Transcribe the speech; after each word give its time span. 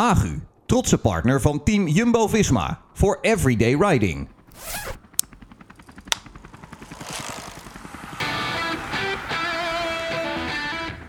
Agu, 0.00 0.40
trotse 0.66 0.98
partner 0.98 1.40
van 1.40 1.62
Team 1.62 1.88
Jumbo-Visma 1.88 2.80
voor 2.92 3.18
everyday 3.20 3.74
riding. 3.74 4.28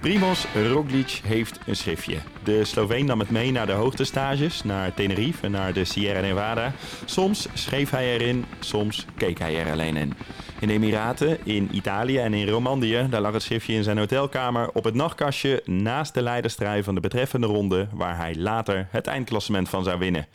Primoz 0.02 0.46
Roglic 0.54 1.22
heeft 1.24 1.60
een 1.66 1.76
schriftje. 1.76 2.18
De 2.44 2.66
Sloveen 2.66 3.06
nam 3.06 3.20
het 3.20 3.30
mee 3.30 3.52
naar 3.52 3.66
de 3.66 3.72
hoogtestages, 3.72 4.64
naar 4.64 4.94
Tenerife 4.94 5.46
en 5.46 5.52
naar 5.52 5.74
de 5.74 5.86
Sierra 5.86 6.22
Nevada. 6.22 6.74
Soms 7.06 7.48
schreef 7.54 7.90
hij 7.90 8.14
erin, 8.14 8.46
soms 8.60 9.06
keek 9.18 9.40
hij 9.40 9.60
er 9.60 9.72
alleen 9.72 9.96
in. 9.96 10.14
In 10.60 10.68
de 10.68 10.74
Emiraten, 10.74 11.46
in 11.46 11.70
Italië 11.72 12.18
en 12.18 12.34
in 12.34 12.48
Romandie, 12.48 13.10
daar 13.10 13.22
lag 13.22 13.34
het 13.34 13.42
schriftje 13.42 13.74
in 13.74 13.84
zijn 13.84 13.98
hotelkamer 13.98 14.70
op 14.74 14.84
het 14.84 14.94
nachtkastje 14.94 15.62
naast 15.66 16.14
de 16.14 16.22
leiderstrui 16.22 16.84
van 16.84 16.96
de 16.96 17.02
betreffende 17.02 17.48
ronde, 17.48 17.88
waar 17.94 18.18
hij 18.18 18.36
later 18.36 18.88
het 18.92 19.08
eindklassement 19.08 19.70
van 19.70 19.84
zou 19.84 20.00
winnen. 20.00 20.28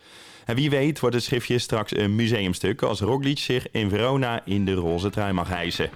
En 0.44 0.54
wie 0.54 0.70
weet 0.70 1.00
wordt 1.00 1.14
het 1.16 1.24
schriftje 1.24 1.58
straks 1.58 1.96
een 1.96 2.14
museumstuk 2.14 2.82
als 2.82 3.00
Roglic 3.00 3.38
zich 3.38 3.70
in 3.70 3.88
Verona 3.88 4.40
in 4.44 4.64
de 4.64 4.74
roze 4.74 5.10
trui 5.10 5.32
mag 5.32 5.48
hijsen. 5.48 5.90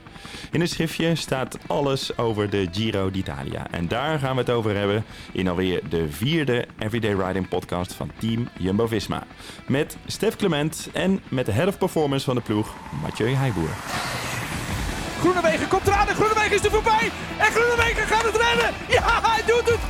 In 0.51 0.61
het 0.61 0.71
schriftje 0.71 1.15
staat 1.15 1.59
alles 1.67 2.19
over 2.19 2.51
de 2.51 2.69
Giro 2.73 3.11
d'Italia. 3.11 3.67
En 3.71 3.89
daar 3.89 4.19
gaan 4.19 4.35
we 4.35 4.41
het 4.41 4.51
over 4.51 4.77
hebben 4.77 5.05
in 5.33 5.49
alweer 5.49 5.81
de 5.89 6.11
vierde 6.11 6.67
Everyday 6.79 7.15
Riding 7.27 7.49
podcast 7.49 7.93
van 7.93 8.11
Team 8.19 8.49
Jumbo-Visma. 8.59 9.27
Met 9.67 9.97
Stef 10.07 10.37
Clement 10.37 10.89
en 10.93 11.21
met 11.29 11.47
de 11.47 11.53
head 11.53 11.69
of 11.69 11.79
performance 11.79 12.25
van 12.25 12.35
de 12.35 12.41
ploeg, 12.41 12.75
Mathieu 13.03 13.29
Heijboer. 13.29 13.71
Groenewegen 15.21 15.69
komt 15.69 15.87
eraan 15.87 16.09
en 16.09 16.15
Groenewegen 16.15 16.57
is 16.57 16.65
er 16.65 16.71
voorbij. 16.71 17.11
En 17.39 17.53
Groenewegen 17.53 18.07
gaat 18.07 18.25
het 18.25 18.37
redden. 18.37 18.75
Ja, 18.89 19.21
hij 19.23 19.43
doet 19.47 19.69
het. 19.69 19.81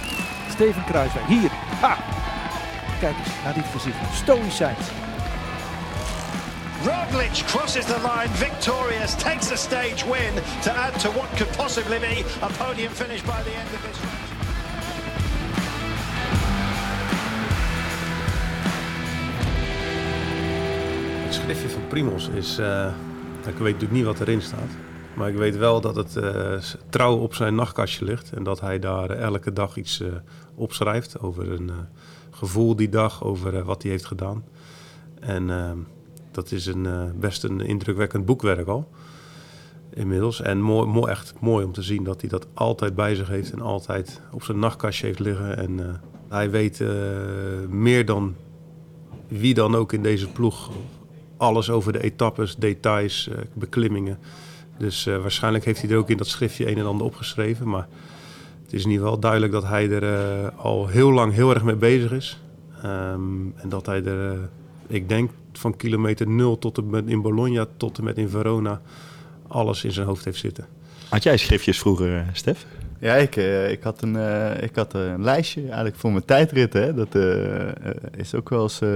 Steven 0.51 0.85
Kruiswijk, 0.85 1.27
hier. 1.27 1.51
Ha. 1.81 2.26
Kijk 3.01 3.17
eens 3.19 3.43
naar 3.45 3.55
dit 3.55 3.65
gezicht. 3.73 3.97
Stoïcijns. 4.15 4.87
Roglic 6.85 7.43
crosses 7.47 7.85
the 7.85 8.01
line 8.01 8.33
victorious, 8.35 9.15
takes 9.15 9.51
a 9.53 9.57
stage 9.57 10.05
win 10.05 10.35
to 10.63 10.71
add 10.71 11.01
to 11.01 11.11
what 11.13 11.29
could 11.37 11.57
possibly 11.57 11.99
be 11.99 12.25
a 12.43 12.49
podium 12.65 12.93
finish 12.93 13.23
by 13.23 13.41
the 13.47 13.55
end 13.61 13.69
of 13.77 13.81
this 13.87 13.99
race. 14.01 14.25
Het 21.25 21.35
schriftje 21.35 21.69
van 21.69 21.87
Primos 21.89 22.29
is. 22.29 22.59
eh, 22.59 22.87
ik 23.47 23.53
weet 23.59 23.73
natuurlijk 23.73 23.93
niet 23.93 24.05
wat 24.05 24.21
erin 24.21 24.43
staat. 24.43 24.71
Maar 25.15 25.29
ik 25.29 25.37
weet 25.37 25.57
wel 25.57 25.81
dat 25.81 25.97
het 25.97 26.17
eh, 26.17 26.53
trouw 26.89 27.17
op 27.17 27.35
zijn 27.35 27.55
nachtkastje 27.55 28.05
ligt. 28.05 28.33
En 28.33 28.43
dat 28.43 28.61
hij 28.61 28.79
daar 28.79 29.11
elke 29.11 29.53
dag 29.53 29.77
iets 29.77 30.01
eh, 30.01 30.09
opschrijft 30.55 31.21
over 31.21 31.53
een 31.53 31.69
eh, 31.71 31.75
gevoel 32.37 32.77
die 32.77 32.89
dag, 32.89 33.25
over 33.25 33.57
eh, 33.57 33.65
wat 33.65 33.83
hij 33.83 33.91
heeft 33.91 34.07
gedaan. 34.07 34.45
En 35.21 35.51
eh, 35.51 35.71
dat 36.31 36.53
is 36.53 36.67
een, 36.67 36.87
eh, 36.87 37.03
best 37.15 37.45
een 37.45 37.61
indrukwekkend 37.61 38.27
boekwerk 38.27 38.69
al. 38.69 38.89
Inmiddels. 39.95 40.41
En 40.41 40.61
mooi, 40.61 40.89
mooi, 40.89 41.11
echt 41.11 41.35
mooi 41.41 41.65
om 41.65 41.73
te 41.73 41.83
zien 41.83 42.05
dat 42.05 42.21
hij 42.21 42.31
dat 42.31 42.47
altijd 42.55 42.95
bij 42.95 43.15
zich 43.15 43.29
heeft 43.29 43.53
en 43.53 43.61
altijd 43.61 44.21
op 44.33 44.43
zijn 44.43 44.59
nachtkastje 44.59 45.07
heeft 45.07 45.19
liggen. 45.19 45.57
En 45.57 45.81
eh, 45.81 45.95
hij 46.29 46.51
weet 46.51 46.85
meer 47.69 48.07
dan 48.07 48.35
wie 49.29 49.55
dan 49.55 49.75
ook 49.75 49.93
in 49.93 50.03
deze 50.03 50.29
ploeg 50.29 50.71
alles 51.37 51.71
over 51.71 51.93
de 51.93 52.03
etappes, 52.03 52.57
details, 52.57 53.31
beklimmingen. 53.53 54.19
Dus 54.79 55.05
waarschijnlijk 55.05 55.65
heeft 55.65 55.83
hij 55.83 55.91
er 55.91 55.97
ook 55.97 56.11
in 56.11 56.17
dat 56.17 56.27
schriftje 56.27 56.71
een 56.71 56.79
en 56.79 56.87
ander 56.87 57.07
opgeschreven. 57.07 57.69
Maar 57.69 57.89
het 58.67 58.75
is 58.75 58.85
in 58.85 58.91
ieder 58.91 59.05
geval 59.05 59.21
duidelijk 59.21 59.53
dat 59.53 59.65
hij 59.65 59.91
er 59.91 60.03
eh, 60.03 60.59
al 60.59 60.87
heel 60.87 61.13
lang 61.13 61.33
heel 61.33 61.55
erg 61.55 61.63
mee 61.63 61.77
bezig 61.77 62.13
is. 62.13 62.41
Ehm, 62.83 63.47
en 63.57 63.69
dat 63.69 63.87
hij 63.87 64.05
er, 64.05 64.33
eh, 64.33 64.39
ik 64.87 65.09
denk, 65.09 65.31
van 65.53 65.77
kilometer 65.77 66.29
nul 66.29 66.59
tot 66.59 66.79
en 66.79 66.91
met 66.91 67.07
in 67.07 67.23
Bologna 67.23 67.67
tot 67.77 67.99
en 67.99 68.05
met 68.05 68.17
in 68.17 68.29
Verona 68.29 68.81
alles 69.49 69.85
in 69.85 69.93
zijn 69.93 70.07
hoofd 70.07 70.25
heeft 70.25 70.39
zitten. 70.39 70.67
Had 71.09 71.23
jij 71.23 71.37
schriftjes 71.37 71.79
vroeger, 71.79 72.17
eh, 72.17 72.23
Stef? 72.33 72.67
Ja, 73.01 73.15
ik, 73.15 73.37
eh, 73.37 73.71
ik, 73.71 73.83
had 73.83 74.03
een, 74.03 74.17
eh, 74.17 74.63
ik 74.63 74.77
had 74.77 74.95
een 74.95 75.23
lijstje 75.23 75.61
eigenlijk 75.61 75.97
voor 75.97 76.13
mijn 76.13 76.25
tijdritten. 76.25 76.83
Hè. 76.83 76.95
Dat 76.95 77.15
is 78.17 78.35
ook 78.35 78.49
wel 78.49 78.63
eens, 78.63 78.81
eh, 78.81 78.89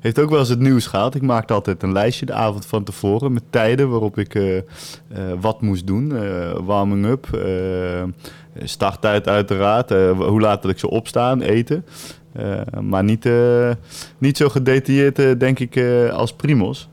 heeft 0.00 0.18
ook 0.18 0.30
wel 0.30 0.38
eens 0.38 0.48
het 0.48 0.58
nieuws 0.58 0.86
gehaald. 0.86 1.14
Ik 1.14 1.22
maakte 1.22 1.52
altijd 1.52 1.82
een 1.82 1.92
lijstje 1.92 2.26
de 2.26 2.32
avond 2.32 2.66
van 2.66 2.84
tevoren 2.84 3.32
met 3.32 3.42
tijden 3.50 3.90
waarop 3.90 4.18
ik 4.18 4.62
wat 5.40 5.60
moest 5.60 5.86
doen. 5.86 6.16
Eh, 6.16 6.52
warming 6.64 7.06
up, 7.06 7.26
starttijd 8.64 9.28
uiteraard, 9.28 9.90
eh, 9.90 10.10
hoe 10.10 10.40
laat 10.40 10.62
dat 10.62 10.70
ik 10.70 10.78
zou 10.78 10.92
opstaan, 10.92 11.40
eten. 11.40 11.84
Eh, 12.32 12.60
maar 12.80 13.04
niet, 13.04 13.26
eh, 13.26 13.70
niet 14.18 14.36
zo 14.36 14.48
gedetailleerd, 14.48 15.18
eh, 15.18 15.30
denk 15.38 15.58
ik, 15.58 15.76
eh, 15.76 16.08
als 16.12 16.32
Primos. 16.32 16.88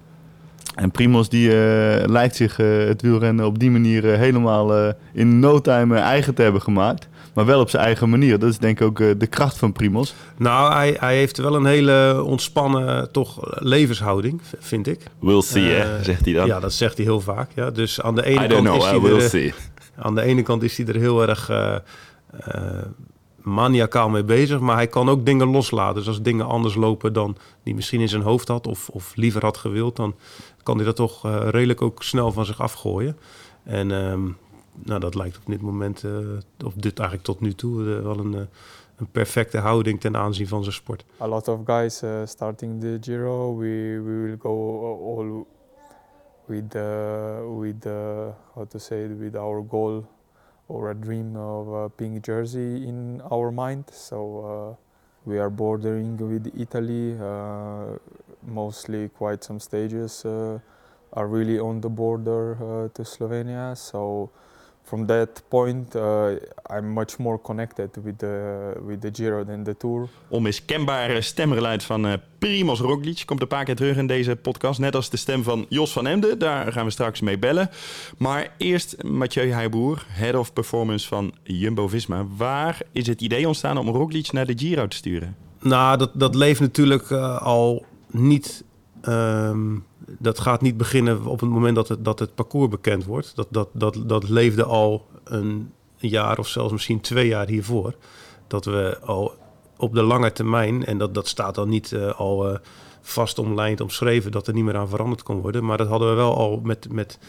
En 0.75 0.91
Primos 0.91 1.29
die 1.29 1.49
eh, 1.49 2.05
lijkt 2.07 2.35
zich 2.35 2.59
eh, 2.59 2.67
het 2.77 3.01
wielrennen 3.01 3.45
op 3.45 3.59
die 3.59 3.71
manier 3.71 4.11
eh, 4.11 4.17
helemaal 4.19 4.75
eh, 4.75 4.93
in 5.13 5.39
no 5.39 5.61
time 5.61 5.95
eh, 5.95 6.01
eigen 6.01 6.33
te 6.33 6.41
hebben 6.41 6.61
gemaakt. 6.61 7.07
Maar 7.33 7.45
wel 7.45 7.59
op 7.59 7.69
zijn 7.69 7.83
eigen 7.83 8.09
manier. 8.09 8.39
Dat 8.39 8.49
is 8.49 8.57
denk 8.57 8.79
ik 8.79 8.85
ook 8.87 8.99
eh, 8.99 9.07
de 9.17 9.27
kracht 9.27 9.57
van 9.57 9.71
Primos. 9.71 10.13
Nou, 10.37 10.73
hij, 10.73 10.95
hij 10.99 11.15
heeft 11.17 11.37
wel 11.37 11.55
een 11.55 11.65
hele 11.65 12.23
ontspannen 12.25 13.11
toch, 13.11 13.37
levenshouding, 13.59 14.41
vind 14.59 14.87
ik. 14.87 14.99
We'll 15.19 15.41
see, 15.41 15.63
hè, 15.71 15.97
Eh, 15.97 16.03
zegt 16.03 16.25
hij 16.25 16.33
dan. 16.33 16.47
Ja, 16.47 16.59
dat 16.59 16.73
zegt 16.73 16.95
hij 16.97 17.05
heel 17.05 17.21
vaak. 17.21 17.49
Ja. 17.55 17.71
Dus 17.71 18.01
aan 18.01 18.15
de 18.15 18.25
ene 18.25 18.45
I 18.45 18.47
don't 18.47 18.65
kant 18.65 18.77
is 18.83 18.89
know, 18.89 18.95
I 18.95 18.99
hij 19.07 19.09
will 19.15 19.23
er, 19.23 19.29
see. 19.29 19.53
Aan 19.97 20.15
de 20.15 20.21
ene 20.21 20.41
kant 20.41 20.63
is 20.63 20.77
hij 20.77 20.85
er 20.85 20.95
heel 20.95 21.27
erg 21.27 21.49
eh, 21.49 21.77
maniacaal 23.37 24.09
mee 24.09 24.23
bezig, 24.23 24.59
maar 24.59 24.75
hij 24.75 24.87
kan 24.87 25.09
ook 25.09 25.25
dingen 25.25 25.47
loslaten. 25.47 25.95
Dus 25.95 26.07
als 26.07 26.21
dingen 26.21 26.45
anders 26.45 26.75
lopen 26.75 27.13
dan 27.13 27.37
die 27.63 27.75
misschien 27.75 28.01
in 28.01 28.09
zijn 28.09 28.21
hoofd 28.21 28.47
had 28.47 28.67
of, 28.67 28.89
of 28.89 29.15
liever 29.15 29.41
had 29.41 29.57
gewild, 29.57 29.95
dan 29.95 30.15
kan 30.63 30.75
hij 30.75 30.85
dat 30.85 30.95
toch 30.95 31.25
eh, 31.25 31.47
redelijk 31.49 31.81
ook 31.81 32.03
snel 32.03 32.31
van 32.31 32.45
zich 32.45 32.61
afgooien. 32.61 33.17
En 33.63 33.91
ehm, 33.91 34.23
nou, 34.83 34.99
dat 34.99 35.15
lijkt 35.15 35.37
op 35.37 35.45
dit 35.45 35.61
moment, 35.61 36.03
of 36.65 36.73
dit 36.73 36.99
eigenlijk 36.99 37.27
tot 37.27 37.39
nu 37.39 37.53
toe, 37.53 37.83
wel 37.83 38.19
een, 38.19 38.47
een 38.97 39.07
perfecte 39.11 39.57
houding 39.57 39.99
ten 39.99 40.17
aanzien 40.17 40.47
van 40.47 40.63
zijn 40.63 40.75
sport. 40.75 41.05
a 41.21 41.27
lot 41.27 41.47
of 41.47 41.59
guys 41.65 42.03
uh, 42.03 42.21
starting 42.25 42.81
the 42.81 42.97
Giro. 43.01 43.57
We 43.57 44.01
we 44.05 44.21
will 44.21 44.37
go 44.39 44.79
all 45.17 45.45
with 46.47 46.75
uh, 46.75 47.41
with 47.45 47.85
uh, 47.85 48.31
how 48.55 48.65
to 48.65 48.79
say 48.79 49.03
it, 49.03 49.11
with 49.11 49.35
our 49.35 49.61
goal 49.61 50.07
or 50.67 50.91
a 50.91 50.95
dream 50.95 51.35
of 51.35 51.67
a 51.67 51.89
pink 51.89 52.23
jersey 52.23 52.87
in 52.87 53.21
our 53.31 53.51
mind. 53.51 53.85
So 53.91 54.17
uh, 54.45 54.75
we 55.25 55.39
are 55.39 55.49
bordering 55.49 56.17
with 56.17 56.51
Italy. 56.59 57.17
Uh, 57.19 57.97
mostly, 58.43 59.09
quite 59.09 59.43
some 59.43 59.59
stages 59.59 60.25
uh, 60.25 60.59
are 61.13 61.27
really 61.27 61.59
on 61.59 61.81
the 61.81 61.89
border 61.89 62.53
uh, 62.55 62.89
to 62.93 63.03
Slovenia. 63.03 63.77
So 63.77 64.29
from 64.87 65.05
that 65.05 65.43
point, 65.47 65.95
uh, 65.95 66.27
I'm 66.77 66.93
much 66.93 67.17
more 67.17 67.41
connected 67.41 67.89
with 68.03 68.17
the 68.17 68.73
with 68.85 69.01
the 69.01 69.09
Giro 69.13 69.45
than 69.45 69.63
the 69.63 69.77
Tour. 69.77 70.07
Onmiskenbare 70.29 71.21
stemgeluid 71.21 71.83
van 71.83 72.05
eh 72.07 72.13
Primoz 72.39 72.79
Roglic 72.79 73.23
komt 73.25 73.41
een 73.41 73.47
paar 73.47 73.63
keer 73.63 73.75
terug 73.75 73.97
in 73.97 74.07
deze 74.07 74.35
podcast. 74.35 74.79
Net 74.79 74.95
als 74.95 75.09
de 75.09 75.17
stem 75.17 75.43
van 75.43 75.65
Jos 75.69 75.91
van 75.91 76.07
Emden. 76.07 76.39
Daar 76.39 76.71
gaan 76.71 76.85
we 76.85 76.91
straks 76.91 77.21
mee 77.21 77.37
bellen. 77.39 77.69
Maar 78.17 78.53
eerst 78.57 79.03
Mathieu 79.03 79.51
Heijboer, 79.51 80.05
Head 80.07 80.35
of 80.35 80.53
Performance 80.53 81.07
van 81.07 81.33
Jumbo-Visma. 81.43 82.25
Waar 82.37 82.81
is 82.91 83.07
het 83.07 83.21
idee 83.21 83.47
ontstaan 83.47 83.77
om 83.77 83.89
Roglic 83.89 84.31
naar 84.31 84.45
de 84.45 84.57
Giro 84.57 84.87
te 84.87 84.95
sturen? 84.95 85.35
Nou, 85.59 85.97
dat, 85.97 86.11
dat 86.13 86.35
leeft 86.35 86.59
natuurlijk 86.59 87.11
eh, 87.11 87.41
al 87.41 87.85
niet. 88.11 88.63
ehm, 89.01 89.75
dat 90.19 90.39
gaat 90.39 90.61
niet 90.61 90.77
beginnen 90.77 91.25
op 91.25 91.39
het 91.39 91.49
moment 91.49 91.75
dat 91.75 91.87
het, 91.87 92.05
dat 92.05 92.19
het 92.19 92.35
parcours 92.35 92.69
bekend 92.69 93.05
wordt. 93.05 93.35
Dat, 93.35 93.47
dat, 93.49 93.69
dat, 93.73 93.97
dat 94.05 94.29
leefde 94.29 94.63
al 94.63 95.05
een 95.23 95.71
jaar 95.95 96.39
of 96.39 96.47
zelfs 96.47 96.71
misschien 96.71 97.01
twee 97.01 97.27
jaar 97.27 97.47
hiervoor. 97.47 97.95
Dat 98.47 98.65
we 98.65 98.99
al 98.99 99.33
op 99.77 99.93
de 99.93 100.01
lange 100.01 100.31
termijn, 100.31 100.85
en 100.85 100.97
dat, 100.97 101.13
dat 101.13 101.27
staat 101.27 101.55
dan 101.55 101.69
niet 101.69 101.91
eh, 101.91 102.19
al 102.19 102.49
eh, 102.49 102.59
vast 103.01 103.39
omlijnd 103.39 103.81
omschreven, 103.81 104.31
dat 104.31 104.47
er 104.47 104.53
niet 104.53 104.63
meer 104.63 104.77
aan 104.77 104.89
veranderd 104.89 105.23
kon 105.23 105.41
worden. 105.41 105.65
Maar 105.65 105.77
dat 105.77 105.87
hadden 105.87 106.09
we 106.09 106.15
wel 106.15 106.35
al 106.35 106.59
met, 106.63 106.91
met, 106.91 107.19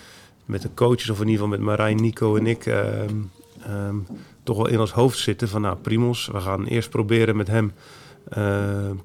met 0.45 0.63
de 0.63 0.71
coaches, 0.75 1.11
of 1.11 1.21
in 1.21 1.29
ieder 1.29 1.43
geval 1.43 1.59
met 1.59 1.67
Marijn, 1.67 1.97
Nico 1.97 2.37
en 2.37 2.47
ik, 2.47 2.67
ehm, 2.67 3.15
ehm, 3.63 3.97
toch 4.43 4.57
wel 4.57 4.69
in 4.69 4.81
ons 4.81 4.93
hoofd 4.93 5.19
zitten 5.19 5.49
van 5.49 5.61
nou, 5.61 5.77
Primos, 5.77 6.29
we 6.33 6.41
gaan 6.41 6.65
eerst 6.65 6.91
proberen 6.91 7.37
met 7.37 7.49
hem 7.49 7.73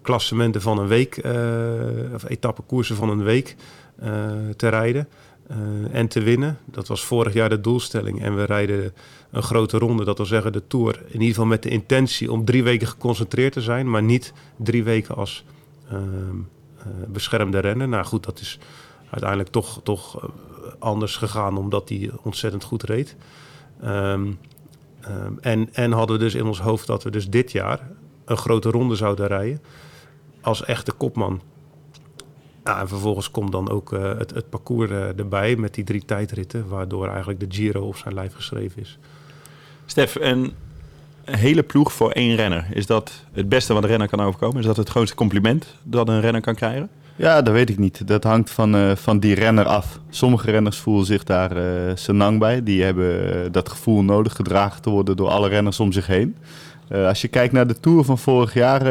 klassementen 0.01 0.61
van 0.61 0.77
een 0.77 0.87
week, 0.87 1.17
eh, 1.17 1.33
of 2.13 2.23
etappekoersen 2.23 2.95
van 2.95 3.09
een 3.09 3.23
week 3.23 3.55
eh, 3.99 4.09
te 4.55 4.67
rijden 4.67 5.07
eh, 5.47 5.57
en 5.91 6.07
te 6.07 6.21
winnen. 6.21 6.57
Dat 6.65 6.87
was 6.87 7.05
vorig 7.05 7.33
jaar 7.33 7.49
de 7.49 7.61
doelstelling. 7.61 8.21
En 8.21 8.35
we 8.35 8.43
rijden 8.43 8.93
een 9.31 9.43
grote 9.43 9.77
ronde, 9.77 10.03
dat 10.03 10.17
wil 10.17 10.25
zeggen 10.25 10.51
de 10.51 10.67
Tour. 10.67 11.01
In 11.05 11.13
ieder 11.13 11.27
geval 11.27 11.45
met 11.45 11.63
de 11.63 11.69
intentie 11.69 12.31
om 12.31 12.45
drie 12.45 12.63
weken 12.63 12.87
geconcentreerd 12.87 13.53
te 13.53 13.61
zijn, 13.61 13.89
maar 13.89 14.03
niet 14.03 14.33
drie 14.57 14.83
weken 14.83 15.15
als 15.15 15.45
ehm, 15.89 15.99
eh, 16.77 16.85
beschermde 17.07 17.59
renner. 17.59 17.87
Nou 17.87 18.05
goed, 18.05 18.23
dat 18.23 18.39
is 18.39 18.59
uiteindelijk 19.09 19.49
toch, 19.49 19.79
toch 19.83 20.23
eh, 20.23 20.29
anders 20.79 21.17
gegaan, 21.17 21.57
omdat 21.57 21.89
hij 21.89 22.11
ontzettend 22.23 22.63
goed 22.63 22.83
reed. 22.83 23.15
Ehm, 23.81 24.31
Ehm, 25.03 25.33
en, 25.41 25.69
en 25.73 25.91
hadden 25.91 26.17
we 26.17 26.23
dus 26.23 26.35
in 26.35 26.45
ons 26.45 26.59
hoofd 26.59 26.87
dat 26.87 27.03
we 27.03 27.11
dus 27.11 27.29
dit 27.29 27.51
jaar 27.51 27.89
een 28.25 28.37
grote 28.37 28.69
ronde 28.69 28.95
zouden 28.95 29.27
rijden. 29.27 29.61
Als 30.41 30.65
echte 30.65 30.91
kopman. 30.91 31.41
Ja, 32.63 32.79
en 32.79 32.87
vervolgens 32.87 33.31
komt 33.31 33.51
dan 33.51 33.69
ook 33.69 33.91
het, 33.91 34.33
het 34.33 34.49
parcours 34.49 34.91
erbij 34.91 35.55
met 35.55 35.73
die 35.73 35.83
drie 35.83 36.05
tijdritten. 36.05 36.67
Waardoor 36.67 37.07
eigenlijk 37.07 37.39
de 37.39 37.45
Giro 37.49 37.87
op 37.87 37.95
zijn 37.95 38.13
lijf 38.13 38.33
geschreven 38.33 38.81
is. 38.81 38.97
Stef, 39.85 40.15
een 40.15 40.53
hele 41.25 41.63
ploeg 41.63 41.93
voor 41.93 42.11
één 42.11 42.35
renner. 42.35 42.67
Is 42.73 42.85
dat 42.85 43.11
het 43.31 43.49
beste 43.49 43.73
wat 43.73 43.83
een 43.83 43.89
renner 43.89 44.07
kan 44.07 44.21
overkomen? 44.21 44.59
Is 44.59 44.65
dat 44.65 44.77
het 44.77 44.89
grootste 44.89 45.15
compliment 45.15 45.75
dat 45.83 46.07
een 46.07 46.21
renner 46.21 46.41
kan 46.41 46.55
krijgen? 46.55 46.89
Ja, 47.15 47.41
dat 47.41 47.53
weet 47.53 47.69
ik 47.69 47.77
niet. 47.77 48.07
Dat 48.07 48.23
hangt 48.23 48.49
van, 48.51 48.75
uh, 48.75 48.95
van 48.95 49.19
die 49.19 49.35
renner 49.35 49.65
af. 49.65 49.99
Sommige 50.09 50.51
renners 50.51 50.77
voelen 50.77 51.05
zich 51.05 51.23
daar 51.23 51.57
uh, 51.57 51.91
senang 51.95 52.39
bij. 52.39 52.63
Die 52.63 52.83
hebben 52.83 53.35
uh, 53.35 53.51
dat 53.51 53.69
gevoel 53.69 54.03
nodig 54.03 54.35
gedragen 54.35 54.81
te 54.81 54.89
worden 54.89 55.15
door 55.15 55.29
alle 55.29 55.47
renners 55.47 55.79
om 55.79 55.91
zich 55.91 56.07
heen. 56.07 56.35
Als 56.89 57.21
je 57.21 57.27
kijkt 57.27 57.53
naar 57.53 57.68
de 57.68 57.80
Tour 57.80 58.03
van 58.03 58.18
vorig 58.18 58.53
jaar... 58.53 58.81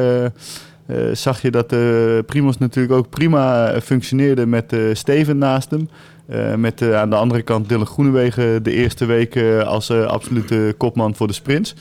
zag 1.13 1.43
je 1.43 1.51
dat 1.51 1.71
de 1.71 2.23
Primos 2.27 2.59
natuurlijk 2.59 2.95
ook 2.95 3.09
prima 3.09 3.75
functioneerde 3.83 4.47
met 4.47 4.77
Steven 4.93 5.39
naast 5.39 5.71
hem. 5.71 5.89
Met 6.57 6.93
aan 6.93 7.11
de 7.11 7.17
andere 7.17 7.43
kant 7.43 7.69
Dylan 7.69 7.87
Groenewegen 7.87 8.63
de 8.63 8.73
eerste 8.73 9.05
week 9.05 9.37
als 9.65 9.91
absolute 9.91 10.75
kopman 10.77 11.15
voor 11.15 11.27
de 11.27 11.33
sprints. 11.33 11.75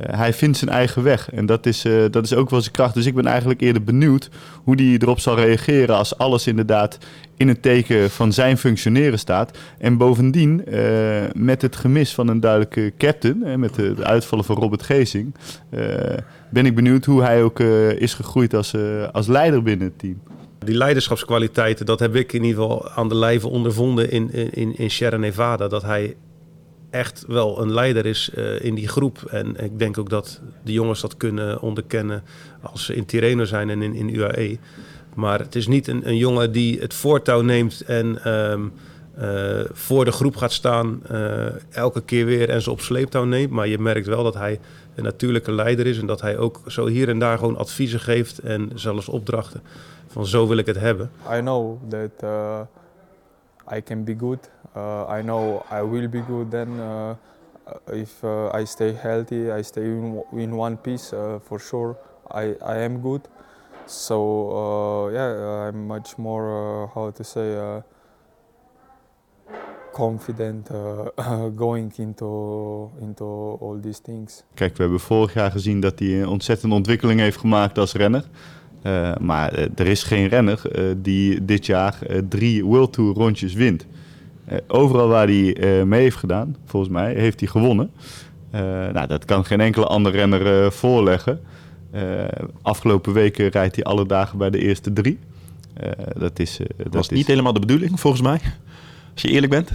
Hij 0.00 0.32
vindt 0.32 0.58
zijn 0.58 0.70
eigen 0.70 1.02
weg 1.02 1.30
en 1.30 1.46
dat 1.46 1.66
is, 1.66 1.84
dat 2.10 2.24
is 2.24 2.34
ook 2.34 2.50
wel 2.50 2.60
zijn 2.60 2.72
kracht. 2.72 2.94
Dus 2.94 3.06
ik 3.06 3.14
ben 3.14 3.26
eigenlijk 3.26 3.60
eerder 3.60 3.84
benieuwd 3.84 4.30
hoe 4.64 4.74
hij 4.74 4.96
erop 4.98 5.20
zal 5.20 5.36
reageren 5.36 5.96
als 5.96 6.18
alles 6.18 6.46
inderdaad 6.46 6.98
in 7.36 7.48
het 7.48 7.62
teken 7.62 8.10
van 8.10 8.32
zijn 8.32 8.58
functioneren 8.58 9.18
staat. 9.18 9.58
En 9.78 9.96
bovendien, 9.96 10.64
met 11.32 11.62
het 11.62 11.76
gemis 11.76 12.14
van 12.14 12.28
een 12.28 12.40
duidelijke 12.40 12.92
captain, 12.98 13.44
en 13.44 13.60
met 13.60 13.74
de, 13.74 13.94
uitvallen 14.02 14.44
van 14.44 14.56
Robert 14.56 14.82
Geesing, 14.82 15.34
ben 16.50 16.66
ik 16.66 16.74
benieuwd 16.74 17.04
hoe 17.04 17.22
hij 17.22 17.42
ook 17.42 17.60
is 17.98 18.14
gegroeid 18.14 18.54
als, 18.54 18.74
als 19.12 19.26
leider 19.26 19.62
binnen 19.62 19.86
het 19.86 19.98
team. 19.98 20.20
Die 20.64 20.76
leiderschapskwaliteiten, 20.76 21.86
dat 21.86 22.00
heb 22.00 22.14
ik 22.14 22.32
in 22.32 22.44
ieder 22.44 22.62
geval 22.62 22.88
aan 22.90 23.08
de 23.08 23.14
lijve 23.14 23.48
ondervonden 23.48 24.10
in, 24.10 24.52
in, 24.52 24.76
in 24.76 24.90
Sierra 24.90 25.16
Nevada. 25.16 25.68
Dat 25.68 25.82
hij 25.82 26.16
echt 26.90 27.24
wel 27.26 27.60
een 27.60 27.72
leider 27.72 28.06
is 28.06 28.30
uh, 28.34 28.64
in 28.64 28.74
die 28.74 28.88
groep. 28.88 29.22
En 29.30 29.56
ik 29.56 29.78
denk 29.78 29.98
ook 29.98 30.10
dat 30.10 30.40
de 30.64 30.72
jongens 30.72 31.00
dat 31.00 31.16
kunnen 31.16 31.60
onderkennen 31.60 32.22
als 32.60 32.84
ze 32.84 32.94
in 32.94 33.04
Tirreno 33.04 33.44
zijn 33.44 33.70
en 33.70 33.82
in, 33.82 33.94
in 33.94 34.14
UAE. 34.14 34.58
Maar 35.14 35.38
het 35.38 35.54
is 35.54 35.66
niet 35.66 35.88
een, 35.88 36.08
een 36.08 36.16
jongen 36.16 36.52
die 36.52 36.80
het 36.80 36.94
voortouw 36.94 37.40
neemt 37.40 37.80
en 37.80 38.32
um, 38.32 38.72
uh, 39.20 39.60
voor 39.72 40.04
de 40.04 40.12
groep 40.12 40.36
gaat 40.36 40.52
staan. 40.52 41.02
Uh, 41.12 41.46
elke 41.70 42.02
keer 42.02 42.26
weer 42.26 42.48
en 42.48 42.62
ze 42.62 42.70
op 42.70 42.80
sleeptouw 42.80 43.24
neemt. 43.24 43.50
Maar 43.50 43.68
je 43.68 43.78
merkt 43.78 44.06
wel 44.06 44.22
dat 44.22 44.34
hij 44.34 44.60
een 44.94 45.04
natuurlijke 45.04 45.52
leider 45.52 45.86
is. 45.86 45.98
En 45.98 46.06
dat 46.06 46.20
hij 46.20 46.38
ook 46.38 46.60
zo 46.66 46.86
hier 46.86 47.08
en 47.08 47.18
daar 47.18 47.38
gewoon 47.38 47.56
adviezen 47.56 48.00
geeft 48.00 48.38
en 48.38 48.70
zelfs 48.74 49.08
opdrachten. 49.08 49.62
Van 50.12 50.26
zo 50.26 50.46
wil 50.46 50.56
ik 50.56 50.66
het 50.66 50.78
hebben. 50.78 51.10
I 51.30 51.40
know 51.40 51.78
that 51.88 52.24
I 53.76 53.82
can 53.82 54.04
be 54.04 54.14
good. 54.18 54.50
Uh, 54.76 55.18
I 55.18 55.22
know 55.22 55.62
I 55.70 55.82
will 55.82 56.08
be 56.08 56.22
good 56.22 56.50
then 56.50 56.68
uh, 56.68 57.10
if 57.92 58.22
uh, 58.22 58.60
I 58.60 58.64
stay 58.64 58.92
healthy, 58.92 59.50
I 59.58 59.62
stay 59.62 59.84
in, 59.84 60.24
in 60.32 60.52
one 60.52 60.76
piece 60.76 61.14
for 61.44 61.60
sure. 61.60 61.96
I, 62.30 62.54
I 62.62 62.84
am 62.84 63.00
good. 63.00 63.28
So 63.86 65.10
yeah, 65.12 65.68
I'm 65.68 65.86
much 65.86 66.16
more 66.18 66.90
how 66.94 67.10
to 67.10 67.24
say 67.24 67.82
confident 69.92 70.70
uh, 70.70 71.48
going 71.64 71.92
into, 71.98 72.90
into 73.00 73.24
all 73.60 73.78
these 73.80 74.00
things. 74.02 74.44
Kijk, 74.54 74.76
we 74.76 74.82
hebben 74.82 75.00
vorig 75.00 75.34
jaar 75.34 75.50
gezien 75.50 75.80
dat 75.80 75.98
hij 75.98 76.20
een 76.20 76.28
ontzettende 76.28 76.74
ontwikkeling 76.74 77.20
heeft 77.20 77.38
gemaakt 77.38 77.78
als 77.78 77.92
renner. 77.92 78.24
Uh, 78.82 79.16
maar 79.20 79.58
uh, 79.58 79.66
er 79.74 79.86
is 79.86 80.02
geen 80.02 80.28
renner 80.28 80.60
die 80.96 81.44
dit 81.44 81.66
jaar 81.66 81.98
drie 82.28 82.64
World 82.64 82.92
Tour 82.92 83.14
rondjes 83.14 83.52
wint. 83.52 83.86
Uh, 84.48 84.58
overal 84.66 85.08
waar 85.08 85.26
hij 85.26 85.78
uh, 85.78 85.82
mee 85.82 86.00
heeft 86.00 86.16
gedaan, 86.16 86.56
volgens 86.64 86.92
mij, 86.92 87.14
heeft 87.14 87.40
hij 87.40 87.48
gewonnen. 87.48 87.90
Uh, 88.54 88.60
nou, 88.92 89.06
dat 89.06 89.24
kan 89.24 89.44
geen 89.44 89.60
enkele 89.60 89.86
andere 89.86 90.16
renner 90.16 90.72
voorleggen. 90.72 91.40
afgelopen 92.62 93.12
weken 93.12 93.48
rijdt 93.48 93.74
hij 93.74 93.84
alle 93.84 94.06
dagen 94.06 94.38
bij 94.38 94.50
de 94.50 94.58
eerste 94.58 94.92
drie. 94.92 95.18
dat 96.18 96.38
is, 96.38 96.60
dat 96.76 96.94
was 96.94 97.08
niet 97.08 97.26
helemaal 97.26 97.52
de 97.52 97.60
bedoeling, 97.60 98.00
volgens 98.00 98.22
mij. 98.22 98.40
Als 99.12 99.22
je 99.22 99.28
eerlijk 99.28 99.52
bent. 99.52 99.70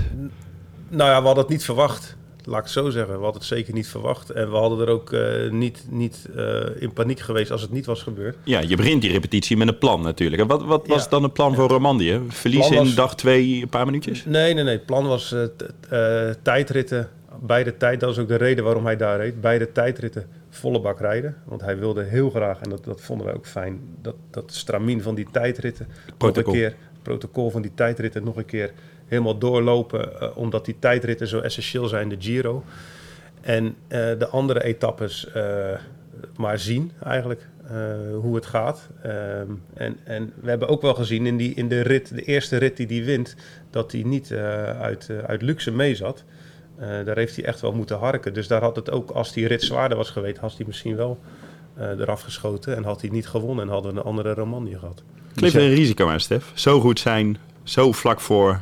Nou 0.90 1.10
ja, 1.10 1.20
we 1.20 1.26
hadden 1.26 1.44
het 1.44 1.54
niet 1.54 1.64
verwacht 1.64 2.18
laat 2.48 2.58
ik 2.58 2.64
het 2.64 2.74
zo 2.74 2.90
zeggen. 2.90 3.18
We 3.18 3.24
hadden 3.24 3.42
het 3.42 3.50
zeker 3.50 3.74
niet 3.74 3.88
verwacht. 3.88 4.30
En 4.30 4.52
we 4.52 4.58
hadden 4.58 4.80
er 4.80 4.94
ook 4.94 5.12
uh, 5.12 5.52
niet, 5.52 5.86
niet 5.90 6.30
uh, 6.36 6.64
in 6.80 6.94
paniek 6.94 7.20
geweest 7.20 7.52
als 7.52 7.62
het 7.62 7.72
niet 7.72 7.86
was 7.86 8.04
gebeurd. 8.04 8.38
Ja, 8.44 8.60
je 8.60 8.76
begint 8.76 9.02
die 9.02 9.12
repetitie 9.12 9.58
met 9.58 9.68
een 9.68 9.78
plan 9.78 10.02
natuurlijk. 10.02 10.42
En 10.42 10.48
wat, 10.48 10.64
wat 10.64 10.88
was 10.88 11.04
ja. 11.04 11.10
dan 11.10 11.24
het 11.24 11.34
plan 11.34 11.56
voor 11.56 11.68
Romandie? 11.68 12.20
Verliezen 12.28 12.76
was... 12.76 12.90
in 12.90 12.96
dag 12.96 13.16
twee 13.16 13.62
een 13.62 13.70
paar 13.70 13.86
minuutjes? 13.86 14.26
Nee, 14.26 14.54
nee, 14.54 14.64
nee. 14.64 14.76
Het 14.76 14.86
plan 14.86 15.08
was 15.08 15.34
uh, 15.92 16.30
tijdritten. 16.42 17.10
Beide 17.42 17.78
tijd, 17.78 18.00
dat 18.00 18.10
is 18.10 18.18
ook 18.18 18.28
de 18.28 18.36
reden 18.36 18.64
waarom 18.64 18.86
hij 18.86 18.98
daar 18.98 19.20
reed. 19.20 19.42
Beide 19.42 19.72
tijdritten 19.72 20.28
volle 20.50 20.80
bak 20.82 21.00
rijden. 21.00 21.36
Want 21.46 21.62
hij 21.62 21.78
wilde 21.78 22.04
heel 22.04 22.30
graag, 22.30 22.60
en 22.60 22.70
dat, 22.70 22.84
dat 22.84 23.02
vonden 23.02 23.26
wij 23.26 23.36
ook 23.36 23.48
fijn, 23.48 23.80
dat, 24.02 24.16
dat 24.32 24.54
stramien 24.54 25.02
van 25.02 25.16
die 25.16 25.28
tijdritten. 25.32 25.88
Protocol. 26.18 26.54
Nog 26.54 26.64
een 26.64 26.70
keer, 26.70 26.78
protocol 27.02 27.50
van 27.50 27.62
die 27.62 27.72
tijdritten 27.76 28.24
nog 28.24 28.38
een 28.38 28.46
keer 28.46 28.72
helemaal 29.08 29.38
doorlopen, 29.38 30.12
uh, 30.22 30.38
omdat 30.38 30.66
die 30.66 30.76
tijdritten 30.80 31.28
zo 31.28 31.40
essentieel 31.40 31.88
zijn, 31.88 32.10
de 32.10 32.16
Giro. 32.20 32.64
En 33.42 33.66
uh, 33.66 33.74
de 33.90 34.28
andere 34.28 34.64
etappes 34.64 35.28
uh, 35.36 35.44
maar 36.38 36.60
zien 36.60 36.92
eigenlijk 37.04 37.48
hoe 38.22 38.36
het 38.36 38.46
gaat. 38.46 38.90
Um, 39.06 39.62
en, 39.74 39.98
en 40.04 40.34
we 40.42 40.50
hebben 40.50 40.68
ook 40.68 40.82
wel 40.82 40.94
gezien 40.94 41.26
in, 41.26 41.38
die, 41.38 41.54
in 41.54 41.68
de, 41.68 41.82
rit, 41.82 42.16
de 42.16 42.22
eerste 42.22 42.58
rit 42.58 42.78
die 42.78 42.88
hij 42.88 43.04
wint, 43.04 43.36
dat 43.70 43.92
hij 43.92 44.04
niet 44.04 44.32
uit, 44.80 45.10
uit 45.26 45.42
luxe 45.42 45.72
mee 45.72 45.96
zat. 45.96 46.24
daar 46.78 47.16
heeft 47.16 47.36
hij 47.36 47.46
echt 47.46 47.62
wel 47.62 47.74
moeten 47.74 47.98
harken. 47.98 48.34
Dus 48.34 48.48
daar 48.48 48.62
had 48.62 48.76
het 48.76 48.92
ook, 48.92 49.10
als 49.10 49.34
die 49.34 49.48
rit 49.48 49.64
zwaarder 49.64 49.98
was 49.98 50.10
geweest, 50.10 50.38
had 50.38 50.54
hij 50.58 50.66
misschien 50.68 50.96
wel 50.96 51.20
eraf 51.78 52.22
geschoten. 52.22 52.76
En 52.76 52.84
had 52.84 53.02
hij 53.02 53.10
niet 53.10 53.28
gewonnen 53.28 53.66
en 53.66 53.72
hadden 53.72 53.94
we 53.94 54.00
een 54.00 54.06
andere 54.06 54.34
Romandie 54.34 54.78
gehad. 54.78 55.04
Klinkt 55.36 55.58
een 55.58 55.74
risico 55.74 56.08
aan, 56.08 56.20
Stef. 56.20 56.52
Zo 56.54 56.80
goed 56.80 57.00
zijn, 57.00 57.38
zo 57.64 57.92
vlak 57.92 58.22
voor 58.22 58.62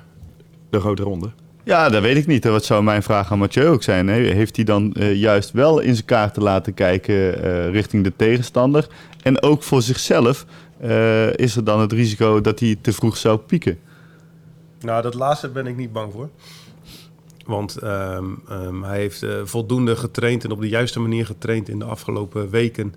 de 0.70 0.80
grote 0.80 1.04
ronde? 1.04 1.30
Ja, 1.66 1.90
dat 1.90 2.02
weet 2.02 2.18
ik 2.18 2.28
niet. 2.28 2.44
Dat 2.44 2.66
zou 2.66 2.84
mijn 2.84 3.04
vraag 3.04 3.32
aan 3.32 3.40
Mathieu 3.40 3.68
ook 3.68 3.84
zijn. 3.84 4.08
Heeft 4.08 4.56
hij 4.56 4.66
dan 4.66 4.96
uh, 4.98 5.16
juist 5.16 5.52
wel 5.52 5.80
in 5.80 5.94
zijn 5.94 6.06
kaarten 6.06 6.44
laten 6.44 6.74
kijken 6.74 7.16
uh, 7.16 7.70
richting 7.70 8.04
de 8.04 8.14
tegenstander? 8.16 8.88
En 9.22 9.42
ook 9.42 9.64
voor 9.64 9.82
zichzelf 9.82 10.46
uh, 10.84 11.34
is 11.34 11.56
er 11.56 11.64
dan 11.64 11.80
het 11.80 11.92
risico 11.92 12.42
dat 12.42 12.60
hij 12.60 12.78
te 12.82 12.94
vroeg 12.94 13.18
zou 13.18 13.38
pieken? 13.38 13.80
Nou, 14.80 15.02
dat 15.02 15.14
laatste 15.14 15.50
ben 15.50 15.68
ik 15.68 15.76
niet 15.76 15.94
bang 15.94 16.14
voor. 16.14 16.30
Want 17.46 17.84
um, 17.84 18.42
um, 18.52 18.84
hij 18.84 18.98
heeft 18.98 19.26
voldoende 19.44 19.96
getraind 19.96 20.44
en 20.44 20.52
op 20.52 20.62
de 20.62 20.70
juiste 20.70 21.00
manier 21.00 21.26
getraind 21.26 21.70
in 21.70 21.80
de 21.80 21.86
afgelopen 21.86 22.50
weken 22.50 22.96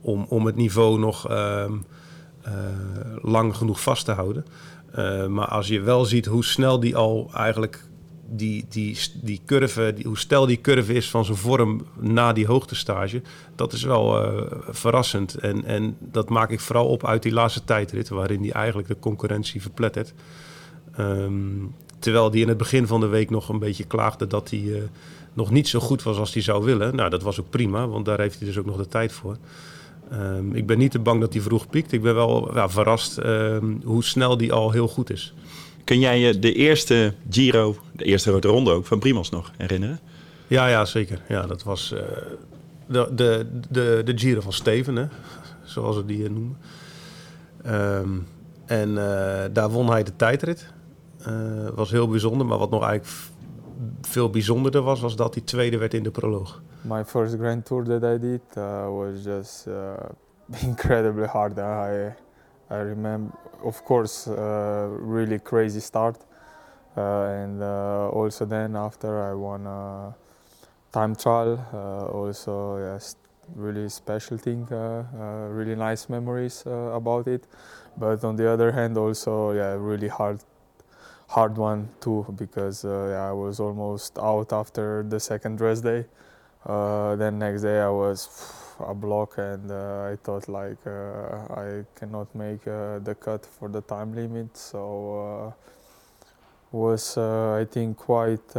om, 0.00 0.26
om 0.28 0.46
het 0.46 0.56
niveau 0.56 0.98
nog 0.98 1.30
um, 1.30 1.84
lang 3.22 3.56
genoeg 3.56 3.80
vast 3.80 4.04
te 4.04 4.12
houden. 4.12 4.46
Uh, 4.98 5.26
maar 5.26 5.46
als 5.46 5.68
je 5.68 5.80
wel 5.80 6.04
ziet 6.04 6.26
hoe 6.26 6.44
snel 6.44 6.80
die 6.80 6.96
al 6.96 7.30
eigenlijk 7.34 7.84
die, 8.28 8.64
die, 8.68 8.98
die 9.22 9.40
curve, 9.46 9.94
hoe 10.04 10.18
stel 10.18 10.46
die 10.46 10.60
curve 10.60 10.92
is 10.92 11.10
van 11.10 11.24
zijn 11.24 11.36
vorm 11.36 11.86
na 11.98 12.32
die 12.32 12.46
hoogtestage, 12.46 13.22
dat 13.54 13.72
is 13.72 13.82
wel 13.82 14.24
uh, 14.24 14.42
verrassend. 14.68 15.34
En, 15.34 15.64
en 15.64 15.96
dat 16.00 16.28
maak 16.28 16.50
ik 16.50 16.60
vooral 16.60 16.86
op 16.86 17.06
uit 17.06 17.22
die 17.22 17.32
laatste 17.32 17.64
tijdrit, 17.64 18.08
waarin 18.08 18.40
hij 18.40 18.52
eigenlijk 18.52 18.88
de 18.88 18.98
concurrentie 18.98 19.62
verplettert. 19.62 20.14
Um, 20.98 21.74
terwijl 21.98 22.30
die 22.30 22.42
in 22.42 22.48
het 22.48 22.58
begin 22.58 22.86
van 22.86 23.00
de 23.00 23.06
week 23.06 23.30
nog 23.30 23.48
een 23.48 23.58
beetje 23.58 23.84
klaagde 23.84 24.26
dat 24.26 24.50
hij 24.50 24.88
nog 25.32 25.50
niet 25.50 25.68
zo 25.68 25.80
goed 25.80 26.02
was 26.02 26.16
als 26.16 26.32
hij 26.32 26.42
zou 26.42 26.64
willen. 26.64 26.96
Nou, 26.96 27.10
dat 27.10 27.22
was 27.22 27.40
ook 27.40 27.50
prima, 27.50 27.88
want 27.88 28.04
daar 28.04 28.20
heeft 28.20 28.38
hij 28.38 28.48
dus 28.48 28.58
ook 28.58 28.66
nog 28.66 28.76
de 28.76 28.88
tijd 28.88 29.12
voor. 29.12 29.36
Um, 30.12 30.54
ik 30.54 30.66
ben 30.66 30.78
niet 30.78 30.90
te 30.90 30.98
bang 30.98 31.20
dat 31.20 31.32
hij 31.32 31.42
vroeg 31.42 31.66
piekt. 31.68 31.92
Ik 31.92 32.02
ben 32.02 32.14
wel 32.14 32.54
ja, 32.54 32.68
verrast 32.68 33.18
um, 33.18 33.80
hoe 33.84 34.04
snel 34.04 34.36
die 34.36 34.52
al 34.52 34.70
heel 34.70 34.88
goed 34.88 35.10
is. 35.10 35.34
Kun 35.84 35.98
jij 35.98 36.18
je 36.18 36.38
de 36.38 36.52
eerste 36.52 37.14
Giro, 37.30 37.76
de 37.92 38.04
eerste 38.04 38.30
grote 38.30 38.48
ronde 38.48 38.70
ook, 38.70 38.86
van 38.86 38.98
Primos 38.98 39.30
nog 39.30 39.50
herinneren? 39.56 40.00
Ja, 40.46 40.66
ja 40.66 40.84
zeker. 40.84 41.20
Ja, 41.28 41.46
dat 41.46 41.62
was 41.62 41.92
uh, 41.94 42.00
de, 42.86 43.08
de, 43.14 43.46
de, 43.70 44.02
de 44.04 44.18
Giro 44.18 44.40
van 44.40 44.52
Steven, 44.52 44.96
hè? 44.96 45.06
zoals 45.64 45.96
we 45.96 46.06
die 46.06 46.30
noemen. 46.30 46.56
Um, 47.66 48.26
en 48.66 48.88
uh, 48.88 49.44
daar 49.52 49.70
won 49.70 49.90
hij 49.90 50.02
de 50.02 50.16
tijdrit. 50.16 50.66
Uh, 51.28 51.68
was 51.74 51.90
heel 51.90 52.08
bijzonder, 52.08 52.46
maar 52.46 52.58
wat 52.58 52.70
nog 52.70 52.84
eigenlijk 52.84 53.22
veel 54.02 54.30
bijzonderder 54.30 54.82
was, 54.82 55.00
was 55.00 55.16
dat 55.16 55.34
hij 55.34 55.42
tweede 55.42 55.78
werd 55.78 55.94
in 55.94 56.02
de 56.02 56.10
proloog. 56.10 56.62
My 56.86 57.02
first 57.02 57.36
Grand 57.38 57.66
Tour 57.66 57.84
that 57.84 58.04
I 58.04 58.16
did 58.16 58.40
uh, 58.56 58.88
was 58.90 59.24
just 59.24 59.68
uh, 59.68 60.08
incredibly 60.62 61.26
hard. 61.26 61.58
I 61.58 62.14
I 62.70 62.76
remember, 62.78 63.32
of 63.64 63.84
course, 63.84 64.26
uh, 64.28 64.88
really 64.90 65.38
crazy 65.38 65.80
start, 65.80 66.16
uh, 66.96 67.42
and 67.42 67.62
uh, 67.62 68.08
also 68.10 68.44
then 68.46 68.76
after 68.76 69.22
I 69.30 69.34
won 69.34 69.66
a 69.66 70.14
time 70.92 71.16
trial. 71.16 71.58
Uh, 71.72 72.06
also, 72.06 72.78
yes, 72.78 73.16
really 73.54 73.88
special 73.88 74.38
thing, 74.38 74.68
uh, 74.72 74.76
uh, 74.76 75.48
really 75.50 75.76
nice 75.76 76.08
memories 76.08 76.64
uh, 76.66 76.70
about 77.00 77.28
it. 77.28 77.46
But 77.98 78.24
on 78.24 78.36
the 78.36 78.50
other 78.50 78.72
hand, 78.72 78.96
also 78.98 79.52
yeah, 79.52 79.76
really 79.78 80.08
hard, 80.08 80.40
hard 81.28 81.56
one 81.58 81.88
too 82.00 82.26
because 82.36 82.84
uh, 82.84 83.08
yeah, 83.10 83.28
I 83.30 83.32
was 83.32 83.60
almost 83.60 84.18
out 84.18 84.52
after 84.52 85.04
the 85.08 85.20
second 85.20 85.60
rest 85.60 85.84
day. 85.84 86.06
Uh, 86.68 87.14
then 87.16 87.38
next 87.38 87.62
day 87.62 87.80
I 87.80 87.88
was 87.88 88.28
a 88.80 88.94
block 88.94 89.38
and 89.38 89.70
uh, 89.70 90.10
I 90.12 90.16
thought 90.22 90.48
like 90.48 90.78
uh, 90.86 91.54
I 91.54 91.84
cannot 91.94 92.34
make 92.34 92.66
uh, 92.66 92.98
the 92.98 93.14
cut 93.14 93.46
for 93.46 93.68
the 93.68 93.82
time 93.82 94.14
limit. 94.14 94.56
So 94.58 94.82
uh, 95.46 95.52
was 96.72 97.16
I 97.16 97.66
think 97.70 97.96
quite 97.96 98.52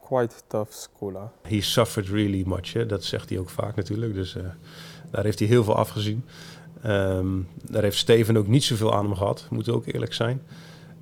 quite 0.00 0.34
tough 0.46 0.72
school. 0.72 1.12
Huh? 1.12 1.50
He 1.50 1.60
suffered 1.60 2.08
really 2.08 2.44
much. 2.46 2.72
Hè? 2.72 2.86
Dat 2.86 3.04
zegt 3.04 3.28
hij 3.28 3.38
ook 3.38 3.50
vaak 3.50 3.76
natuurlijk. 3.76 4.14
Dus 4.14 4.36
daar 5.10 5.24
heeft 5.24 5.38
hij 5.38 5.48
heel 5.48 5.64
veel 5.64 5.76
afgezien. 5.76 6.24
Ehm, 6.82 7.40
daar 7.62 7.82
heeft 7.82 7.96
Steven 7.96 8.36
ook 8.36 8.46
niet 8.46 8.64
zoveel 8.64 8.94
aan 8.94 9.04
hem 9.04 9.14
gehad, 9.14 9.46
moet 9.50 9.68
ook 9.68 9.86
eerlijk 9.86 10.14
zijn. 10.14 10.42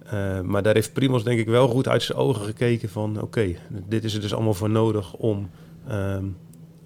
Eh, 0.05 0.41
maar 0.41 0.63
daar 0.63 0.75
heeft 0.75 0.93
Primos 0.93 1.25
denk 1.25 1.39
ik 1.39 1.47
wel 1.47 1.69
goed 1.69 1.89
uit 1.89 2.03
zijn 2.03 2.19
ogen 2.19 2.45
gekeken 2.45 2.89
van... 2.89 3.21
oké, 3.21 3.55
dit 3.89 4.05
is 4.05 4.15
er 4.15 4.21
dus 4.21 4.35
allemaal 4.35 4.55
voor 4.55 4.71
nodig 4.71 5.15
om 5.15 5.51
ehm, 5.89 6.25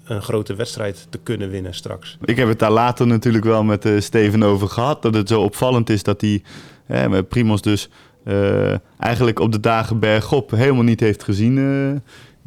een 0.04 0.22
grote 0.22 0.54
wedstrijd 0.54 1.06
te 1.10 1.18
kunnen 1.18 1.50
winnen 1.50 1.74
straks. 1.74 2.18
Ik 2.24 2.36
heb 2.36 2.48
het 2.48 2.58
daar 2.58 2.70
later 2.70 3.06
natuurlijk 3.06 3.44
wel 3.44 3.64
met 3.64 3.84
eh, 3.84 4.00
Steven 4.00 4.42
over 4.42 4.68
gehad. 4.68 5.02
Dat 5.02 5.14
het 5.14 5.28
zo 5.28 5.40
opvallend 5.40 5.90
is 5.90 6.02
dat 6.02 6.20
hij 6.20 6.42
hè, 6.84 7.08
met 7.08 7.28
Primos 7.28 7.62
dus 7.62 7.88
eh, 8.24 8.74
eigenlijk 8.98 9.40
op 9.40 9.52
de 9.52 9.60
dagen 9.60 9.98
bergop 9.98 10.50
helemaal 10.50 10.82
niet 10.82 11.00
heeft 11.00 11.22
gezien, 11.22 11.56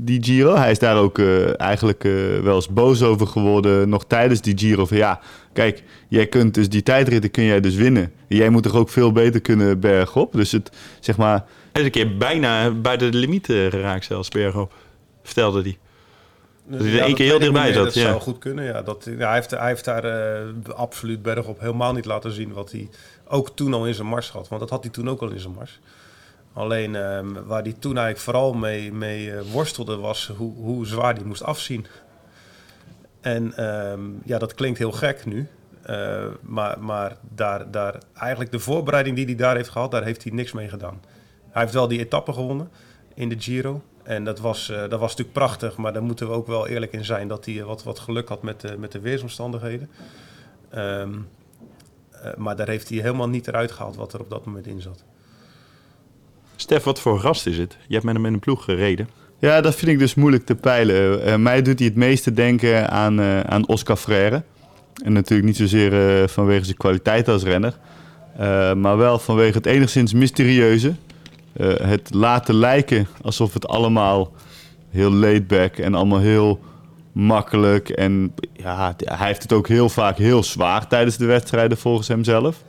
die 0.03 0.23
Giro. 0.23 0.55
Hij 0.55 0.71
is 0.71 0.79
daar 0.79 0.97
ook 0.97 1.19
eh, 1.19 1.59
eigenlijk 1.59 2.03
eh, 2.03 2.11
wel 2.39 2.55
eens 2.55 2.67
boos 2.67 3.01
over 3.01 3.27
geworden, 3.27 3.89
nog 3.89 4.05
tijdens 4.05 4.41
die 4.41 4.57
Giro. 4.57 4.85
Van 4.85 4.97
ja, 4.97 5.19
kijk, 5.53 5.83
jij 6.07 6.27
kunt 6.27 6.53
dus 6.53 6.69
die 6.69 6.83
tijdritten 6.83 7.31
kun 7.31 7.43
jij 7.43 7.59
dus 7.59 7.75
winnen. 7.75 8.11
Jij 8.27 8.49
moet 8.49 8.63
toch 8.63 8.75
ook 8.75 8.89
veel 8.89 9.11
beter 9.11 9.41
kunnen 9.41 9.79
bergop. 9.79 10.33
Dus 10.33 10.51
het, 10.51 10.71
zeg 10.99 11.17
maar... 11.17 11.45
Hij 11.71 11.81
is 11.81 11.85
een 11.85 11.91
keer 11.91 12.17
bijna 12.17 12.71
bij 12.71 12.97
de 12.97 13.05
limiet 13.05 13.49
eh, 13.49 13.67
geraakt 13.69 14.05
zelfs, 14.05 14.29
bergop. 14.29 14.73
Vertelde 15.23 15.61
hij. 15.61 15.77
hij 16.69 16.79
er 16.79 16.99
één 16.99 17.07
dat 17.07 17.13
keer 17.13 17.25
heel 17.25 17.39
dichtbij 17.39 17.73
zat, 17.73 17.83
Dat 17.83 17.93
ja. 17.93 18.01
zou 18.01 18.21
goed 18.21 18.37
kunnen, 18.37 18.65
ja. 18.65 18.81
Dat, 18.81 19.07
ja 19.17 19.25
hij, 19.25 19.35
heeft, 19.35 19.51
hij 19.51 19.67
heeft 19.67 19.85
daar 19.85 20.05
absoluut 20.75 21.21
bergop 21.21 21.59
helemaal 21.59 21.93
niet 21.93 22.05
laten 22.05 22.31
zien... 22.31 22.53
wat 22.53 22.71
hij 22.71 22.89
ook 23.27 23.49
toen 23.55 23.73
al 23.73 23.87
in 23.87 23.93
zijn 23.93 24.07
mars 24.07 24.29
had. 24.29 24.47
Want 24.47 24.61
dat 24.61 24.69
had 24.69 24.83
hij 24.83 24.91
toen 24.91 25.09
ook 25.09 25.21
al 25.21 25.29
in 25.29 25.39
zijn 25.39 25.53
mars. 25.53 25.79
Alleen 26.53 26.95
ehm, 26.95 27.33
waar 27.45 27.61
hij 27.61 27.75
toen 27.79 27.97
eigenlijk 27.97 28.25
vooral 28.25 28.53
mee, 28.53 28.93
mee 28.93 29.31
eh, 29.31 29.41
worstelde... 29.51 29.97
was 29.97 30.31
hoe, 30.37 30.53
hoe 30.53 30.85
zwaar 30.85 31.13
hij 31.15 31.23
moest 31.23 31.43
afzien. 31.43 31.85
En 33.21 33.53
ehm, 33.53 34.01
ja, 34.23 34.37
dat 34.37 34.53
klinkt 34.53 34.77
heel 34.77 34.91
gek 34.91 35.25
nu... 35.25 35.49
Eh, 35.81 36.25
maar 36.41 36.79
maar 36.79 37.17
daar, 37.35 37.71
daar, 37.71 37.97
eigenlijk 38.13 38.51
de 38.51 38.59
voorbereiding 38.59 39.15
die 39.15 39.25
hij 39.25 39.35
daar 39.35 39.55
heeft 39.55 39.69
gehad, 39.69 39.91
daar 39.91 40.03
heeft 40.03 40.23
hij 40.23 40.31
niks 40.31 40.51
mee 40.51 40.69
gedaan. 40.69 41.01
Hij 41.49 41.61
heeft 41.61 41.73
wel 41.73 41.87
die 41.87 41.99
etappe 41.99 42.33
gewonnen 42.33 42.69
in 43.13 43.29
de 43.29 43.39
Giro. 43.39 43.81
En 44.03 44.23
dat 44.23 44.39
was, 44.39 44.69
eh, 44.69 44.79
dat 44.79 44.99
was 44.99 45.09
natuurlijk 45.09 45.37
prachtig, 45.37 45.77
maar 45.77 45.93
daar 45.93 46.03
moeten 46.03 46.27
we 46.27 46.33
ook 46.33 46.47
wel 46.47 46.67
eerlijk 46.67 46.93
in 46.93 47.05
zijn 47.05 47.27
dat 47.27 47.45
hij 47.45 47.63
wat, 47.63 47.83
wat 47.83 47.99
geluk 47.99 48.27
had 48.27 48.41
met 48.41 48.61
de, 48.61 48.77
met 48.77 48.91
de 48.91 48.99
weersomstandigheden. 48.99 49.89
Ehm, 50.69 51.13
eh, 52.11 52.35
maar 52.35 52.55
daar 52.55 52.67
heeft 52.67 52.89
hij 52.89 52.97
helemaal 52.97 53.29
niet 53.29 53.47
eruit 53.47 53.71
gehaald 53.71 53.95
wat 53.95 54.13
er 54.13 54.19
op 54.19 54.29
dat 54.29 54.45
moment 54.45 54.67
in 54.67 54.81
zat. 54.81 55.03
Stef, 56.61 56.83
wat 56.83 56.99
voor 56.99 57.19
gast 57.19 57.45
is 57.45 57.57
het? 57.57 57.77
Je 57.87 57.93
hebt 57.93 58.05
met 58.05 58.15
hem 58.15 58.25
in 58.25 58.33
een 58.33 58.39
ploeg 58.39 58.63
gereden. 58.63 59.09
Ja, 59.39 59.61
dat 59.61 59.75
vind 59.75 59.91
ik 59.91 59.99
dus 59.99 60.15
moeilijk 60.15 60.45
te 60.45 60.55
peilen. 60.55 61.23
Eh, 61.23 61.35
mij 61.35 61.61
doet 61.61 61.79
hij 61.79 61.87
het 61.87 61.97
meeste 61.97 62.33
denken 62.33 62.89
aan, 62.89 63.19
eh, 63.19 63.39
aan 63.39 63.67
Oscar 63.67 63.95
Freire. 63.95 64.43
En 65.03 65.13
natuurlijk 65.13 65.47
niet 65.47 65.57
zozeer 65.57 66.21
eh, 66.21 66.27
vanwege 66.27 66.63
zijn 66.63 66.77
kwaliteit 66.77 67.27
als 67.27 67.43
renner. 67.43 67.77
maar 68.77 68.97
wel 68.97 69.19
vanwege 69.19 69.57
het 69.57 69.65
enigszins 69.65 70.13
mysterieuze. 70.13 70.95
Het 71.83 72.13
laten 72.13 72.55
lijken 72.55 73.07
alsof 73.21 73.53
het 73.53 73.67
allemaal 73.67 74.31
heel 74.89 75.11
laid 75.11 75.47
back 75.47 75.77
en 75.77 75.95
allemaal 75.95 76.19
heel 76.19 76.59
makkelijk. 77.11 77.89
En 77.89 78.33
ja, 78.53 78.95
hij 78.97 79.27
heeft 79.27 79.41
het 79.41 79.53
ook 79.53 79.67
heel 79.67 79.89
vaak 79.89 80.17
heel 80.17 80.43
zwaar 80.43 80.87
tijdens 80.87 81.17
de 81.17 81.25
wedstrijden 81.25 81.77
volgens 81.77 82.07
hemzelf. 82.07 82.63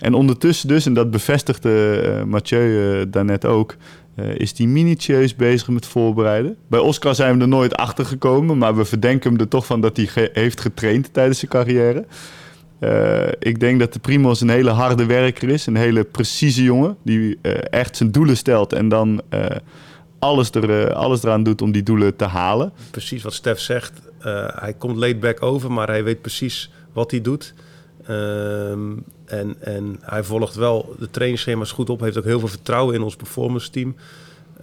En 0.00 0.14
ondertussen 0.14 0.68
dus, 0.68 0.86
en 0.86 0.94
dat 0.94 1.10
bevestigde 1.10 2.00
eh, 2.00 2.22
Mathieu 2.22 2.98
uh, 2.98 3.06
daarnet 3.08 3.44
ook, 3.44 3.76
uh, 4.16 4.34
is 4.34 4.58
hij 4.58 4.66
minutieus 4.66 5.36
bezig 5.36 5.68
met 5.68 5.86
voorbereiden. 5.86 6.56
Bij 6.68 6.80
Oscar 6.80 7.14
zijn 7.14 7.36
we 7.36 7.42
er 7.42 7.48
nooit 7.48 7.76
achter 7.76 8.04
gekomen, 8.04 8.58
maar 8.58 8.76
we 8.76 8.84
verdenken 8.84 9.30
hem 9.30 9.40
er 9.40 9.48
toch 9.48 9.66
van 9.66 9.80
dat 9.80 9.96
hij 9.96 10.30
heeft 10.32 10.60
getraind 10.60 11.12
tijdens 11.12 11.38
zijn 11.38 11.50
carrière. 11.50 12.06
Ik 13.38 13.60
denk 13.60 13.78
dat 13.78 13.92
de 13.92 13.98
Primos 13.98 14.40
een 14.40 14.48
hele 14.48 14.70
harde 14.70 15.06
werker 15.06 15.48
is, 15.48 15.66
een 15.66 15.76
hele 15.76 16.04
precieze 16.04 16.62
jongen, 16.62 16.96
die 17.02 17.38
echt 17.70 17.96
zijn 17.96 18.10
doelen 18.10 18.36
stelt 18.36 18.72
en 18.72 18.88
dan 18.88 19.22
alles, 20.18 20.50
er, 20.50 20.92
alles 20.92 21.22
eraan 21.22 21.42
doet 21.42 21.62
om 21.62 21.72
die 21.72 21.82
doelen 21.82 22.16
te 22.16 22.24
halen. 22.24 22.72
Precies 22.90 23.22
wat 23.22 23.34
Stef 23.34 23.58
zegt, 23.58 23.92
hij 24.54 24.74
komt 24.78 24.96
laid 24.96 25.20
back 25.20 25.42
over, 25.42 25.72
maar 25.72 25.88
hij 25.88 26.04
weet 26.04 26.20
precies 26.20 26.70
wat 26.92 27.10
hij 27.10 27.20
doet. 27.20 27.54
Um, 28.10 29.04
en, 29.24 29.56
en 29.60 29.98
hij 30.00 30.24
volgt 30.24 30.54
wel 30.54 30.94
de 30.98 31.10
trainingsschema's 31.10 31.72
goed 31.72 31.90
op. 31.90 32.00
Heeft 32.00 32.18
ook 32.18 32.24
heel 32.24 32.38
veel 32.38 32.48
vertrouwen 32.48 32.94
in 32.94 33.02
ons 33.02 33.16
performance 33.16 33.70
team. 33.70 33.96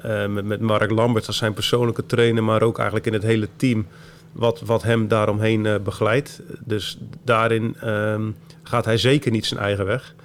Uh, 0.05 0.27
met, 0.27 0.59
Mark 0.59 0.91
Lambert 0.91 1.27
als 1.27 1.37
zijn 1.37 1.53
persoonlijke 1.53 2.05
trainer, 2.05 2.43
maar 2.43 2.61
ook 2.61 2.77
eigenlijk 2.77 3.07
in 3.07 3.13
het 3.13 3.23
hele 3.23 3.47
team 3.55 3.85
wat, 4.31 4.61
wat 4.61 4.83
hem 4.83 5.07
daaromheen 5.07 5.65
uh, 5.65 5.75
begeleidt. 5.83 6.41
Dus 6.59 6.97
daarin 7.23 7.75
um, 7.89 8.35
gaat 8.63 8.85
hij 8.85 8.97
zeker 8.97 9.31
niet 9.31 9.45
zijn 9.45 9.59
eigen 9.59 9.85
weg. 9.85 10.15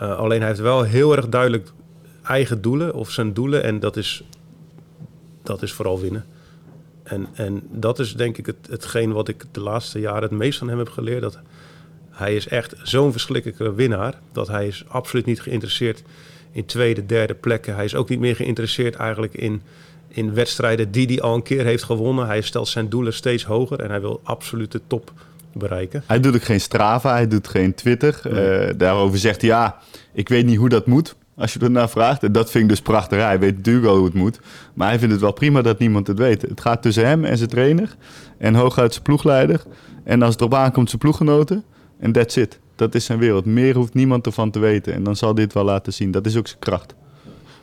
Uh, 0.00 0.18
alleen 0.18 0.38
hij 0.38 0.48
heeft 0.48 0.60
wel 0.60 0.82
heel 0.82 1.16
erg 1.16 1.28
duidelijk 1.28 1.72
eigen 2.22 2.62
doelen 2.62 2.94
of 2.94 3.10
zijn 3.10 3.32
doelen. 3.32 3.62
En 3.62 3.80
dat 3.80 3.96
is, 3.96 4.24
dat 5.42 5.62
is 5.62 5.72
vooral 5.72 6.00
winnen. 6.00 6.24
En, 7.02 7.26
en 7.32 7.62
dat 7.70 7.98
is 7.98 8.14
denk 8.14 8.38
ik 8.38 8.46
het, 8.46 8.66
hetgeen 8.70 9.12
wat 9.12 9.28
ik 9.28 9.44
de 9.52 9.60
laatste 9.60 10.00
jaren 10.00 10.22
het 10.22 10.30
meest 10.30 10.58
van 10.58 10.68
hem 10.68 10.78
heb 10.78 10.88
geleerd. 10.88 11.20
Dat 11.20 11.38
hij 12.18 12.34
is 12.34 12.48
echt 12.48 12.74
zo'n 12.82 13.12
verschrikkelijke 13.12 13.74
winnaar. 13.74 14.14
Dat 14.32 14.48
hij 14.48 14.66
is 14.66 14.84
absoluut 14.88 15.26
niet 15.26 15.40
geïnteresseerd 15.40 16.02
in 16.52 16.64
tweede, 16.64 17.06
derde 17.06 17.34
plekken. 17.34 17.74
Hij 17.74 17.84
is 17.84 17.94
ook 17.94 18.08
niet 18.08 18.18
meer 18.20 18.36
geïnteresseerd 18.36 18.94
eigenlijk 18.94 19.34
in, 19.34 19.62
in 20.08 20.34
wedstrijden 20.34 20.90
die 20.90 21.06
hij 21.06 21.20
al 21.20 21.34
een 21.34 21.42
keer 21.42 21.64
heeft 21.64 21.82
gewonnen. 21.82 22.26
Hij 22.26 22.40
stelt 22.40 22.68
zijn 22.68 22.88
doelen 22.88 23.14
steeds 23.14 23.44
hoger 23.44 23.80
en 23.80 23.90
hij 23.90 24.00
wil 24.00 24.20
absoluut 24.22 24.72
de 24.72 24.80
top 24.86 25.12
bereiken. 25.52 26.02
Hij 26.06 26.20
doet 26.20 26.34
ook 26.34 26.42
geen 26.42 26.60
Strava, 26.60 27.12
hij 27.12 27.28
doet 27.28 27.48
geen 27.48 27.74
Twitter. 27.74 28.20
Nee. 28.30 28.68
Uh, 28.68 28.74
daarover 28.76 29.18
zegt 29.18 29.40
hij, 29.40 29.50
ja, 29.50 29.76
ik 30.12 30.28
weet 30.28 30.46
niet 30.46 30.58
hoe 30.58 30.68
dat 30.68 30.86
moet. 30.86 31.16
Als 31.36 31.52
je 31.52 31.58
ernaar 31.58 31.88
vraagt. 31.88 32.22
En 32.22 32.32
dat 32.32 32.50
vind 32.50 32.64
ik 32.64 32.70
dus 32.70 32.80
prachtig. 32.80 33.18
Hij 33.18 33.38
weet 33.38 33.56
natuurlijk 33.56 33.84
wel 33.84 33.96
hoe 33.96 34.04
het 34.04 34.14
moet. 34.14 34.40
Maar 34.74 34.88
hij 34.88 34.98
vindt 34.98 35.12
het 35.12 35.22
wel 35.22 35.32
prima 35.32 35.62
dat 35.62 35.78
niemand 35.78 36.06
het 36.06 36.18
weet. 36.18 36.42
Het 36.42 36.60
gaat 36.60 36.82
tussen 36.82 37.06
hem 37.06 37.24
en 37.24 37.36
zijn 37.36 37.48
trainer. 37.48 37.96
En 38.38 38.54
hooguit 38.54 38.92
zijn 38.92 39.04
ploegleider. 39.04 39.62
En 40.04 40.22
als 40.22 40.32
het 40.32 40.40
erop 40.40 40.54
aankomt 40.54 40.88
zijn 40.88 41.00
ploeggenoten. 41.00 41.64
En 41.98 42.12
that's 42.12 42.36
it. 42.36 42.58
Dat 42.76 42.94
is 42.94 43.04
zijn 43.04 43.18
wereld. 43.18 43.44
Meer 43.44 43.74
hoeft 43.76 43.94
niemand 43.94 44.26
ervan 44.26 44.50
te 44.50 44.58
weten. 44.58 44.94
En 44.94 45.02
dan 45.02 45.16
zal 45.16 45.34
dit 45.34 45.52
wel 45.52 45.64
laten 45.64 45.92
zien. 45.92 46.10
Dat 46.10 46.26
is 46.26 46.36
ook 46.36 46.46
zijn 46.46 46.60
kracht. 46.60 46.94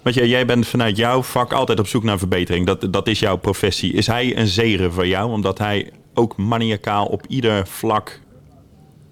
Want 0.02 0.16
jij, 0.16 0.28
jij 0.28 0.46
bent 0.46 0.68
vanuit 0.68 0.98
jouw 0.98 1.22
vak 1.24 1.54
altijd 1.54 1.80
op 1.80 1.88
zoek 1.88 2.04
naar 2.04 2.18
verbetering. 2.18 2.66
Dat, 2.66 2.94
dat 2.94 3.08
is 3.08 3.20
jouw 3.20 3.38
professie. 3.38 3.94
Is 3.94 4.08
hij 4.08 4.38
een 4.38 4.48
zegen 4.48 4.94
voor 4.94 5.08
jou? 5.08 5.32
Omdat 5.32 5.58
hij 5.58 5.92
ook 6.14 6.38
maniacaal 6.38 7.06
op 7.06 7.26
ieder 7.28 7.68
vlak 7.68 8.22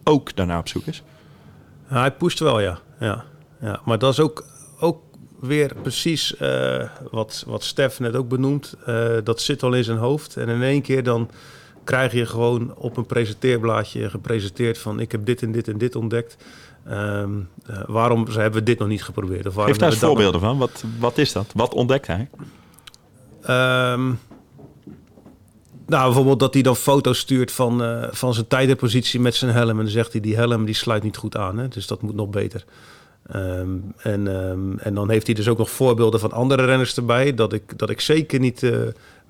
ook 0.03 0.35
daarna 0.35 0.59
op 0.59 0.67
zoek 0.67 0.85
is? 0.85 1.03
Ja, 1.89 1.99
hij 1.99 2.11
pusht 2.11 2.39
wel, 2.39 2.59
ja. 2.59 2.79
ja, 2.99 3.23
ja. 3.61 3.81
Maar 3.85 3.99
dat 3.99 4.11
is 4.11 4.19
ook, 4.19 4.45
ook 4.79 5.01
weer 5.39 5.71
precies 5.81 6.35
uh, 6.41 6.83
wat, 7.11 7.43
wat 7.47 7.63
Stef 7.63 7.99
net 7.99 8.15
ook 8.15 8.29
benoemt. 8.29 8.75
Uh, 8.87 9.17
dat 9.23 9.41
zit 9.41 9.63
al 9.63 9.73
in 9.73 9.83
zijn 9.83 9.97
hoofd. 9.97 10.37
En 10.37 10.49
in 10.49 10.61
één 10.61 10.81
keer 10.81 11.03
dan 11.03 11.29
krijg 11.83 12.11
je 12.11 12.25
gewoon 12.25 12.75
op 12.75 12.97
een 12.97 13.05
presenteerblaadje 13.05 14.09
gepresenteerd 14.09 14.77
van 14.77 14.99
ik 14.99 15.11
heb 15.11 15.25
dit 15.25 15.41
en 15.41 15.51
dit 15.51 15.67
en 15.67 15.77
dit 15.77 15.95
ontdekt. 15.95 16.37
Um, 16.89 17.49
uh, 17.69 17.77
waarom 17.87 18.27
hebben 18.27 18.59
we 18.59 18.63
dit 18.63 18.79
nog 18.79 18.87
niet 18.87 19.03
geprobeerd? 19.03 19.47
Of 19.47 19.55
Geef 19.55 19.77
daar 19.77 19.89
eens 19.89 19.99
voorbeelden 19.99 20.39
van. 20.39 20.57
Wat, 20.57 20.83
wat 20.99 21.17
is 21.17 21.31
dat? 21.31 21.51
Wat 21.55 21.73
ontdekt 21.73 22.07
hij? 22.07 22.29
Um, 23.93 24.19
nou, 25.85 26.05
bijvoorbeeld 26.05 26.39
dat 26.39 26.53
hij 26.53 26.63
dan 26.63 26.75
foto's 26.75 27.19
stuurt 27.19 27.51
van, 27.51 27.83
uh, 27.83 28.03
van 28.11 28.33
zijn 28.33 28.47
tijdenpositie 28.47 29.19
met 29.19 29.35
zijn 29.35 29.51
helm. 29.51 29.69
En 29.69 29.75
dan 29.75 29.87
zegt 29.87 30.11
hij, 30.11 30.21
die 30.21 30.35
helm 30.35 30.65
die 30.65 30.75
sluit 30.75 31.03
niet 31.03 31.17
goed 31.17 31.37
aan. 31.37 31.57
Hè? 31.57 31.67
Dus 31.67 31.87
dat 31.87 32.01
moet 32.01 32.15
nog 32.15 32.29
beter. 32.29 32.65
Um, 33.35 33.93
en, 33.97 34.27
um, 34.27 34.79
en 34.79 34.93
dan 34.93 35.09
heeft 35.09 35.25
hij 35.25 35.35
dus 35.35 35.47
ook 35.47 35.57
nog 35.57 35.69
voorbeelden 35.69 36.19
van 36.19 36.31
andere 36.31 36.65
renners 36.65 36.95
erbij. 36.95 37.33
Dat 37.33 37.53
ik, 37.53 37.77
dat 37.77 37.89
ik 37.89 38.01
zeker 38.01 38.39
niet 38.39 38.61
uh, 38.61 38.77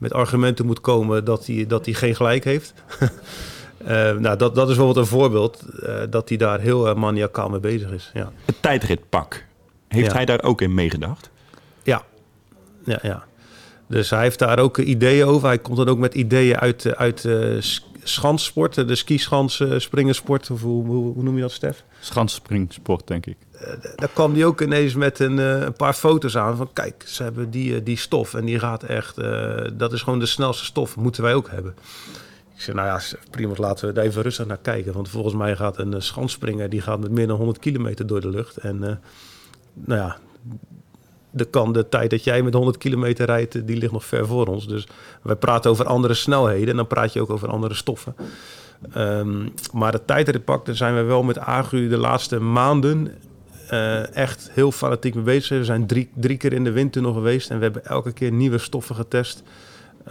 met 0.03 0.13
argumenten 0.13 0.65
moet 0.65 0.81
komen 0.81 1.25
dat 1.25 1.45
hij, 1.45 1.65
dat 1.67 1.86
hij 1.86 1.93
geen 1.93 2.15
gelijk 2.15 2.43
heeft. 2.43 2.74
uh, 3.00 3.88
nou, 4.25 4.38
dat, 4.38 4.55
dat 4.55 4.69
is 4.69 4.75
bijvoorbeeld 4.75 4.98
een 4.98 5.05
voorbeeld 5.05 5.63
uh, 5.79 6.01
dat 6.10 6.29
hij 6.29 6.38
daar 6.38 6.60
heel 6.60 6.95
maniacaal 6.95 7.50
mee 7.50 7.60
bezig 7.60 7.91
is. 7.91 8.12
Ja. 8.13 8.31
Het 8.45 8.55
tijdritpak, 8.62 9.45
heeft 9.88 10.07
ja. 10.07 10.13
hij 10.13 10.25
daar 10.25 10.43
ook 10.43 10.62
in 10.62 10.74
meegedacht? 10.74 11.29
Ja. 11.83 12.03
ja, 12.86 13.00
ja. 13.01 13.24
Dus 13.88 14.10
hij 14.10 14.22
heeft 14.22 14.39
daar 14.39 14.60
ook 14.60 14.77
ideeën 14.77 15.25
over. 15.25 15.48
Hij 15.48 15.60
komt 15.60 15.77
dan 15.77 15.88
ook 15.88 15.98
met 15.98 16.13
ideeën 16.13 16.60
uit, 16.60 16.95
uit 16.95 17.24
uh, 17.24 17.62
schanssport, 18.03 18.88
de 18.88 18.95
skischans, 18.95 19.60
uh, 19.60 19.79
springersport, 19.79 20.50
of 20.50 20.62
hoe, 20.62 20.86
hoe, 20.86 21.13
hoe, 21.13 21.24
noem 21.24 21.36
je 21.36 21.41
dat, 21.41 21.51
Stef? 21.51 21.83
Schansspringsport, 22.00 23.07
denk 23.07 23.25
ik. 23.25 23.38
Uh, 23.63 23.74
daar 23.96 24.10
kwam 24.13 24.34
hij 24.34 24.46
ook 24.46 24.62
ineens 24.62 24.93
met 24.93 25.20
een, 25.20 25.38
uh, 25.38 25.62
een, 25.62 25.74
paar 25.74 25.93
foto's 25.93 26.38
aan 26.38 26.58
van 26.58 26.70
kijk, 26.74 27.03
ze 27.08 27.24
hebben 27.24 27.50
die, 27.50 27.84
die 27.84 27.98
stof 27.98 28.34
en 28.34 28.46
die 28.46 28.60
gaat 28.60 28.84
echt, 28.84 29.15
dat 29.74 29.93
is 29.93 30.01
gewoon 30.01 30.20
de 30.20 30.25
snelste 30.25 30.65
stof, 30.65 30.96
moeten 30.96 31.24
wij 31.24 31.34
ook 31.34 31.50
hebben. 31.50 31.75
Ik 32.55 32.62
zei, 32.62 32.77
nou 32.77 32.88
ja, 32.88 33.17
prima, 33.29 33.53
laten 33.58 33.88
we 33.88 33.93
daar 33.93 34.03
even 34.03 34.22
rustig 34.22 34.46
naar 34.46 34.58
kijken. 34.58 34.93
Want 34.93 35.10
volgens 35.10 35.36
mij 35.36 35.55
gaat 35.55 35.77
een 35.77 36.01
schansspringer, 36.01 36.70
die 36.70 36.82
gaat 36.82 37.00
met 37.00 37.12
meer 37.12 37.27
dan 37.27 37.38
100 37.38 37.60
kilometer 37.60 38.08
door 38.08 38.22
de 38.22 38.29
lucht. 38.29 38.58
En 38.58 38.79
nou 39.74 40.00
ja, 40.01 40.17
de, 41.34 41.46
kan, 41.46 41.74
de 41.74 41.89
tijd 41.89 42.10
dat 42.10 42.24
jij 42.24 42.41
met 42.41 42.53
100 42.53 42.77
kilometer 42.77 43.25
rijdt, 43.25 43.67
die 43.67 43.77
ligt 43.77 43.91
nog 43.91 44.05
ver 44.05 44.27
voor 44.27 44.48
ons. 44.48 44.67
Dus 44.67 44.88
wij 45.22 45.36
praten 45.36 45.72
over 45.72 45.86
andere 45.86 46.13
snelheden 46.13 46.70
en 46.70 46.75
dan 46.75 46.88
praat 46.88 47.13
je 47.13 47.22
ook 47.22 47.29
over 47.29 47.50
andere 47.50 47.74
stoffen. 47.74 48.15
Um, 48.98 49.53
maar 49.74 49.91
de 49.91 50.05
tijdritpak, 50.05 50.65
daar 50.65 50.75
zijn 50.75 50.96
we 50.96 51.01
wel 51.01 51.24
met 51.24 51.39
Agu 51.39 51.88
de 51.88 51.98
laatste 51.98 52.39
maanden 52.39 53.12
uh, 53.74 54.15
echt 54.15 54.50
heel 54.51 54.72
fanatiek 54.72 55.15
mee 55.15 55.24
bezig. 55.24 55.58
We 55.58 55.65
zijn 55.65 55.88
drie, 55.88 56.10
drie 56.15 56.38
keer 56.38 56.53
in 56.53 56.63
de 56.63 56.72
windtunnel 56.72 57.13
geweest 57.13 57.50
en 57.50 57.58
we 57.58 57.63
hebben 57.63 57.86
elke 57.86 58.12
keer 58.12 58.32
nieuwe 58.32 58.58
stoffen 58.58 58.96
getest. 58.96 59.44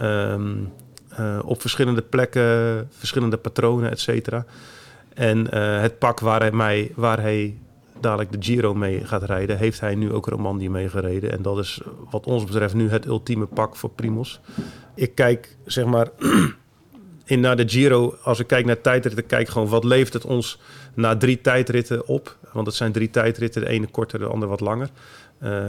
Um, 0.01 0.71
uh, 1.19 1.39
op 1.45 1.61
verschillende 1.61 2.01
plekken, 2.01 2.87
verschillende 2.91 3.37
patronen, 3.37 3.91
et 3.91 3.99
cetera. 3.99 4.45
En 5.13 5.47
uh, 5.53 5.81
het 5.81 5.99
pak 5.99 6.19
waar 6.19 6.39
hij, 6.39 6.51
mij, 6.51 6.91
waar 6.95 7.21
hij 7.21 7.57
dadelijk 7.99 8.31
de 8.31 8.37
Giro 8.39 8.73
mee 8.73 9.05
gaat 9.05 9.23
rijden, 9.23 9.57
heeft 9.57 9.79
hij 9.79 9.95
nu 9.95 10.13
ook 10.13 10.27
Romandie 10.27 10.69
meegereden. 10.69 11.31
En 11.31 11.41
dat 11.41 11.57
is 11.57 11.81
wat 12.09 12.25
ons 12.25 12.43
betreft 12.43 12.73
nu 12.73 12.89
het 12.89 13.05
ultieme 13.05 13.45
pak 13.45 13.75
voor 13.75 13.89
Primos. 13.89 14.39
Ik 14.95 15.15
kijk 15.15 15.57
zeg 15.65 15.85
maar 15.85 16.07
in 17.25 17.39
naar 17.39 17.55
de 17.55 17.69
Giro, 17.69 18.15
als 18.23 18.39
ik 18.39 18.47
kijk 18.47 18.65
naar 18.65 18.81
tijdritten, 18.81 19.25
kijk 19.25 19.49
gewoon 19.49 19.67
wat 19.67 19.83
leeft 19.83 20.13
het 20.13 20.25
ons 20.25 20.59
na 20.93 21.17
drie 21.17 21.41
tijdritten 21.41 22.07
op. 22.07 22.37
Want 22.51 22.67
het 22.67 22.75
zijn 22.75 22.91
drie 22.91 23.09
tijdritten, 23.09 23.61
de 23.61 23.69
ene 23.69 23.87
korter, 23.87 24.19
de 24.19 24.25
andere 24.25 24.51
wat 24.51 24.59
langer. 24.59 24.89
Uh, 25.43 25.67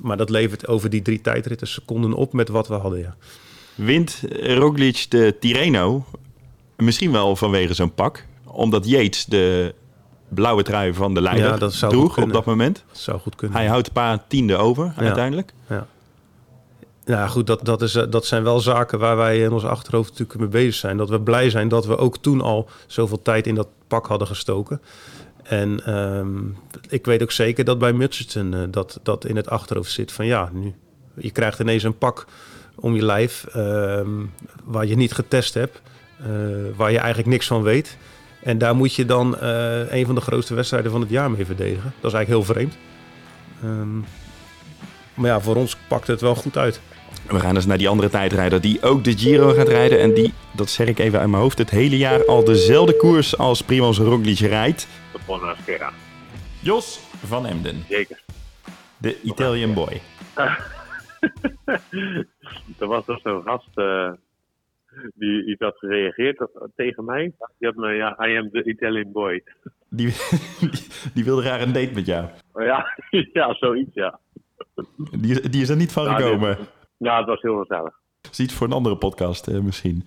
maar 0.00 0.16
dat 0.16 0.30
levert 0.30 0.66
over 0.66 0.90
die 0.90 1.02
drie 1.02 1.20
tijdritten 1.20 1.66
seconden 1.66 2.12
op 2.12 2.32
met 2.32 2.48
wat 2.48 2.68
we 2.68 2.74
hadden, 2.74 2.98
ja. 2.98 3.16
Wint 3.74 4.22
Roglic 4.40 5.06
de 5.08 5.36
Tirreno 5.40 6.04
misschien 6.76 7.12
wel 7.12 7.36
vanwege 7.36 7.74
zo'n 7.74 7.94
pak? 7.94 8.24
Omdat 8.44 8.86
Yates 8.86 9.24
de 9.24 9.74
blauwe 10.28 10.62
trui 10.62 10.94
van 10.94 11.14
de 11.14 11.20
leider 11.20 11.46
ja, 11.46 11.56
dat 11.56 11.74
zou 11.74 11.92
droeg 11.92 12.18
op 12.18 12.32
dat 12.32 12.44
moment. 12.44 12.84
Dat 12.88 12.98
zou 12.98 13.18
goed 13.20 13.34
kunnen. 13.34 13.58
Hij 13.58 13.66
houdt 13.66 13.86
een 13.86 13.92
paar 13.92 14.26
tiende 14.26 14.56
over 14.56 14.84
ja. 14.96 15.02
uiteindelijk. 15.02 15.52
Ja. 15.68 15.86
Ja, 17.06 17.26
goed, 17.26 17.46
dat, 17.46 17.64
dat, 17.64 17.82
is, 17.82 17.94
eh, 17.94 18.04
dat 18.10 18.26
zijn 18.26 18.42
wel 18.42 18.60
zaken 18.60 18.98
waar 18.98 19.16
wij 19.16 19.40
in 19.40 19.52
ons 19.52 19.64
achterhoofd 19.64 20.10
natuurlijk 20.10 20.38
mee 20.38 20.48
bezig 20.48 20.74
zijn. 20.74 20.96
Dat 20.96 21.08
we 21.08 21.20
blij 21.20 21.50
zijn 21.50 21.68
dat 21.68 21.86
we 21.86 21.96
ook 21.96 22.18
toen 22.18 22.40
al 22.40 22.68
zoveel 22.86 23.22
tijd 23.22 23.46
in 23.46 23.54
dat 23.54 23.68
pak 23.88 24.06
hadden 24.06 24.28
gestoken. 24.28 24.80
En 25.42 25.94
um, 25.96 26.56
ik 26.88 27.04
weet 27.04 27.22
ook 27.22 27.32
zeker 27.32 27.64
dat 27.64 27.78
bij 27.78 27.92
Mutcherson 27.92 28.52
uh, 28.52 28.60
dat, 28.70 29.00
dat 29.02 29.24
in 29.24 29.36
het 29.36 29.48
achterhoofd 29.50 29.90
zit 29.90 30.12
van 30.12 30.26
ja, 30.26 30.50
nu, 30.52 30.74
je 31.14 31.30
krijgt 31.30 31.58
ineens 31.58 31.82
een 31.82 31.98
pak 31.98 32.26
om 32.74 32.94
je 32.94 33.04
lijf 33.04 33.46
um, 33.56 34.32
waar 34.64 34.86
je 34.86 34.96
niet 34.96 35.12
getest 35.12 35.54
hebt, 35.54 35.80
uh, 36.20 36.26
waar 36.76 36.90
je 36.90 36.98
eigenlijk 36.98 37.28
niks 37.28 37.46
van 37.46 37.62
weet. 37.62 37.96
En 38.42 38.58
daar 38.58 38.76
moet 38.76 38.94
je 38.94 39.04
dan 39.04 39.36
een 39.88 40.06
van 40.06 40.14
de 40.14 40.20
grootste 40.20 40.54
wedstrijden 40.54 40.90
van 40.90 41.00
het 41.00 41.10
jaar 41.10 41.30
mee 41.30 41.46
verdedigen. 41.46 41.92
Dat 42.00 42.12
is 42.12 42.16
eigenlijk 42.16 42.46
heel 42.46 42.54
vreemd. 42.54 42.76
Um, 43.64 44.04
maar 45.14 45.30
ja, 45.30 45.40
voor 45.40 45.56
ons 45.56 45.76
pakt 45.88 46.06
het 46.06 46.20
wel 46.20 46.34
goed 46.34 46.56
uit. 46.56 46.80
We 47.28 47.40
gaan 47.40 47.54
dus 47.54 47.66
naar 47.66 47.78
die 47.78 47.88
andere 47.88 48.08
tijdrijder 48.08 48.60
die 48.60 48.82
ook 48.82 49.04
de 49.04 49.18
Giro 49.18 49.52
gaat 49.52 49.68
rijden. 49.68 50.00
En 50.00 50.14
die, 50.14 50.32
dat 50.56 50.70
zeg 50.70 50.86
ik 50.86 50.98
even 50.98 51.18
uit 51.20 51.28
mijn 51.28 51.42
hoofd, 51.42 51.58
het 51.58 51.70
hele 51.70 51.96
jaar 51.96 52.26
al 52.26 52.44
dezelfde 52.44 52.96
koers 52.96 53.38
als 53.38 53.62
Primoz 53.62 53.98
Roglic 53.98 54.38
rijdt. 54.38 54.88
Bonasera. 55.26 55.92
Jos 56.60 57.00
van 57.24 57.46
Emden. 57.46 57.84
Zeker. 57.88 58.22
De 58.98 59.20
Italian 59.22 59.74
boy. 59.74 60.00
er 62.78 62.86
was 62.86 63.04
toch 63.04 63.20
zo'n 63.20 63.42
gast 63.42 63.68
uh, 63.74 64.12
die 65.14 65.46
iets 65.46 65.60
had 65.60 65.78
gereageerd 65.78 66.46
tegen 66.76 67.04
mij. 67.04 67.32
Die 67.58 67.68
had 67.68 67.76
me, 67.76 67.92
ja, 67.92 68.26
I 68.26 68.36
am 68.36 68.50
the 68.50 68.64
Italian 68.64 69.12
boy. 69.12 69.42
Die, 69.88 70.06
die, 70.70 70.86
die 71.14 71.24
wilde 71.24 71.42
graag 71.42 71.62
een 71.62 71.72
date 71.72 71.92
met 71.94 72.06
jou. 72.06 72.28
Ja, 72.54 72.98
ja 73.32 73.54
zoiets, 73.54 73.94
ja. 73.94 74.18
Die, 75.18 75.48
die 75.48 75.62
is 75.62 75.68
er 75.68 75.76
niet 75.76 75.92
van 75.92 76.16
gekomen. 76.16 76.58
Ja, 76.96 77.18
het 77.18 77.26
was 77.26 77.40
heel 77.40 77.58
gezellig. 77.58 78.00
Ziet 78.30 78.52
voor 78.52 78.66
een 78.66 78.72
andere 78.72 78.96
podcast 78.96 79.48
eh, 79.48 79.60
misschien. 79.60 80.06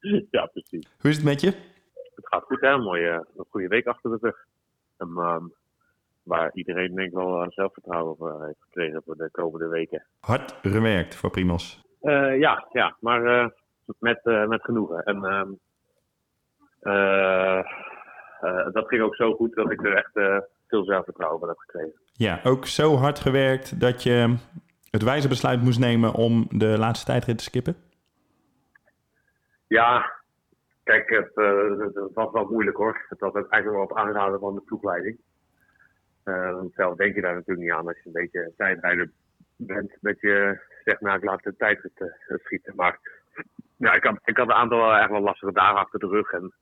ja, 0.30 0.46
precies. 0.46 0.88
Hoe 1.00 1.10
is 1.10 1.16
het 1.16 1.24
met 1.24 1.40
je? 1.40 1.46
Het 2.14 2.28
gaat 2.28 2.44
goed, 2.44 2.60
hè? 2.60 2.68
Een 2.68 2.82
mooie, 2.82 3.26
een 3.36 3.44
goede 3.48 3.68
week 3.68 3.86
achter 3.86 4.10
de 4.10 4.18
rug. 4.20 4.36
En, 4.96 5.08
um, 5.08 5.52
waar 6.22 6.50
iedereen 6.54 6.94
denk 6.94 7.08
ik 7.08 7.14
wel 7.14 7.46
zelfvertrouwen 7.48 8.16
voor 8.16 8.44
heeft 8.44 8.62
gekregen 8.62 9.02
voor 9.04 9.16
de 9.16 9.28
komende 9.32 9.68
weken. 9.68 10.06
Hard 10.20 10.54
gewerkt 10.62 11.14
voor 11.14 11.30
Primos. 11.30 11.82
Uh, 12.02 12.38
ja, 12.38 12.66
ja, 12.72 12.96
maar 13.00 13.24
uh, 13.24 13.48
met, 13.98 14.20
uh, 14.24 14.46
met 14.46 14.62
genoegen. 14.62 15.04
En 15.04 15.24
um, 15.24 15.58
dat 18.72 18.88
ging 18.88 19.02
ook 19.02 19.14
zo 19.14 19.34
goed 19.34 19.54
dat 19.54 19.70
ik 19.70 19.84
er 19.84 19.96
echt 19.96 20.12
veel 20.66 20.84
zelfvertrouwen 20.84 21.40
van 21.40 21.48
heb 21.48 21.58
gekregen. 21.58 22.00
Ja, 22.12 22.40
ook 22.44 22.66
zo 22.66 22.96
hard 22.96 23.18
gewerkt 23.18 23.80
dat 23.80 24.02
je 24.02 24.36
het 24.90 25.02
wijze 25.02 25.28
besluit 25.28 25.62
moest 25.62 25.78
nemen 25.78 26.12
om 26.12 26.46
de 26.50 26.78
laatste 26.78 27.06
tijdrit 27.06 27.38
te 27.38 27.44
skippen? 27.44 27.76
Ja, 29.66 30.12
kijk, 30.82 31.08
het, 31.10 31.32
uh, 31.34 32.06
was 32.14 32.32
wel 32.32 32.48
moeilijk 32.50 32.76
hoor. 32.76 33.04
Het 33.08 33.20
was 33.20 33.32
eigenlijk 33.32 33.70
wel 33.70 33.82
op 33.82 33.96
aanraden 33.96 34.40
van 34.40 34.54
de 34.54 34.60
ploegleiding. 34.60 35.18
Uh, 36.24 36.60
zelf 36.74 36.96
denk 36.96 37.14
je 37.14 37.20
daar 37.20 37.34
natuurlijk 37.34 37.66
niet 37.66 37.76
aan 37.76 37.86
als 37.86 37.96
je 37.96 38.06
een 38.06 38.12
beetje 38.12 38.52
tijdrijder 38.56 39.10
bent. 39.56 39.96
Dat 40.00 40.20
je 40.20 40.60
zegt, 40.84 41.00
nou 41.00 41.16
ik 41.16 41.24
laat 41.24 41.42
de 41.42 41.56
tijdrit 41.56 42.00
uh, 42.00 42.38
schieten. 42.38 42.72
Maar 42.76 42.98
ik, 43.78 44.04
had, 44.04 44.18
ik 44.24 44.36
had 44.36 44.48
een 44.48 44.54
aantal 44.54 44.94
echt 44.94 45.10
wel 45.10 45.20
lastige 45.20 45.52
dagen 45.52 45.78
achter 45.78 45.98
de 45.98 46.08
rug. 46.08 46.32
En, 46.32 46.52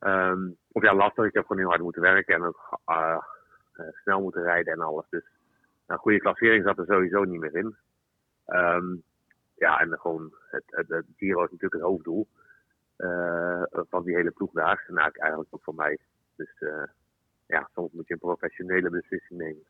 um, 0.00 0.56
of 0.72 0.82
ja, 0.82 0.94
lastig. 0.94 1.24
Ik 1.24 1.34
heb 1.34 1.46
gewoon 1.46 1.62
heel 1.62 1.70
hard 1.70 1.82
moeten 1.82 2.02
werken 2.02 2.34
en 2.34 2.42
ook 2.42 2.80
snel 4.02 4.20
moeten 4.20 4.42
rijden 4.42 4.72
en 4.72 4.80
alles. 4.80 5.06
Dus 5.10 5.24
een 5.86 5.98
goede 5.98 6.20
klassering 6.20 6.64
zat 6.64 6.78
er 6.78 6.84
sowieso 6.86 7.24
niet 7.24 7.40
meer 7.40 7.56
in. 7.56 7.76
Um, 8.46 9.02
ja, 9.54 9.80
en 9.80 9.98
gewoon 9.98 10.32
het, 10.50 10.64
het, 10.66 10.88
het 10.88 11.04
Giro 11.16 11.44
is 11.44 11.50
natuurlijk 11.50 11.72
het 11.72 11.82
hoofddoel 11.82 12.28
uh, 12.98 13.62
van 13.72 14.04
die 14.04 14.14
hele 14.14 14.30
ploeg 14.30 14.52
daar. 14.52 14.84
En 14.88 14.96
eigenlijk 14.96 15.48
ook 15.50 15.62
voor 15.62 15.74
mij. 15.74 15.98
Dus 16.36 16.60
uh, 16.60 16.82
ja, 17.46 17.68
soms 17.74 17.92
moet 17.92 18.06
je 18.06 18.12
een 18.12 18.20
professionele 18.20 18.90
beslissing 18.90 19.40
nemen. 19.40 19.64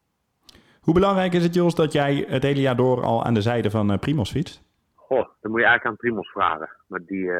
Hoe 0.80 0.94
belangrijk 0.94 1.32
is 1.32 1.42
het, 1.42 1.54
Jos, 1.54 1.74
dat 1.74 1.92
jij 1.92 2.24
het 2.28 2.42
hele 2.42 2.60
jaar 2.60 2.76
door 2.76 3.02
al 3.02 3.24
aan 3.24 3.34
de 3.34 3.40
zijde 3.40 3.70
van 3.70 3.90
uh, 3.90 3.98
Primos 3.98 4.30
fietst? 4.30 4.62
Goh, 4.94 5.28
dan 5.40 5.50
moet 5.50 5.60
je 5.60 5.66
eigenlijk 5.66 5.84
aan 5.84 5.96
Primos 5.96 6.30
vragen. 6.30 6.68
Maar 6.86 7.04
die... 7.04 7.30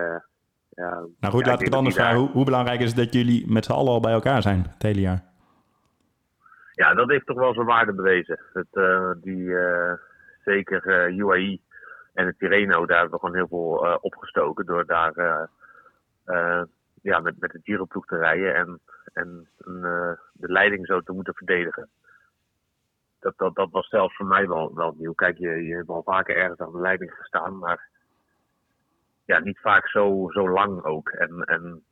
nou 1.21 1.33
goed, 1.35 1.47
laat 1.47 1.61
ik 1.61 1.67
het 1.67 1.75
anders 1.75 1.95
vragen. 1.95 2.19
Hoe, 2.19 2.31
hoe, 2.31 2.45
belangrijk 2.45 2.81
is 2.81 2.89
het 2.89 2.97
dat 2.97 3.13
jullie 3.13 3.53
met 3.53 3.65
z'n 3.65 3.73
allen 3.73 3.93
al 3.93 4.01
bij 4.01 4.13
elkaar 4.13 4.43
zijn 4.43 4.63
het 4.63 4.83
hele 4.83 5.01
jaar? 5.01 5.36
Ja, 6.77 6.95
dat 6.95 7.09
heeft 7.09 7.27
toch 7.27 7.39
wel 7.39 7.55
zijn 7.55 7.67
waarde 7.67 7.93
bewezen. 7.93 8.41
Het, 8.53 8.67
uh, 8.73 9.11
die, 9.17 9.43
uh, 9.43 9.93
zeker 10.45 11.09
uh, 11.09 11.19
UAE 11.19 11.61
en 12.15 12.27
het 12.27 12.39
Tirreno, 12.39 12.87
daar 12.87 12.99
hebben 12.99 13.15
we 13.15 13.27
gewoon 13.27 13.35
heel 13.35 13.49
veel 13.49 13.99
opgestoken 14.01 14.67
door 14.67 14.87
daar 14.87 15.49
ja, 17.03 17.21
met, 17.21 17.41
met 17.41 17.53
de 17.53 17.61
Giro-ploeg 17.63 18.07
te 18.07 18.17
rijden 18.17 18.55
en, 18.55 18.81
en 19.13 19.49
de 20.33 20.53
leiding 20.53 20.87
zo 20.87 21.01
te 21.01 21.13
moeten 21.13 21.35
verdedigen. 21.35 21.89
Dat, 23.21 23.35
dat, 23.37 23.55
dat 23.55 23.71
was 23.71 23.89
zelfs 23.89 24.17
voor 24.17 24.27
mij 24.27 24.49
wel, 24.49 24.75
wel 24.75 24.95
nieuw. 24.99 25.13
Kijk, 25.13 25.39
je, 25.39 25.65
je 25.65 25.75
hebt 25.75 25.89
al 25.89 26.03
vaker 26.03 26.37
ergens 26.37 26.61
aan 26.61 26.73
de 26.73 26.81
leiding 26.81 27.15
gestaan, 27.15 27.59
maar 27.59 27.89
ja, 29.25 29.39
niet 29.39 29.61
vaak 29.61 29.89
zo, 29.89 30.29
zo 30.31 30.49
lang 30.49 30.85
ook. 30.85 31.09
En, 31.09 31.45
en 31.45 31.85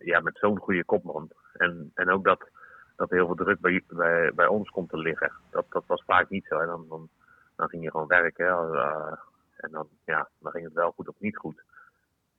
ja, 0.00 0.20
met 0.20 0.38
zo'n 0.38 0.58
goede 0.58 0.84
kopman. 0.84 1.30
En, 1.52 1.90
en 1.94 2.10
ook 2.10 2.24
dat 2.24 2.48
dat 2.96 3.10
heel 3.10 3.26
veel 3.26 3.34
druk 3.34 3.60
bij, 3.60 3.82
bij, 3.88 4.32
bij 4.34 4.46
ons 4.46 4.70
komt 4.70 4.88
te 4.88 4.98
liggen. 4.98 5.32
Dat, 5.50 5.66
dat 5.68 5.84
was 5.86 6.02
vaak 6.04 6.28
niet 6.28 6.46
zo. 6.46 6.58
En 6.58 6.66
dan, 6.66 6.86
dan, 6.88 7.08
dan 7.56 7.68
ging 7.68 7.82
je 7.82 7.90
gewoon 7.90 8.06
werken. 8.06 8.46
Uh, 8.46 9.12
en 9.56 9.70
dan, 9.70 9.88
ja, 10.04 10.28
dan 10.38 10.52
ging 10.52 10.64
het 10.64 10.72
wel 10.72 10.90
goed 10.90 11.08
of 11.08 11.14
niet 11.18 11.36
goed. 11.36 11.62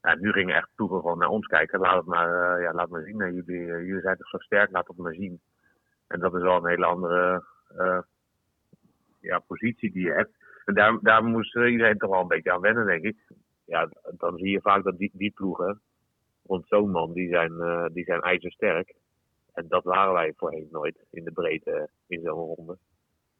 En 0.02 0.20
nu 0.22 0.32
gingen 0.32 0.56
echt 0.56 0.70
ploegen 0.76 1.00
gewoon 1.00 1.18
naar 1.18 1.30
ons 1.30 1.48
kijken. 1.48 1.80
Laat 1.80 1.96
het 1.96 2.06
maar, 2.06 2.58
uh, 2.58 2.64
ja, 2.64 2.74
laat 2.74 2.90
maar 2.90 3.04
zien. 3.04 3.18
Jullie, 3.18 3.60
uh, 3.60 3.86
jullie 3.86 4.02
zijn 4.02 4.18
toch 4.18 4.30
zo 4.30 4.38
sterk, 4.38 4.72
laat 4.72 4.88
het 4.88 4.98
maar 4.98 5.14
zien. 5.14 5.42
En 6.08 6.20
dat 6.20 6.36
is 6.36 6.42
wel 6.42 6.58
een 6.58 6.70
hele 6.70 6.86
andere 6.86 7.44
ja, 9.20 9.40
positie 9.40 9.92
die 9.92 10.06
je 10.06 10.12
hebt. 10.12 10.32
En 10.66 10.74
daar, 10.74 11.00
daar 11.02 11.24
moest 11.24 11.56
iedereen 11.56 11.98
toch 11.98 12.10
wel 12.10 12.22
een 12.22 12.28
beetje 12.28 12.52
aan 12.52 12.62
wennen, 12.62 12.86
denk 12.86 13.04
ik. 13.04 13.18
Ja, 13.66 13.90
dan 14.18 14.38
zie 14.38 14.50
je 14.50 14.62
vaak 14.62 14.84
dat 14.84 14.98
die, 14.98 15.12
die 15.14 15.32
ploegen 15.32 15.82
rond 16.46 16.68
zo'n 16.68 16.92
man, 16.92 17.14
die 17.14 17.30
zijn, 17.30 17.52
die 17.94 18.04
zijn 18.04 18.22
ijzersterk. 18.22 18.94
En 19.58 19.68
dat 19.68 19.84
waren 19.84 20.14
wij 20.14 20.34
voorheen 20.38 20.68
nooit 20.72 21.06
in 21.10 21.24
de 21.24 21.32
breedte 21.32 21.90
in 22.08 22.22
zo'n 22.22 22.56
ronde. 22.56 22.78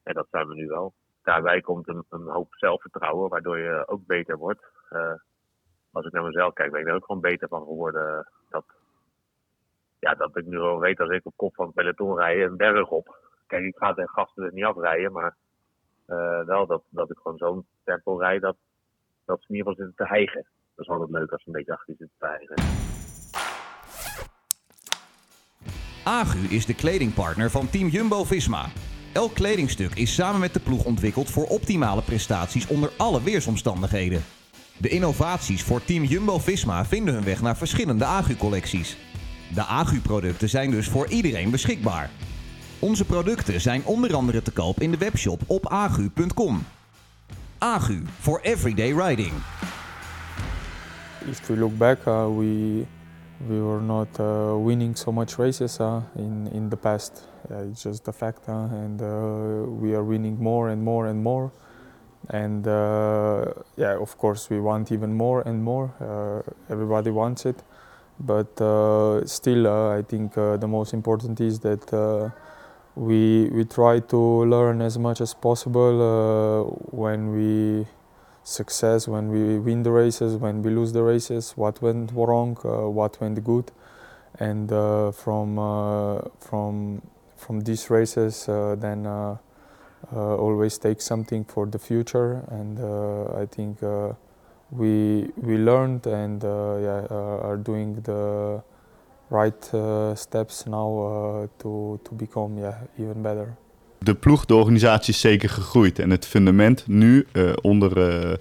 En 0.04 0.14
dat 0.14 0.28
zijn 0.32 0.48
we 0.48 0.54
nu 0.54 0.68
wel. 0.68 0.94
Daarbij 1.24 1.62
komt 1.62 1.88
een, 1.88 2.04
een 2.10 2.28
hoop 2.28 2.54
zelfvertrouwen, 2.56 3.30
waardoor 3.30 3.58
je 3.58 3.88
ook 3.88 4.06
beter 4.06 4.38
wordt. 4.38 4.62
Uh, 4.92 5.14
als 5.92 6.06
ik 6.06 6.12
naar 6.12 6.24
mezelf 6.24 6.54
kijk, 6.54 6.72
ben 6.72 6.82
ik 6.82 6.88
er 6.88 6.94
ook 6.94 7.06
gewoon 7.06 7.22
beter 7.22 7.48
van 7.48 7.64
geworden. 7.64 8.30
Dat, 8.50 8.66
ja, 10.00 10.14
dat 10.14 10.38
ik 10.38 10.46
nu 10.46 10.58
wel 10.58 10.80
weet 10.80 11.00
als 11.00 11.10
ik 11.10 11.26
op 11.26 11.34
kop 11.36 11.56
van 11.56 11.66
het 11.66 11.76
peloton 11.76 12.18
rij 12.18 12.44
een 12.44 12.58
berg 12.58 12.90
op. 12.90 13.18
Kijk, 13.48 13.66
ik 13.66 13.78
ga 13.78 13.94
de 13.94 14.08
gasten 14.08 14.44
er 14.44 14.54
niet 14.54 14.64
afrijden, 14.64 15.12
maar 15.12 15.36
wel 16.46 16.66
dat, 16.68 16.84
dat 16.90 17.10
ik 17.10 17.18
gewoon 17.18 17.38
zo'n 17.38 17.66
tempo 17.84 18.18
rijd 18.18 18.42
dat, 18.42 18.58
dat 19.26 19.42
ze 19.42 19.48
in 19.48 19.56
ieder 19.56 19.72
geval 19.72 19.86
zitten 19.86 20.06
te 20.06 20.14
hijgen. 20.14 20.46
Dat 20.76 20.86
is 20.86 20.92
altijd 20.92 21.10
leuk 21.10 21.32
als 21.32 21.44
ze 21.44 21.48
een 21.48 21.56
beetje 21.56 21.74
achter 21.74 21.94
je 21.94 21.98
zitten 21.98 22.18
te 22.18 22.28
hijgen. 22.28 22.97
Agu 26.08 26.40
is 26.50 26.66
de 26.66 26.74
kledingpartner 26.74 27.52
van 27.52 27.70
Team 27.70 27.88
Jumbo-Visma. 27.88 28.70
Elk 29.14 29.34
kledingstuk 29.34 29.96
is 29.96 30.14
samen 30.14 30.40
met 30.40 30.54
de 30.54 30.60
ploeg 30.60 30.84
ontwikkeld 30.84 31.30
voor 31.30 31.46
optimale 31.46 32.02
prestaties 32.02 32.68
onder 32.68 32.92
alle 32.98 33.24
weersomstandigheden. 33.24 34.24
De 34.78 34.90
innovaties 34.90 35.64
voor 35.64 35.86
Team 35.86 36.04
Jumbo-Visma 36.04 36.86
vinden 36.86 37.14
hun 37.14 37.24
weg 37.24 37.42
naar 37.42 37.58
verschillende 37.58 38.06
Agu-collecties. 38.06 38.98
De 39.54 39.66
Agu-producten 39.66 40.50
zijn 40.50 40.72
dus 40.72 40.88
voor 40.88 41.08
iedereen 41.08 41.50
beschikbaar. 41.50 42.10
Onze 42.80 43.06
producten 43.06 43.62
zijn 43.62 43.86
onder 43.86 44.16
andere 44.16 44.42
te 44.42 44.52
koop 44.52 44.82
in 44.82 44.92
de 44.92 44.98
webshop 44.98 45.42
op 45.48 45.68
agu.com. 45.68 46.64
Agu 47.58 48.04
for 48.20 48.40
everyday 48.42 48.94
riding. 48.94 49.32
If 51.30 51.48
we 51.48 51.58
look 51.58 51.78
back, 51.78 51.98
uh, 52.06 52.38
we 52.38 52.86
we 53.48 53.62
were 53.62 53.82
not 53.82 54.20
uh, 54.20 54.58
winning 54.58 54.96
so 54.96 55.12
much 55.12 55.38
races 55.38 55.80
uh, 55.80 56.02
in 56.16 56.48
in 56.48 56.70
the 56.70 56.78
past. 56.78 57.24
Yeah, 57.50 57.62
it's 57.62 57.84
just 57.84 58.08
a 58.08 58.12
fact, 58.12 58.50
uh, 58.50 58.68
and 58.72 59.02
uh, 59.02 59.70
we 59.70 59.96
are 59.96 60.04
winning 60.04 60.42
more 60.42 60.70
and 60.70 60.84
more 60.84 61.08
and 61.08 61.24
more. 61.24 61.52
And 62.30 62.68
uh, 62.68 63.54
yeah, 63.78 63.98
of 63.98 64.18
course, 64.18 64.50
we 64.50 64.60
want 64.60 64.92
even 64.92 65.14
more 65.14 65.42
and 65.42 65.64
more. 65.64 65.92
everybody 66.70 67.12
wants 67.12 67.46
it, 67.46 67.64
but 68.20 68.58
still, 69.28 69.68
I 69.68 70.02
think 70.02 70.34
the 70.34 70.68
most 70.68 70.94
important 70.94 71.40
is 71.40 71.60
that 71.60 72.32
we 72.98 73.50
we 73.54 73.64
try 73.64 74.00
to 74.00 74.18
learn 74.46 74.82
as 74.82 74.98
much 74.98 75.22
as 75.22 75.34
possible 75.34 76.02
uh, 76.02 76.64
when 76.92 77.32
we 77.32 77.86
success 78.48 79.08
when 79.08 79.30
we 79.30 79.60
win 79.60 79.84
the 79.84 79.92
races 79.92 80.36
when 80.36 80.62
we 80.62 80.70
lose 80.72 80.94
the 80.94 81.04
races 81.04 81.52
what 81.58 81.82
went 81.82 82.12
wrong 82.14 82.58
uh, 82.64 82.90
what 82.90 83.20
went 83.20 83.44
good 83.44 83.72
and 84.40 84.72
uh, 84.72 85.12
from 85.12 85.60
uh, 85.60 86.20
from 86.40 87.02
from 87.36 87.60
these 87.62 87.90
races 87.90 88.48
uh, 88.48 88.76
then 88.78 89.06
uh, 89.06 89.38
always 90.14 90.78
take 90.78 91.02
something 91.02 91.44
for 91.44 91.66
the 91.66 91.80
future 91.80 92.44
and 92.50 92.80
I 93.44 93.46
think 93.46 93.82
we 94.72 95.32
we 95.36 95.58
learned 95.58 96.08
and 96.08 96.42
yeah 96.44 97.08
are 97.50 97.58
doing 97.58 98.02
the 98.02 98.64
right 99.30 99.74
uh, 99.74 100.16
steps 100.16 100.66
now 100.66 101.00
uh, 101.00 101.48
to, 101.60 102.00
to 102.04 102.12
become 102.14 102.58
yeah, 102.58 102.80
even 102.98 103.22
better. 103.22 103.58
De 104.00 104.14
ploeg, 104.14 104.46
de 104.46 104.56
organisatie 104.56 105.14
is 105.14 105.20
zeker 105.20 105.50
gegroeid. 105.50 106.00
En 106.00 106.10
het 106.10 106.26
fundament 106.26 106.84
nu 106.88 107.28
uh, 107.34 107.52
onder, 107.62 107.98
uh, 107.98 108.34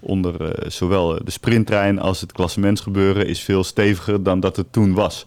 onder 0.00 0.42
uh, 0.42 0.70
zowel 0.70 1.24
de 1.24 1.30
sprinttrein 1.30 1.98
als 1.98 2.20
het 2.20 2.32
klassementsgebeuren 2.32 3.26
is 3.26 3.40
veel 3.40 3.64
steviger 3.64 4.22
dan 4.22 4.40
dat 4.40 4.56
het 4.56 4.72
toen 4.72 4.94
was. 4.94 5.26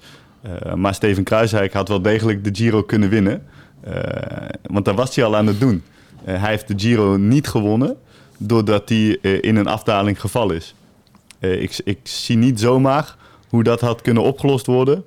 maar 0.76 0.94
Steven 0.94 1.24
Kruiswijk 1.24 1.74
had 1.74 1.88
wel 1.88 2.02
degelijk 2.02 2.44
de 2.44 2.50
Giro 2.54 2.84
kunnen 2.84 3.10
winnen. 3.10 3.46
want 4.62 4.86
daar 4.86 4.96
was 4.96 5.16
hij 5.16 5.26
al 5.26 5.36
aan 5.36 5.48
het 5.48 5.60
doen. 5.60 5.84
hij 6.24 6.50
heeft 6.50 6.68
de 6.68 6.74
Giro 6.78 7.18
niet 7.18 7.48
gewonnen 7.48 7.98
doordat 8.38 8.90
hij 8.90 9.08
in 9.22 9.56
een 9.56 9.68
afdaling 9.68 10.22
gevallen 10.22 10.56
is. 10.56 10.76
ik, 11.40 11.82
ik 11.84 12.00
zie 12.04 12.38
niet 12.38 12.60
zomaar 12.60 13.16
hoe 13.48 13.64
dat 13.64 13.82
had 13.82 14.02
kunnen 14.02 14.24
opgelost 14.24 14.66
worden 14.66 15.04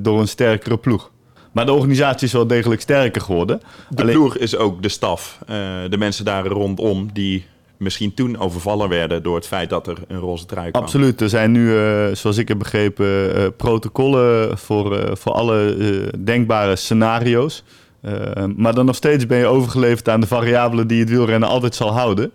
door 0.00 0.20
een 0.20 0.28
sterkere 0.28 0.76
ploeg. 0.76 1.11
Maar 1.52 1.66
de 1.66 1.72
organisatie 1.72 2.26
is 2.26 2.32
wel 2.32 2.46
degelijk 2.46 2.80
sterker 2.80 3.22
geworden. 3.22 3.60
De 3.88 4.04
ploeg 4.04 4.36
is 4.36 4.56
ook 4.56 4.82
de 4.82 4.88
staf, 4.88 5.38
uh, 5.40 5.56
de 5.88 5.98
mensen 5.98 6.24
daar 6.24 6.46
rondom 6.46 7.08
die 7.12 7.46
misschien 7.76 8.14
toen 8.14 8.38
overvallen 8.38 8.88
werden 8.88 9.22
door 9.22 9.34
het 9.34 9.46
feit 9.46 9.70
dat 9.70 9.86
er 9.86 9.98
een 10.08 10.18
roze 10.18 10.46
trui 10.46 10.70
kwam. 10.70 10.82
Absoluut. 10.82 11.20
Er 11.20 11.28
zijn 11.28 11.52
nu, 11.52 11.68
uh, 11.68 12.06
zoals 12.12 12.36
ik 12.36 12.48
heb 12.48 12.58
begrepen, 12.58 13.56
protocollen 13.56 14.58
voor, 14.58 15.16
voor 15.18 15.32
alle 15.32 15.76
denkbare 16.18 16.76
scenario's. 16.76 17.64
maar 18.56 18.74
dan 18.74 18.86
nog 18.86 18.96
steeds 18.96 19.26
ben 19.26 19.38
je 19.38 19.46
overgeleverd 19.46 20.08
aan 20.08 20.20
de 20.20 20.26
variabelen 20.26 20.86
die 20.86 21.00
het 21.00 21.10
wielrennen 21.10 21.48
altijd 21.48 21.74
zal 21.74 21.92
houden. 21.92 22.32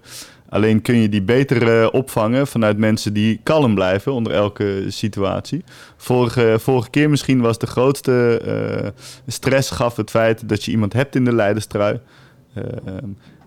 Alleen 0.49 0.81
kun 0.81 0.95
je 0.95 1.09
die 1.09 1.21
beter 1.21 1.81
uh, 1.81 1.87
opvangen 1.91 2.47
vanuit 2.47 2.77
mensen 2.77 3.13
die 3.13 3.39
kalm 3.43 3.75
blijven 3.75 4.11
onder 4.11 4.33
elke 4.33 4.83
situatie. 4.87 5.63
Vorige, 5.97 6.55
vorige 6.59 6.89
keer 6.89 7.09
misschien 7.09 7.41
was 7.41 7.57
de 7.57 7.67
grootste 7.67 8.41
uh, 8.45 8.87
stress 9.27 9.71
gaf 9.71 9.95
het 9.95 10.09
feit 10.09 10.49
dat 10.49 10.63
je 10.63 10.71
iemand 10.71 10.93
hebt 10.93 11.15
in 11.15 11.25
de 11.25 11.35
leiderstrui. 11.35 11.99
Uh, 12.57 12.63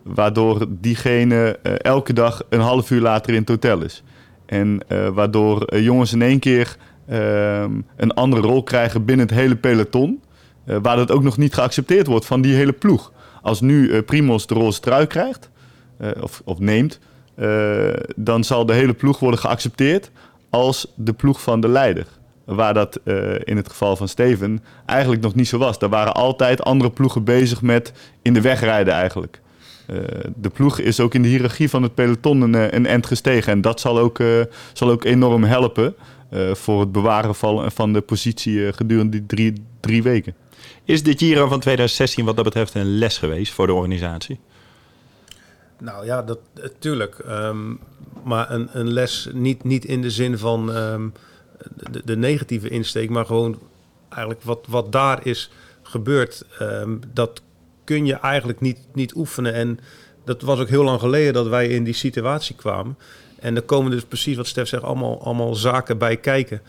waardoor 0.03 0.67
diegene 0.69 1.59
elke 1.63 2.13
dag 2.13 2.43
een 2.49 2.61
half 2.61 2.91
uur 2.91 3.01
later 3.01 3.33
in 3.35 3.41
het 3.41 3.49
hotel 3.49 3.83
is. 3.83 4.03
En 4.47 4.83
waardoor 5.15 5.77
jongens 5.77 6.13
in 6.13 6.23
één 6.23 6.39
keer 6.39 6.77
ehm, 7.07 7.73
een 7.97 8.15
andere 8.15 8.43
rol 8.43 8.63
krijgen 8.63 9.05
binnen 9.05 9.27
het 9.27 9.35
hele 9.35 9.57
peloton. 9.57 10.23
waar 10.65 10.97
dat 10.97 11.11
ook 11.11 11.23
nog 11.23 11.37
niet 11.37 11.55
geaccepteerd 11.55 12.07
wordt 12.07 12.27
van 12.27 12.41
die 12.41 12.55
hele 12.55 12.73
ploeg. 12.73 13.13
Als 13.43 13.61
nu 13.61 14.03
Primos 14.03 14.47
de 14.47 14.55
roze 14.55 14.81
trui 14.81 15.07
krijgt, 15.07 15.50
eh, 15.50 15.50
of, 16.21 16.43
of, 16.45 16.59
neemt, 16.59 16.99
eh, 17.35 17.93
dan 18.17 18.45
zal 18.45 18.67
de 18.67 18.73
hele 18.73 18.95
ploeg 18.95 19.19
worden 19.19 19.41
geaccepteerd 19.41 20.11
als 20.51 20.93
de 20.95 21.13
ploeg 21.13 21.43
van 21.43 21.61
de 21.61 21.69
leider. 21.69 22.07
Waar 22.45 22.75
dat 22.75 23.01
uh, 23.05 23.35
in 23.45 23.57
het 23.57 23.69
geval 23.69 23.97
van 23.97 24.09
Steven 24.09 24.63
eigenlijk 24.87 25.23
nog 25.23 25.35
niet 25.35 25.49
zo 25.49 25.59
was. 25.59 25.79
Daar 25.79 25.89
waren 25.89 26.15
altijd 26.15 26.63
andere 26.63 26.91
ploegen 26.91 27.25
bezig 27.25 27.63
met 27.63 27.93
in 28.23 28.35
de 28.35 28.41
weg 28.41 28.61
rijden 28.61 28.95
eigenlijk. 28.95 29.41
De 30.37 30.49
ploeg 30.49 30.79
is 30.79 31.01
ook 31.01 31.15
in 31.15 31.23
de 31.23 31.29
hiërarchie 31.29 31.71
van 31.71 31.83
het 31.83 31.95
peloton 31.95 32.41
een, 32.41 32.75
een 32.75 32.87
end 32.87 33.07
gestegen. 33.07 33.53
En 33.53 33.61
dat 33.61 33.81
zal 33.81 33.99
ook, 33.99 34.19
zal 34.73 34.91
ook 34.91 35.05
enorm 35.05 35.45
helpen 35.45 35.95
voor 36.53 36.81
het 36.81 36.93
bewaren 36.93 37.35
van, 37.35 37.73
van 37.73 37.93
de 37.93 38.01
positie 38.01 38.73
gedurende 38.73 39.11
die 39.11 39.27
drie, 39.27 39.53
drie 39.81 40.03
weken. 40.03 40.35
Is 40.85 41.03
dit 41.03 41.19
Giro 41.19 41.49
van 41.49 41.61
2016 41.61 42.25
wat 42.25 42.37
dat 42.37 42.45
betreft 42.45 42.75
een 42.75 42.99
les 42.99 43.19
geweest 43.19 43.53
voor 43.53 43.67
de 43.67 43.73
organisatie? 43.73 44.39
Nou 45.81 46.05
ja, 46.05 46.23
dat 46.23 46.39
tuurlijk. 46.79 47.19
Um, 47.29 47.81
maar 48.25 48.51
een, 48.51 48.69
een 48.73 48.93
les 48.93 49.29
niet, 49.33 49.65
niet 49.65 49.85
in 49.85 50.03
de 50.03 50.11
zin 50.11 50.39
van 50.39 50.77
um, 50.77 51.13
de, 51.91 52.03
de, 52.05 52.17
negatieve 52.17 52.69
insteek, 52.69 53.11
maar 53.11 53.27
gewoon 53.27 53.59
eigenlijk 54.09 54.43
wat, 54.43 54.67
wat 54.69 54.93
daar 54.93 55.27
is 55.27 55.51
gebeurd, 55.83 56.45
um, 56.61 57.01
dat 57.13 57.43
kun 57.85 58.07
je 58.07 58.15
eigenlijk 58.15 58.61
niet, 58.61 58.79
niet 58.93 59.15
oefenen. 59.15 59.55
En 59.55 59.81
dat 60.25 60.43
was 60.43 60.59
ook 60.61 60.69
heel 60.69 60.85
lang 60.85 61.01
geleden 61.01 61.33
dat 61.33 61.49
wij 61.49 61.69
in 61.69 61.85
die 61.85 61.95
situatie 61.95 62.57
kwamen. 62.57 62.99
En 63.39 63.57
er 63.57 63.63
komen 63.63 63.91
dus 63.91 64.05
precies 64.05 64.37
wat 64.37 64.47
Stef 64.47 64.69
zegt, 64.69 64.83
allemaal, 64.83 65.25
allemaal 65.25 65.55
zaken 65.55 65.99
bij 65.99 66.17
kijken. 66.17 66.63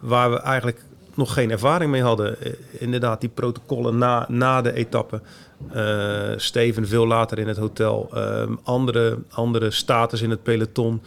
waar 0.00 0.30
we 0.30 0.40
eigenlijk 0.40 0.84
nog 1.16 1.32
geen 1.32 1.50
ervaring 1.50 1.90
mee 1.90 2.02
hadden. 2.02 2.40
Eh, 2.40 2.52
inderdaad, 2.70 3.20
die 3.20 3.30
protocollen 3.30 3.98
na, 3.98 4.26
na 4.28 4.62
de 4.62 4.72
etappe. 4.72 5.20
Uh, 5.74 6.32
Steven 6.36 6.86
veel 6.86 7.06
later 7.06 7.38
in 7.38 7.48
het 7.48 7.56
hotel. 7.56 8.10
Um, 8.16 8.58
andere, 8.62 9.18
andere 9.30 9.70
status 9.70 10.22
in 10.22 10.30
het 10.30 10.42
peloton. 10.42 11.02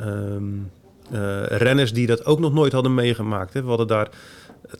Um, 0.00 0.70
uh, 1.12 1.46
renners 1.46 1.92
die 1.92 2.06
dat 2.06 2.26
ook 2.26 2.38
nog 2.38 2.52
nooit 2.52 2.72
hadden 2.72 2.94
meegemaakt. 2.94 3.54
Hè. 3.54 3.62
We 3.62 3.68
hadden 3.68 3.86
daar 3.86 4.08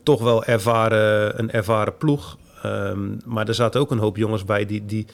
toch 0.03 0.23
wel 0.23 0.45
ervaren, 0.45 1.39
een 1.39 1.51
ervaren 1.51 1.97
ploeg. 1.97 2.39
Um, 2.67 3.21
maar 3.25 3.49
er 3.49 3.55
zaten 3.55 3.81
ook 3.81 3.91
een 3.91 3.99
hoop 3.99 4.17
jongens 4.17 4.45
bij 4.45 4.67
die, 4.67 4.87
die, 4.87 5.07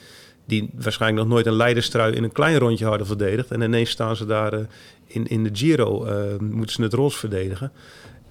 die 0.45 0.69
waarschijnlijk 0.73 1.21
nog 1.21 1.33
nooit 1.33 1.45
een 1.45 1.53
leiderstrui 1.53 2.13
in 2.13 2.23
een 2.23 2.31
klein 2.31 2.57
rondje 2.57 2.85
hadden 2.85 3.07
verdedigd. 3.07 3.51
En 3.51 3.61
ineens 3.61 3.89
staan 3.89 4.15
ze 4.15 4.25
daar 4.25 4.53
uh, 4.53 4.59
in, 5.05 5.27
in 5.27 5.43
de 5.43 5.49
Giro, 5.53 6.07
moeten 6.39 6.75
ze 6.75 6.81
het 6.81 6.93
roze 6.93 7.17
verdedigen. 7.17 7.71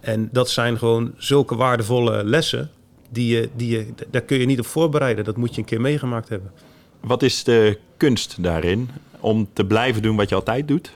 En 0.00 0.28
dat 0.32 0.50
zijn 0.50 0.78
gewoon 0.78 1.14
zulke 1.16 1.56
waardevolle 1.56 2.24
lessen. 2.24 2.70
Die 3.08 3.36
je, 3.36 3.48
die 3.56 3.70
je, 3.70 3.86
daar 4.10 4.22
kun 4.22 4.38
je 4.38 4.46
niet 4.46 4.58
op 4.58 4.66
voorbereiden. 4.66 5.24
Dat 5.24 5.36
moet 5.36 5.54
je 5.54 5.60
een 5.60 5.66
keer 5.66 5.80
meegemaakt 5.80 6.28
hebben. 6.28 6.52
Wat 7.00 7.22
is 7.22 7.44
de 7.44 7.78
kunst 7.96 8.42
daarin? 8.42 8.90
Om 9.20 9.48
te 9.52 9.64
blijven 9.64 10.02
doen 10.02 10.16
wat 10.16 10.28
je 10.28 10.34
altijd 10.34 10.68
doet? 10.68 10.92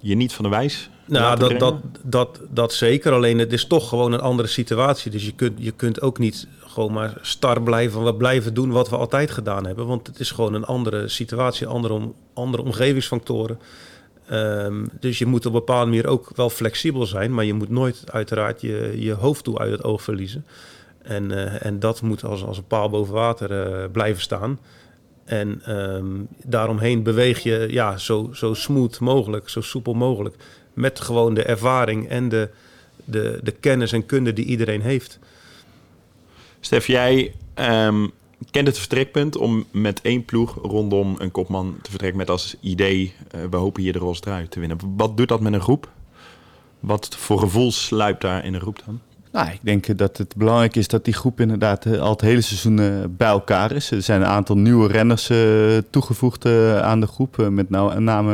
Je 0.00 0.14
niet 0.14 0.32
van 0.32 0.44
de 0.44 0.50
wijs? 0.50 0.90
Nou, 1.06 1.38
dat, 1.38 1.58
dat, 1.58 1.74
dat, 2.02 2.40
dat 2.50 2.72
zeker. 2.72 3.12
Alleen 3.12 3.38
het 3.38 3.52
is 3.52 3.66
toch 3.66 3.88
gewoon 3.88 4.12
een 4.12 4.20
andere 4.20 4.48
situatie. 4.48 5.10
Dus 5.10 5.24
je 5.24 5.32
kunt, 5.32 5.52
je 5.56 5.70
kunt 5.70 6.00
ook 6.02 6.18
niet 6.18 6.46
gewoon 6.60 6.92
maar 6.92 7.18
star 7.20 7.62
blijven. 7.62 8.04
We 8.04 8.14
blijven 8.14 8.54
doen 8.54 8.70
wat 8.70 8.88
we 8.88 8.96
altijd 8.96 9.30
gedaan 9.30 9.66
hebben. 9.66 9.86
Want 9.86 10.06
het 10.06 10.20
is 10.20 10.30
gewoon 10.30 10.54
een 10.54 10.64
andere 10.64 11.08
situatie, 11.08 11.66
andere, 11.66 12.00
andere 12.34 12.62
omgevingsfactoren. 12.62 13.58
Um, 14.32 14.88
dus 15.00 15.18
je 15.18 15.26
moet 15.26 15.46
op 15.46 15.52
een 15.52 15.58
bepaalde 15.58 15.90
manier 15.90 16.06
ook 16.06 16.30
wel 16.34 16.50
flexibel 16.50 17.06
zijn, 17.06 17.34
maar 17.34 17.44
je 17.44 17.54
moet 17.54 17.68
nooit 17.68 18.04
uiteraard 18.12 18.60
je, 18.60 18.92
je 18.96 19.12
hoofddoel 19.12 19.58
uit 19.58 19.72
het 19.72 19.84
oog 19.84 20.02
verliezen. 20.02 20.46
En, 21.02 21.30
uh, 21.30 21.64
en 21.64 21.78
dat 21.78 22.02
moet 22.02 22.24
als, 22.24 22.44
als 22.44 22.58
een 22.58 22.66
paal 22.66 22.90
boven 22.90 23.14
water 23.14 23.50
uh, 23.50 23.90
blijven 23.92 24.22
staan. 24.22 24.58
En 25.24 25.62
ehm, 25.64 26.06
daaromheen 26.44 27.02
beweeg 27.02 27.42
je 27.42 27.66
ja, 27.70 27.96
zo, 27.96 28.30
zo 28.32 28.54
smooth 28.54 29.00
mogelijk, 29.00 29.48
zo 29.48 29.60
soepel 29.60 29.94
mogelijk. 29.94 30.34
Met 30.72 31.00
gewoon 31.00 31.34
de 31.34 31.42
ervaring 31.42 32.08
en 32.08 32.28
de, 32.28 32.48
de, 33.04 33.40
de 33.42 33.52
kennis 33.52 33.92
en 33.92 34.06
kunde 34.06 34.32
die 34.32 34.44
iedereen 34.44 34.80
heeft. 34.80 35.18
Stef, 36.60 36.86
jij 36.86 37.34
ehm, 37.54 38.06
kent 38.50 38.66
het 38.66 38.78
vertrekpunt 38.78 39.36
om 39.36 39.64
met 39.70 40.00
één 40.02 40.24
ploeg 40.24 40.58
rondom 40.62 41.14
een 41.18 41.30
kopman 41.30 41.76
te 41.82 41.90
vertrekken 41.90 42.18
met 42.18 42.30
als 42.30 42.56
idee: 42.60 43.14
uh, 43.34 43.40
we 43.50 43.56
hopen 43.56 43.82
hier 43.82 43.92
de 43.92 43.98
Rolls 43.98 44.20
eruit 44.24 44.50
te 44.50 44.60
winnen. 44.60 44.78
Wat 44.96 45.16
doet 45.16 45.28
dat 45.28 45.40
met 45.40 45.52
een 45.52 45.60
groep? 45.60 45.90
Wat 46.80 47.16
voor 47.16 47.38
gevoel 47.38 47.72
sluipt 47.72 48.20
daar 48.20 48.44
in 48.44 48.54
een 48.54 48.60
groep 48.60 48.82
dan? 48.86 49.00
Nou, 49.32 49.48
ik 49.48 49.60
denk 49.62 49.98
dat 49.98 50.16
het 50.16 50.36
belangrijk 50.36 50.76
is 50.76 50.88
dat 50.88 51.04
die 51.04 51.14
groep 51.14 51.40
inderdaad 51.40 51.86
eh, 51.86 52.00
al 52.00 52.10
het 52.10 52.20
hele 52.20 52.40
seizoen 52.40 52.78
eh, 52.78 52.86
bij 53.08 53.28
elkaar 53.28 53.72
is. 53.72 53.90
Er 53.90 54.02
zijn 54.02 54.20
een 54.20 54.26
aantal 54.26 54.56
nieuwe 54.56 54.88
renners 54.88 55.30
toegevoegd 55.90 56.46
aan 56.82 57.00
de 57.00 57.06
groep. 57.06 57.48
met 57.50 57.70
nou, 57.70 58.00
name 58.00 58.32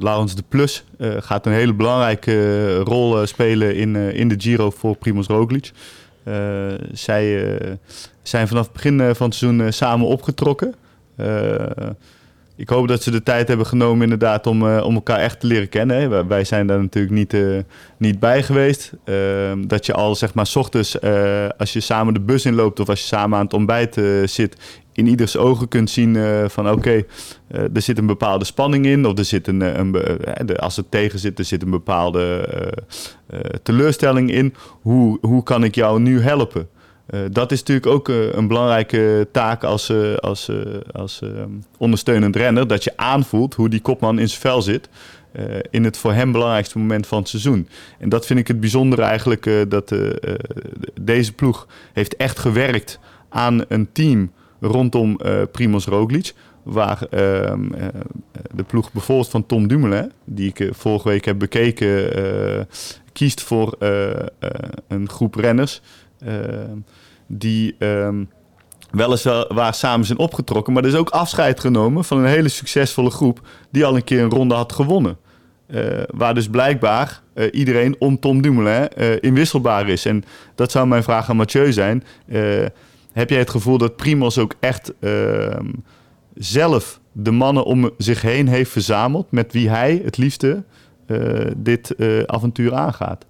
Laurens 0.00 0.34
de 0.34 0.44
Plus 0.48 0.84
gaat 1.18 1.46
een 1.46 1.52
hele 1.52 1.74
belangrijke 1.74 2.78
rol 2.78 3.26
spelen 3.26 3.76
in, 3.76 3.96
in 3.96 4.28
de 4.28 4.34
Giro 4.38 4.70
voor 4.70 4.96
Primoz 4.96 5.26
Roglic. 5.26 5.72
Zij 6.92 7.52
zijn 8.22 8.48
vanaf 8.48 8.64
het 8.64 8.72
begin 8.72 9.14
van 9.14 9.26
het 9.26 9.34
seizoen 9.34 9.72
samen 9.72 10.06
opgetrokken 10.06 10.74
ik 12.58 12.68
hoop 12.68 12.88
dat 12.88 13.02
ze 13.02 13.10
de 13.10 13.22
tijd 13.22 13.48
hebben 13.48 13.66
genomen 13.66 14.02
inderdaad 14.02 14.46
om, 14.46 14.62
uh, 14.62 14.84
om 14.84 14.94
elkaar 14.94 15.18
echt 15.18 15.40
te 15.40 15.46
leren 15.46 15.68
kennen. 15.68 15.96
Hè. 15.96 16.26
Wij 16.26 16.44
zijn 16.44 16.66
daar 16.66 16.80
natuurlijk 16.80 17.14
niet, 17.14 17.34
uh, 17.34 17.58
niet 17.98 18.18
bij 18.18 18.42
geweest. 18.42 18.92
Uh, 19.04 19.16
dat 19.66 19.86
je 19.86 19.92
al 19.92 20.14
zeg 20.14 20.34
maar 20.34 20.46
s 20.46 20.56
ochtends 20.56 20.98
eh, 20.98 21.48
als 21.58 21.72
je 21.72 21.80
samen 21.80 22.14
de 22.14 22.20
bus 22.20 22.44
inloopt 22.44 22.80
of 22.80 22.88
als 22.88 23.00
je 23.00 23.06
samen 23.06 23.38
aan 23.38 23.44
het 23.44 23.54
ontbijt 23.54 24.00
zit, 24.24 24.56
in 24.92 25.06
ieders 25.06 25.36
ogen 25.36 25.68
kunt 25.68 25.90
zien 25.90 26.16
van 26.50 26.70
oké, 26.70 27.02
er 27.48 27.82
zit 27.82 27.98
een 27.98 28.06
bepaalde 28.06 28.44
spanning 28.44 28.86
in. 28.86 29.06
Of 29.06 29.18
er 29.18 29.24
zit 29.24 29.46
een, 29.46 29.60
een 29.60 30.56
als 30.56 30.76
het 30.76 30.90
tegen 30.90 31.18
zit, 31.18 31.38
er 31.38 31.44
zit 31.44 31.62
een 31.62 31.70
bepaalde 31.70 32.48
teleurstelling 33.62 34.30
in. 34.30 34.54
Hoe, 34.80 35.18
hoe 35.20 35.42
kan 35.42 35.64
ik 35.64 35.74
jou 35.74 36.00
nu 36.00 36.20
helpen? 36.20 36.68
Uh, 37.10 37.20
dat 37.32 37.52
is 37.52 37.58
natuurlijk 37.58 37.86
ook 37.86 38.08
uh, 38.08 38.32
een 38.32 38.48
belangrijke 38.48 39.28
taak 39.32 39.64
als, 39.64 39.88
uh, 39.88 40.16
als, 40.16 40.50
als 40.92 41.22
ondersteunend 41.78 42.36
renner. 42.36 42.66
Dat 42.66 42.84
je 42.84 42.96
aanvoelt 42.96 43.54
hoe 43.54 43.68
die 43.68 43.80
kopman 43.80 44.18
in 44.18 44.28
zijn 44.28 44.40
vel 44.40 44.62
zit. 44.62 44.88
in 45.70 45.84
het 45.84 45.96
voor 45.96 46.12
hem 46.12 46.32
belangrijkste 46.32 46.78
moment 46.78 47.06
van 47.06 47.18
het 47.18 47.28
seizoen. 47.28 47.68
En 47.98 48.08
dat 48.08 48.26
vind 48.26 48.38
ik 48.38 48.48
het 48.48 48.60
bijzondere 48.60 49.02
eigenlijk. 49.02 49.66
dat 49.68 49.94
deze 51.00 51.32
ploeg 51.32 51.66
heeft 51.92 52.16
echt 52.16 52.38
gewerkt 52.38 52.98
aan 53.28 53.64
een 53.68 53.88
team 53.92 54.32
rondom 54.60 55.18
Primoz 55.52 55.86
Roglic. 55.86 56.34
Waar 56.62 57.02
ehm, 57.10 57.68
de 58.54 58.62
ploeg 58.66 58.92
bijvoorbeeld 58.92 59.28
van 59.28 59.46
Tom 59.46 59.68
Dumoulin, 59.68 60.12
die 60.24 60.52
ik 60.54 60.70
vorige 60.74 61.08
week 61.08 61.24
heb 61.24 61.38
bekeken, 61.38 62.10
kiest 63.12 63.42
voor 63.42 63.76
een 64.88 65.08
groep 65.08 65.34
renners 65.34 65.80
die 67.26 67.76
um, 67.78 68.28
weliswaar 68.90 69.74
samen 69.74 70.06
zijn 70.06 70.18
opgetrokken. 70.18 70.72
Maar 70.72 70.82
er 70.82 70.88
is 70.88 70.94
ook 70.94 71.10
afscheid 71.10 71.60
genomen 71.60 72.04
van 72.04 72.18
een 72.18 72.24
hele 72.24 72.48
succesvolle 72.48 73.10
groep 73.10 73.40
die 73.70 73.84
al 73.84 73.96
een 73.96 74.04
keer 74.04 74.22
een 74.22 74.30
ronde 74.30 74.54
had 74.54 74.72
gewonnen. 74.72 75.16
Uh, 75.70 76.02
waar 76.06 76.34
dus 76.34 76.48
blijkbaar 76.48 77.22
uh, 77.34 77.46
iedereen 77.52 77.96
om 77.98 78.18
Tom 78.18 78.42
Dumoulin 78.42 78.88
uh, 78.96 79.16
inwisselbaar 79.20 79.88
is. 79.88 80.04
En 80.04 80.24
dat 80.54 80.70
zou 80.70 80.86
mijn 80.86 81.02
vraag 81.02 81.30
aan 81.30 81.36
Mathieu 81.36 81.72
zijn. 81.72 82.04
heb 83.12 83.30
jij 83.30 83.38
het 83.38 83.50
gevoel 83.50 83.78
dat 83.78 83.96
Primos 83.96 84.38
ook 84.38 84.54
echt 84.60 84.92
ehm, 85.00 85.66
zelf 86.34 87.00
de 87.12 87.30
mannen 87.30 87.64
om 87.64 87.90
zich 87.98 88.22
heen 88.22 88.48
heeft 88.48 88.70
verzameld... 88.70 89.30
met 89.30 89.52
wie 89.52 89.68
hij 89.68 90.00
het 90.04 90.16
liefste 90.16 90.64
dit 91.56 91.94
avontuur 92.26 92.74
aangaat? 92.74 93.26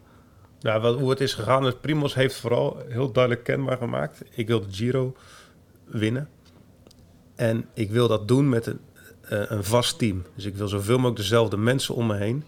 Wat, 0.60 0.98
hoe 0.98 1.10
het 1.10 1.20
is 1.20 1.34
gegaan, 1.34 1.66
is 1.66 1.74
Primos 1.80 2.14
heeft 2.14 2.36
vooral 2.36 2.82
heel 2.88 3.12
duidelijk 3.12 3.44
kenbaar 3.44 3.76
gemaakt. 3.76 4.22
Ik 4.30 4.46
wil 4.46 4.60
de 4.60 4.72
Giro 4.72 5.16
winnen. 5.84 6.28
En 7.34 7.66
ik 7.74 7.90
wil 7.90 8.08
dat 8.08 8.28
doen 8.28 8.48
met 8.48 8.66
een, 8.66 8.80
uh, 9.32 9.42
een 9.48 9.64
vast 9.64 9.98
team. 9.98 10.24
Dus 10.34 10.44
ik 10.44 10.54
wil 10.54 10.68
zoveel 10.68 10.96
mogelijk 10.96 11.16
dezelfde 11.16 11.56
mensen 11.56 11.94
om 11.94 12.06
me 12.06 12.16
heen. 12.16 12.44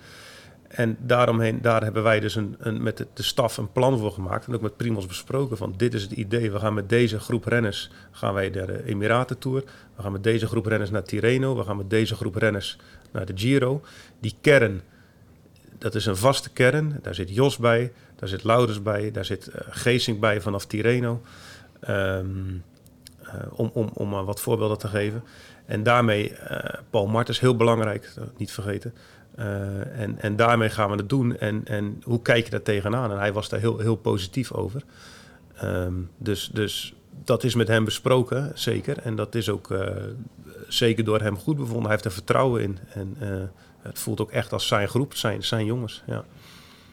En 0.68 0.96
daaromheen, 1.00 1.62
daar 1.62 1.82
hebben 1.82 2.02
wij 2.02 2.20
dus 2.20 2.34
een, 2.34 2.56
een, 2.58 2.82
met 2.82 2.96
de, 2.96 3.06
de 3.14 3.22
staf 3.22 3.56
een 3.56 3.72
plan 3.72 3.98
voor 3.98 4.12
gemaakt. 4.12 4.46
En 4.46 4.54
ook 4.54 4.60
met 4.60 4.76
Primos 4.76 5.06
besproken 5.06 5.56
van 5.56 5.74
dit 5.76 5.94
is 5.94 6.02
het 6.02 6.12
idee. 6.12 6.52
We 6.52 6.58
gaan 6.58 6.74
met 6.74 6.88
deze 6.88 7.20
groep 7.20 7.44
renners 7.44 7.90
gaan 8.10 8.34
wij 8.34 8.48
naar 8.48 8.66
de 8.66 8.84
Emiraten 8.84 9.38
Tour. 9.38 9.64
We 9.96 10.02
gaan 10.02 10.12
met 10.12 10.22
deze 10.22 10.46
groep 10.46 10.66
renners 10.66 10.90
naar 10.90 11.02
Tirreno. 11.02 11.56
We 11.56 11.64
gaan 11.64 11.76
met 11.76 11.90
deze 11.90 12.14
groep 12.14 12.34
renners 12.34 12.78
naar 13.12 13.26
de 13.26 13.32
Giro. 13.36 13.82
Die 14.20 14.34
kern 14.40 14.80
dat 15.80 15.94
is 15.94 16.06
een 16.06 16.16
vaste 16.16 16.50
kern. 16.50 16.98
Daar 17.02 17.14
zit 17.14 17.34
Jos 17.34 17.56
bij, 17.56 17.92
daar 18.16 18.28
zit 18.28 18.44
Laurens 18.44 18.82
bij, 18.82 19.10
daar 19.10 19.24
zit 19.24 19.48
uh, 19.48 19.54
Geesink 19.70 20.20
bij 20.20 20.40
vanaf 20.40 20.66
Tireno. 20.66 21.22
Um, 21.88 22.62
uh, 23.22 23.34
om, 23.50 23.70
om, 23.72 23.90
om 23.94 24.10
wat 24.10 24.40
voorbeelden 24.40 24.78
te 24.78 24.88
geven. 24.88 25.22
En 25.66 25.82
daarmee, 25.82 26.32
Paul 26.90 27.06
Martens, 27.06 27.40
heel 27.40 27.56
belangrijk, 27.56 28.12
niet 28.36 28.52
vergeten. 28.52 28.94
en, 29.34 30.18
en 30.18 30.36
daarmee 30.36 30.68
gaan 30.68 30.90
we 30.90 30.96
het 30.96 31.08
doen. 31.08 31.36
En, 31.36 31.60
en 31.64 32.02
hoe 32.04 32.22
kijk 32.22 32.44
je 32.44 32.50
daar 32.50 32.62
tegenaan? 32.62 33.10
En 33.10 33.18
hij 33.18 33.32
was 33.32 33.48
daar 33.48 33.60
heel, 33.60 33.78
heel 33.78 33.96
positief 33.96 34.52
over. 34.52 34.82
Um, 35.64 36.10
dus, 36.18 36.50
dus 36.52 36.94
dat 37.24 37.44
is 37.44 37.54
met 37.54 37.68
hem 37.68 37.84
besproken, 37.84 38.52
zeker. 38.54 38.98
En 38.98 39.16
dat 39.16 39.34
is 39.34 39.48
ook 39.48 39.74
zeker 40.68 41.04
door 41.04 41.20
hem 41.20 41.36
goed 41.36 41.56
bevonden. 41.56 41.82
Hij 41.82 41.90
heeft 41.90 42.04
er 42.04 42.12
vertrouwen 42.12 42.62
in. 42.62 42.78
En 42.92 43.16
het 43.82 43.98
voelt 43.98 44.20
ook 44.20 44.30
echt 44.30 44.52
als 44.52 44.66
zijn 44.66 44.88
groep, 44.88 45.14
zijn, 45.14 45.42
zijn 45.42 45.64
jongens. 45.64 46.02
Ja. 46.06 46.24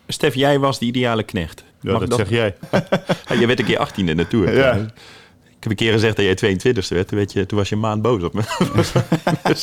Stef, 0.08 0.36
jij 0.36 0.60
was 0.60 0.80
de 0.80 0.86
ideale 0.86 1.24
knecht. 1.24 1.64
Ja, 1.82 2.00
dat, 2.00 2.14
zeg 2.14 2.30
jij. 2.30 2.56
je 3.40 3.48
werd 3.48 3.60
een 3.60 3.66
keer 3.66 3.78
18 3.78 4.10
in 4.10 4.18
de 4.18 4.28
Tour. 4.28 4.56
Ja. 4.56 4.74
Ik 5.58 5.64
heb 5.64 5.72
een 5.72 5.86
keer 5.86 5.92
gezegd 5.92 6.16
dat 6.16 6.26
jij 6.26 6.36
22 6.36 6.90
werd. 6.90 7.08
Toen, 7.08 7.26
je, 7.28 7.46
toen 7.46 7.58
was 7.58 7.70
je 7.70 7.76
een 7.76 7.82
maand 7.82 8.02
boos 8.02 8.24
op 8.24 8.34
me. 8.34 8.42
dus, 9.44 9.60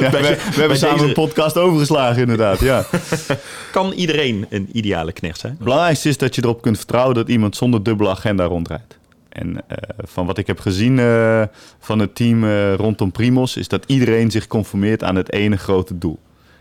ja, 0.00 0.10
we, 0.10 0.20
we 0.54 0.60
hebben 0.60 0.78
samen 0.78 1.04
een 1.04 1.12
podcast 1.12 1.56
overgeslagen, 1.56 2.20
inderdaad. 2.20 2.60
Ja. 2.60 2.84
kan 3.72 3.92
iedereen 3.92 4.46
een 4.50 4.68
ideale 4.72 5.12
knecht 5.12 5.40
zijn? 5.40 5.52
Het 5.52 5.62
belangrijkste 5.62 6.08
is 6.08 6.18
dat 6.18 6.34
je 6.34 6.42
erop 6.42 6.62
kunt 6.62 6.76
vertrouwen 6.76 7.14
dat 7.14 7.28
iemand 7.28 7.56
zonder 7.56 7.82
dubbele 7.82 8.10
agenda 8.10 8.44
rondrijdt. 8.44 8.98
En 9.28 9.50
uh, 9.50 9.58
van 9.98 10.26
wat 10.26 10.38
ik 10.38 10.46
heb 10.46 10.60
gezien 10.60 10.98
uh, 10.98 11.42
van 11.78 11.98
het 11.98 12.14
team 12.14 12.44
uh, 12.44 12.74
rondom 12.74 13.12
Primos, 13.12 13.56
is 13.56 13.68
dat 13.68 13.84
iedereen 13.86 14.30
zich 14.30 14.46
conformeert 14.46 15.04
aan 15.04 15.16
het 15.16 15.32
ene 15.32 15.56
grote 15.56 15.98
doel. 15.98 16.18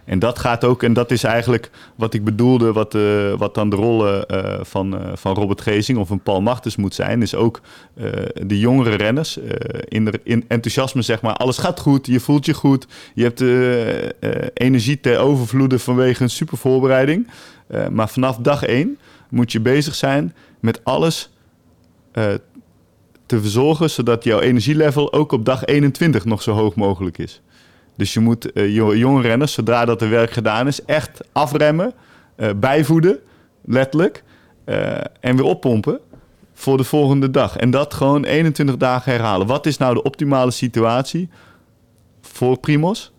En 0.08 0.20
dat 0.20 0.40
gaat 0.40 0.64
ook, 0.64 0.84
en 0.84 0.94
dat 0.94 1.12
is 1.12 1.24
eigenlijk 1.24 1.70
wat 1.96 2.14
ik 2.14 2.24
bedoelde, 2.24 2.74
wat, 2.74 2.96
uh, 2.96 3.34
wat 3.34 3.56
dan 3.56 3.70
de 3.70 3.76
rol 3.76 4.08
uh, 4.08 4.22
van, 4.62 4.94
uh, 4.94 5.02
van 5.14 5.34
Robert 5.34 5.62
Gezing 5.62 5.98
of 5.98 6.10
een 6.10 6.20
Paul 6.20 6.42
Martens 6.42 6.76
moet 6.76 6.96
zijn, 6.96 7.22
is 7.22 7.36
ook 7.36 7.62
de 8.34 8.60
jongere 8.60 8.96
renners 8.96 9.40
in 10.24 10.46
enthousiasme, 10.48 11.02
zeg 11.02 11.22
maar. 11.22 11.34
Alles 11.34 11.58
gaat 11.58 11.80
goed, 11.80 12.06
je 12.06 12.20
voelt 12.20 12.46
je 12.46 12.54
goed, 12.54 12.88
je 13.14 13.24
hebt 13.24 13.42
energie 14.54 15.00
te 15.00 15.18
overvloeden 15.18 15.80
vanwege 15.80 16.24
een 16.24 16.30
super 16.30 16.58
voorbereiding. 16.58 17.28
maar 17.92 18.10
vanaf 18.10 18.38
dag 18.38 18.64
één 18.64 18.98
moet 19.30 19.52
je 19.52 19.60
bezig 19.60 19.96
zijn 19.96 20.36
met 20.60 20.84
alles 20.84 21.30
te 23.26 23.42
verzorgen, 23.42 23.90
zodat 23.90 24.24
jouw 24.24 24.40
energielevel 24.40 25.14
ook 25.14 25.32
op 25.32 25.46
dag 25.46 25.66
21 25.66 26.26
nog 26.26 26.42
zo 26.42 26.52
hoog 26.52 26.76
mogelijk 26.76 27.18
is. 27.18 27.42
Dus 27.98 28.14
je 28.14 28.20
moet 28.20 28.58
uh, 28.58 28.76
jonge 28.76 29.22
renners, 29.22 29.54
zodra 29.54 29.86
dat 29.86 30.00
de 30.00 30.08
werk 30.08 30.32
gedaan 30.32 30.68
is, 30.68 30.86
echt 30.86 31.22
afremmen, 31.32 31.94
uh, 32.38 32.50
bijvoeden, 32.56 33.20
letterlijk, 33.66 34.24
uh, 34.66 34.98
en 35.20 35.36
weer 35.36 35.46
oppompen 35.46 36.00
voor 36.54 36.78
de 36.78 36.84
volgende 36.84 37.32
dag. 37.32 37.58
En 37.58 37.72
dat 37.72 37.94
gewoon 37.94 38.24
21 38.24 38.78
dagen 38.78 39.12
herhalen. 39.12 39.48
Wat 39.48 39.66
is 39.66 39.78
nou 39.78 39.94
de 39.94 40.04
optimale 40.04 40.52
situatie 40.52 41.30
voor 42.22 42.60
Primos? 42.60 43.12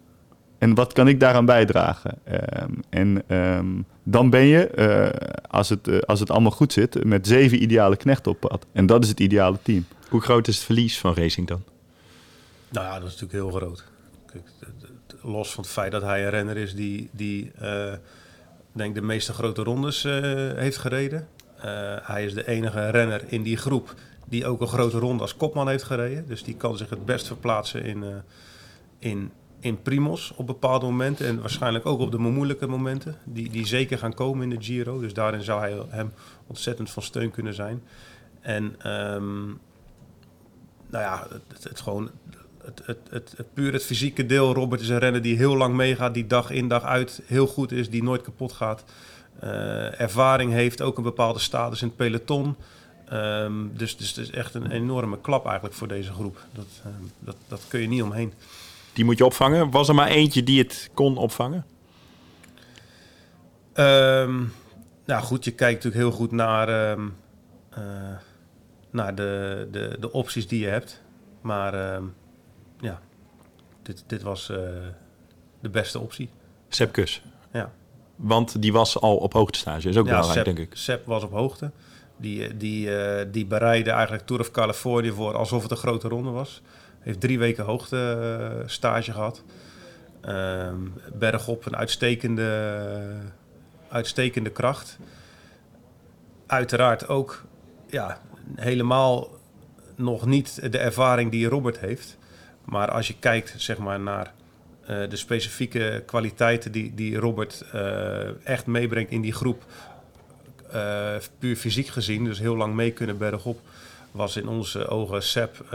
En 0.59 0.75
wat 0.75 0.93
kan 0.93 1.09
ik 1.09 1.21
daaraan 1.21 1.45
bijdragen? 1.45 2.19
Um, 2.63 2.81
en 2.89 3.37
um, 3.37 3.85
dan 4.03 4.31
ben 4.31 4.45
je, 4.45 4.71
als, 5.49 5.69
het, 5.69 6.07
als 6.07 6.21
het 6.21 6.31
allemaal 6.31 6.51
goed 6.51 6.73
zit, 6.73 7.05
met 7.05 7.27
zeven 7.27 7.63
ideale 7.63 7.97
knechten 7.97 8.33
op 8.33 8.41
pad. 8.41 8.67
En 8.73 8.87
dat 8.87 9.03
is 9.03 9.09
het 9.09 9.21
ideale 9.21 9.59
team. 9.63 9.87
Hoe 10.09 10.21
groot 10.21 10.49
is 10.49 10.57
het 10.57 10.65
verlies 10.65 10.99
van 10.99 11.15
Racing 11.15 11.47
dan? 11.47 11.63
Nou 12.69 12.87
ja, 12.87 12.93
dat 12.99 13.09
is 13.09 13.21
natuurlijk 13.21 13.33
heel 13.33 13.61
groot 13.61 13.85
los 15.23 15.53
van 15.53 15.65
het 15.65 15.73
feit 15.73 15.93
dat 15.93 16.03
hij 16.03 16.25
een 16.25 16.31
renner 16.31 16.57
is 16.57 16.75
die, 16.75 17.11
die 17.13 17.53
uh, 17.63 17.93
denk 18.73 18.95
de 18.95 19.03
meeste 19.03 19.33
grote 19.33 19.63
rondes 19.63 20.05
uh, 20.05 20.13
heeft 20.55 20.77
gereden. 20.77 21.29
Uh, 21.57 21.63
hij 22.03 22.25
is 22.25 22.35
de 22.35 22.47
enige 22.47 22.91
renner 22.91 23.25
in 23.27 23.43
die 23.43 23.57
groep 23.57 23.95
die 24.25 24.47
ook 24.47 24.61
een 24.61 24.67
grote 24.67 24.99
ronde 24.99 25.23
als 25.23 25.37
kopman 25.37 25.69
heeft 25.69 25.83
gereden. 25.83 26.27
Dus 26.27 26.43
die 26.43 26.57
kan 26.57 26.77
zich 26.77 26.91
het 26.91 27.05
best 27.05 27.27
verplaatsen 27.27 27.85
in, 27.85 28.05
in, 28.99 29.33
in 29.61 29.83
Primos 29.83 30.33
op 30.37 30.47
bepaalde 30.47 30.87
momenten. 30.87 31.27
En 31.27 31.41
waarschijnlijk 31.41 31.87
ook 31.87 32.01
op 32.01 32.11
de 32.11 32.19
moeilijke 32.19 32.67
momenten. 32.67 33.17
Die, 33.25 33.51
die 33.51 33.67
zeker 33.67 33.99
gaan 33.99 34.15
komen 34.15 34.43
in 34.43 34.59
de 34.59 34.65
Giro. 34.65 35.01
Dus 35.01 35.15
daarin 35.15 35.43
zou 35.43 35.61
hij 35.61 35.83
hem 35.89 36.13
ontzettend 36.47 36.91
van 36.91 37.03
steun 37.03 37.31
kunnen 37.31 37.55
zijn. 37.55 37.83
En 38.41 38.65
um, 39.15 39.61
nou 40.91 41.05
ja, 41.05 41.27
het, 41.49 41.65
het 41.65 41.81
gewoon 41.81 42.11
het, 42.69 42.87
het, 42.87 42.99
het, 43.11 43.35
het, 43.37 43.55
puur 43.55 43.73
het 43.73 43.85
fysieke 43.85 44.27
deel. 44.27 44.55
Robert 44.55 44.81
is 44.81 44.89
een 44.89 44.99
renner 44.99 45.23
die 45.23 45.37
heel 45.37 45.57
lang 45.57 45.75
meegaat, 45.75 46.15
die 46.15 46.27
dag 46.27 46.51
in 46.51 46.69
dag 46.69 46.83
uit 46.83 47.23
heel 47.27 47.47
goed 47.47 47.73
is, 47.73 47.91
die 47.91 48.03
nooit 48.03 48.23
kapot 48.23 48.53
gaat. 48.53 48.85
Uh, 49.45 50.01
ervaring 50.01 50.53
heeft, 50.53 50.83
ook 50.83 50.97
een 50.97 51.03
bepaalde 51.03 51.39
status 51.39 51.83
in 51.83 51.89
het 51.89 51.97
peloton. 51.97 52.57
Um, 53.13 53.71
dus, 53.77 53.97
dus 53.97 54.09
het 54.09 54.17
is 54.17 54.31
echt 54.31 54.55
een 54.55 54.71
enorme 54.71 55.21
klap 55.21 55.45
eigenlijk 55.45 55.75
voor 55.75 55.89
deze 55.89 56.13
groep. 56.13 56.45
Dat, 56.53 56.67
um, 56.87 57.11
dat, 57.19 57.37
dat 57.49 57.65
kun 57.69 57.81
je 57.81 57.89
niet 57.89 58.03
omheen. 58.03 58.33
Die 58.93 59.05
moet 59.05 59.19
je 59.19 59.25
opvangen. 59.25 59.71
Was 59.71 59.89
er 59.89 59.95
maar 59.95 60.09
eentje 60.09 60.43
die 60.43 60.59
het 60.59 60.91
kon 60.95 61.17
opvangen? 61.17 61.67
Um, 63.75 64.53
nou 65.05 65.23
goed, 65.23 65.45
je 65.45 65.51
kijkt 65.51 65.85
natuurlijk 65.85 66.03
heel 66.03 66.19
goed 66.19 66.33
naar, 66.33 66.99
uh, 66.99 67.05
naar 68.91 69.15
de, 69.15 69.69
de, 69.71 69.97
de 70.01 70.13
opties 70.13 70.49
die 70.49 70.61
je 70.61 70.69
hebt. 70.69 71.03
Maar 71.41 72.01
ja, 72.81 73.01
dit, 73.83 74.05
dit 74.07 74.23
was 74.23 74.51
uh, 74.51 74.59
de 75.61 75.69
beste 75.71 75.99
optie. 75.99 76.31
Sepp 76.69 76.93
Kus. 76.93 77.23
Ja. 77.53 77.73
Want 78.17 78.63
die 78.63 78.73
was 78.73 79.01
al 79.01 79.17
op 79.17 79.33
hoogtestage. 79.33 79.89
Is 79.89 79.97
ook 79.97 80.07
ja, 80.07 80.11
belangrijk, 80.11 80.47
Sepp, 80.47 80.57
denk 80.57 80.71
ik. 80.71 80.77
Sepp 80.77 81.07
was 81.07 81.23
op 81.23 81.33
hoogte. 81.33 81.71
Die, 82.17 82.57
die, 82.57 82.89
uh, 82.89 83.21
die 83.33 83.47
bereidde 83.47 83.91
eigenlijk 83.91 84.27
Tour 84.27 84.43
of 84.43 84.51
Californië 84.51 85.11
voor 85.11 85.37
alsof 85.37 85.63
het 85.63 85.71
een 85.71 85.77
grote 85.77 86.09
ronde 86.09 86.31
was. 86.31 86.63
Heeft 86.99 87.21
drie 87.21 87.39
weken 87.39 87.65
hoogte 87.65 88.19
uh, 88.61 88.69
stage 88.69 89.13
gehad. 89.13 89.43
Uh, 90.25 90.73
bergop 91.15 91.67
een 91.67 91.77
uitstekende, 91.77 92.91
uitstekende 93.89 94.51
kracht. 94.51 94.99
Uiteraard 96.47 97.09
ook 97.09 97.45
ja, 97.87 98.21
helemaal 98.55 99.29
nog 99.97 100.27
niet 100.27 100.73
de 100.73 100.79
ervaring 100.79 101.31
die 101.31 101.49
Robert 101.49 101.79
heeft. 101.79 102.19
Maar 102.69 102.91
als 102.91 103.07
je 103.07 103.15
kijkt 103.19 103.55
zeg 103.57 103.79
maar, 103.79 104.01
naar 104.01 104.33
uh, 104.83 104.89
de 105.09 105.17
specifieke 105.17 106.03
kwaliteiten 106.07 106.73
die, 106.73 106.95
die 106.95 107.17
Robert 107.17 107.65
uh, 107.75 108.47
echt 108.47 108.67
meebrengt 108.67 109.11
in 109.11 109.21
die 109.21 109.33
groep, 109.33 109.65
uh, 110.75 111.15
puur 111.39 111.57
fysiek 111.57 111.87
gezien, 111.87 112.25
dus 112.25 112.39
heel 112.39 112.57
lang 112.57 112.75
mee 112.75 112.91
kunnen 112.91 113.19
bergop, 113.19 113.61
was 114.11 114.37
in 114.37 114.49
onze 114.49 114.89
ogen 114.89 115.23
Sepp 115.23 115.67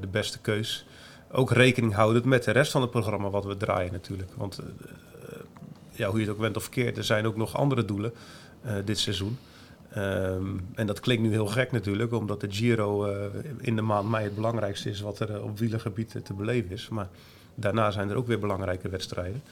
de 0.00 0.08
beste 0.10 0.38
keus. 0.38 0.86
Ook 1.30 1.50
rekening 1.50 1.94
houdend 1.94 2.24
met 2.24 2.44
de 2.44 2.50
rest 2.50 2.72
van 2.72 2.80
het 2.80 2.90
programma 2.90 3.30
wat 3.30 3.44
we 3.44 3.56
draaien 3.56 3.92
natuurlijk. 3.92 4.30
Want 4.34 4.60
ja, 5.92 6.08
hoe 6.08 6.18
je 6.18 6.26
het 6.26 6.34
ook 6.34 6.40
bent 6.40 6.56
of 6.56 6.62
verkeerd, 6.62 6.96
er 6.96 7.04
zijn 7.04 7.26
ook 7.26 7.36
nog 7.36 7.56
andere 7.56 7.84
doelen 7.84 8.12
dit 8.84 8.98
seizoen. 8.98 9.38
Um, 9.98 10.60
en 10.74 10.86
dat 10.86 11.00
klinkt 11.00 11.22
nu 11.22 11.30
heel 11.30 11.46
gek 11.46 11.72
natuurlijk, 11.72 12.12
omdat 12.12 12.40
de 12.40 12.46
Giro 12.50 13.06
uh, 13.06 13.14
in 13.60 13.76
de 13.76 13.82
maand 13.82 14.10
mei 14.10 14.24
het 14.24 14.34
belangrijkste 14.34 14.90
is 14.90 15.00
wat 15.00 15.20
er 15.20 15.30
uh, 15.30 15.44
op 15.44 15.58
wielergebied 15.58 16.16
te 16.24 16.34
beleven 16.34 16.70
is. 16.70 16.88
Maar 16.88 17.08
daarna 17.54 17.90
zijn 17.90 18.10
er 18.10 18.16
ook 18.16 18.26
weer 18.26 18.38
belangrijke 18.38 18.88
wedstrijden. 18.88 19.42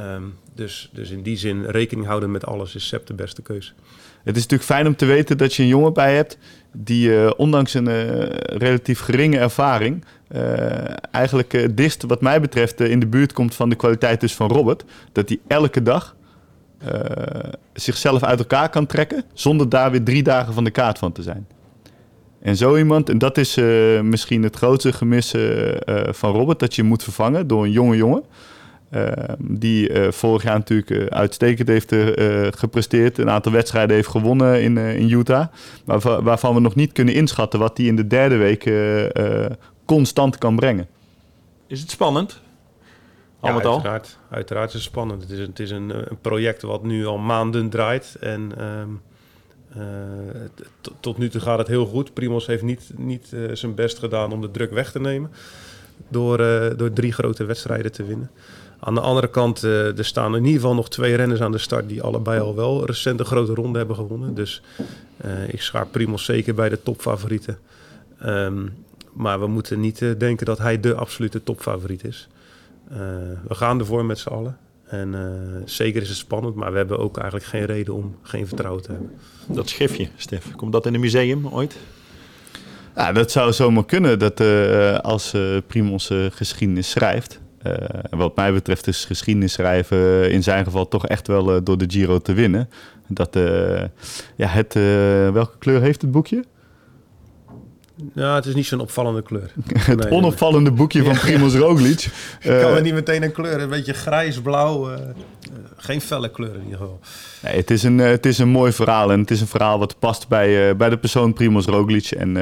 Um, 0.00 0.34
dus, 0.54 0.90
dus 0.92 1.10
in 1.10 1.22
die 1.22 1.36
zin 1.36 1.64
rekening 1.64 2.06
houden 2.06 2.30
met 2.30 2.46
alles 2.46 2.74
is 2.74 2.88
Sepp 2.88 3.06
de 3.06 3.14
beste 3.14 3.42
keus. 3.42 3.74
Het 4.22 4.36
is 4.36 4.42
natuurlijk 4.42 4.70
fijn 4.70 4.86
om 4.86 4.96
te 4.96 5.06
weten 5.06 5.38
dat 5.38 5.54
je 5.54 5.62
een 5.62 5.68
jongen 5.68 5.92
bij 5.92 6.14
hebt 6.14 6.38
die 6.72 7.36
ondanks 7.36 7.74
een 7.74 7.88
relatief 8.58 9.00
geringe 9.00 9.38
ervaring 9.38 10.04
eigenlijk 11.10 11.76
dist 11.76 12.02
wat 12.02 12.20
mij 12.20 12.40
betreft 12.40 12.80
in 12.80 13.00
de 13.00 13.06
buurt 13.06 13.32
komt 13.32 13.54
van 13.54 13.68
de 13.68 13.76
kwaliteit 13.76 14.20
dus 14.20 14.34
van 14.34 14.48
Robert. 14.48 14.84
Dat 15.12 15.28
hij 15.28 15.40
elke 15.46 15.82
dag 15.82 16.16
uh, 16.86 17.52
zichzelf 17.72 18.22
uit 18.22 18.38
elkaar 18.38 18.68
kan 18.68 18.86
trekken 18.86 19.24
zonder 19.32 19.68
daar 19.68 19.90
weer 19.90 20.02
drie 20.02 20.22
dagen 20.22 20.54
van 20.54 20.64
de 20.64 20.70
kaart 20.70 20.98
van 20.98 21.12
te 21.12 21.22
zijn. 21.22 21.46
En 22.42 22.56
zo 22.56 22.76
iemand, 22.76 23.08
en 23.08 23.18
dat 23.18 23.38
is 23.38 23.56
uh, 23.56 24.00
misschien 24.00 24.42
het 24.42 24.56
grootste 24.56 24.92
gemis 24.92 25.34
uh, 25.34 25.72
van 26.10 26.32
Robert, 26.32 26.58
dat 26.58 26.74
je 26.74 26.82
moet 26.82 27.02
vervangen 27.02 27.46
door 27.46 27.64
een 27.64 27.70
jonge 27.70 27.96
jongen. 27.96 28.22
die 29.38 29.90
vorig 30.12 30.42
jaar 30.42 30.58
natuurlijk 30.58 31.12
uitstekend 31.12 31.68
heeft 31.68 31.94
gepresteerd, 32.58 33.18
een 33.18 33.30
aantal 33.30 33.52
wedstrijden 33.52 33.96
heeft 33.96 34.08
gewonnen 34.08 34.62
in, 34.62 34.76
in 34.76 35.10
Utah. 35.10 35.46
Maar 35.84 36.22
waarvan 36.22 36.54
we 36.54 36.60
nog 36.60 36.74
niet 36.74 36.92
kunnen 36.92 37.14
inschatten 37.14 37.58
wat 37.58 37.76
hij 37.76 37.86
in 37.86 37.96
de 37.96 38.06
derde 38.06 38.36
week 38.36 38.70
constant 39.84 40.38
kan 40.38 40.56
brengen. 40.56 40.86
Is 41.66 41.80
het 41.80 41.90
spannend? 41.90 42.40
Ja, 43.44 43.52
uiteraard, 43.52 44.18
uiteraard 44.30 44.68
is 44.68 44.74
het 44.74 44.82
spannend. 44.82 45.22
Het 45.22 45.30
is, 45.30 45.38
het 45.38 45.58
is 45.58 45.70
een, 45.70 45.90
een 46.10 46.20
project 46.20 46.62
wat 46.62 46.82
nu 46.82 47.06
al 47.06 47.18
maanden 47.18 47.68
draait. 47.68 48.16
En 48.20 48.64
um, 48.64 49.00
uh, 49.76 49.82
tot 51.00 51.18
nu 51.18 51.28
toe 51.28 51.40
gaat 51.40 51.58
het 51.58 51.68
heel 51.68 51.86
goed. 51.86 52.14
Primos 52.14 52.46
heeft 52.46 52.62
niet, 52.62 52.90
niet 52.96 53.30
uh, 53.34 53.54
zijn 53.54 53.74
best 53.74 53.98
gedaan 53.98 54.32
om 54.32 54.40
de 54.40 54.50
druk 54.50 54.70
weg 54.70 54.90
te 54.90 55.00
nemen. 55.00 55.30
Door, 56.08 56.40
uh, 56.40 56.66
door 56.76 56.92
drie 56.92 57.12
grote 57.12 57.44
wedstrijden 57.44 57.92
te 57.92 58.04
winnen. 58.04 58.30
Aan 58.80 58.94
de 58.94 59.00
andere 59.00 59.28
kant, 59.28 59.62
er 59.62 60.04
staan 60.04 60.36
in 60.36 60.44
ieder 60.44 60.60
geval 60.60 60.74
nog 60.74 60.88
twee 60.88 61.14
renners 61.14 61.40
aan 61.40 61.52
de 61.52 61.58
start... 61.58 61.88
die 61.88 62.02
allebei 62.02 62.40
al 62.40 62.54
wel 62.54 62.84
recent 62.86 63.20
een 63.20 63.26
grote 63.26 63.54
ronde 63.54 63.78
hebben 63.78 63.96
gewonnen. 63.96 64.34
Dus 64.34 64.62
ik 65.46 65.62
schaar 65.62 65.86
Primos 65.86 66.24
zeker 66.24 66.54
bij 66.54 66.68
de 66.68 66.82
topfavorieten. 66.82 67.58
Um, 68.26 68.72
maar 69.12 69.40
we 69.40 69.46
moeten 69.46 69.80
niet 69.80 69.98
denken 70.18 70.46
dat 70.46 70.58
hij 70.58 70.80
de 70.80 70.94
absolute 70.94 71.42
topfavoriet 71.42 72.04
is. 72.04 72.28
Uh, 72.92 72.98
we 73.48 73.54
gaan 73.54 73.78
ervoor 73.78 74.04
met 74.04 74.18
z'n 74.18 74.28
allen. 74.28 74.56
En 74.84 75.12
uh, 75.12 75.62
zeker 75.64 76.02
is 76.02 76.08
het 76.08 76.16
spannend, 76.16 76.54
maar 76.54 76.70
we 76.70 76.76
hebben 76.76 76.98
ook 76.98 77.16
eigenlijk 77.16 77.48
geen 77.48 77.64
reden 77.64 77.94
om 77.94 78.16
geen 78.22 78.46
vertrouwen 78.46 78.82
te 78.82 78.90
hebben. 78.90 79.10
Dat 79.46 79.68
schriftje, 79.68 80.08
Stef, 80.16 80.54
komt 80.56 80.72
dat 80.72 80.86
in 80.86 80.94
een 80.94 81.00
museum 81.00 81.48
ooit? 81.48 81.76
Ja, 82.96 83.12
dat 83.12 83.30
zou 83.30 83.52
zomaar 83.52 83.84
kunnen, 83.84 84.18
dat 84.18 84.40
uh, 84.40 84.98
als 84.98 85.36
Primos 85.66 86.10
geschiedenis 86.30 86.90
schrijft. 86.90 87.40
wat 88.10 88.36
mij 88.36 88.52
betreft 88.52 88.86
is 88.86 89.04
geschiedenis 89.04 89.52
schrijven 89.52 90.30
in 90.30 90.42
zijn 90.42 90.64
geval 90.64 90.88
toch 90.88 91.06
echt 91.06 91.26
wel 91.26 91.64
door 91.64 91.78
de 91.78 91.84
Giro 91.88 92.18
te 92.18 92.32
winnen. 92.32 92.68
Dat, 93.08 93.38
ja, 94.36 94.46
het, 94.46 94.74
welke 95.32 95.58
kleur 95.58 95.80
heeft 95.80 96.02
het 96.02 96.10
boekje? 96.10 96.44
Ja, 98.14 98.34
het 98.34 98.46
is 98.46 98.54
niet 98.54 98.66
zo'n 98.66 98.80
opvallende 98.80 99.22
kleur. 99.22 99.52
het 99.78 99.98
nee, 99.98 100.10
onopvallende 100.10 100.70
nee. 100.70 100.78
boekje 100.78 101.04
van 101.04 101.18
Primoz 101.18 101.54
Roglic. 101.54 102.00
Ik 102.40 102.60
kan 102.60 102.74
er 102.74 102.82
niet 102.82 102.94
meteen 102.94 103.22
een 103.22 103.32
kleur, 103.32 103.60
een 103.60 103.68
beetje 103.68 103.92
grijs, 103.92 104.40
blauw. 104.40 104.90
Uh, 104.90 104.98
uh, 104.98 105.04
geen 105.76 106.00
felle 106.00 106.30
kleur 106.30 106.54
in 106.54 106.62
ieder 106.62 106.78
geval. 106.78 107.00
Nee, 107.42 107.56
het, 107.56 107.70
is 107.70 107.82
een, 107.82 107.98
het 107.98 108.26
is 108.26 108.38
een 108.38 108.48
mooi 108.48 108.72
verhaal 108.72 109.12
en 109.12 109.20
het 109.20 109.30
is 109.30 109.40
een 109.40 109.46
verhaal 109.46 109.78
wat 109.78 109.98
past 109.98 110.28
bij, 110.28 110.76
bij 110.76 110.88
de 110.88 110.98
persoon 110.98 111.32
Primoz 111.32 111.66
Roglic. 111.66 112.10
En 112.10 112.36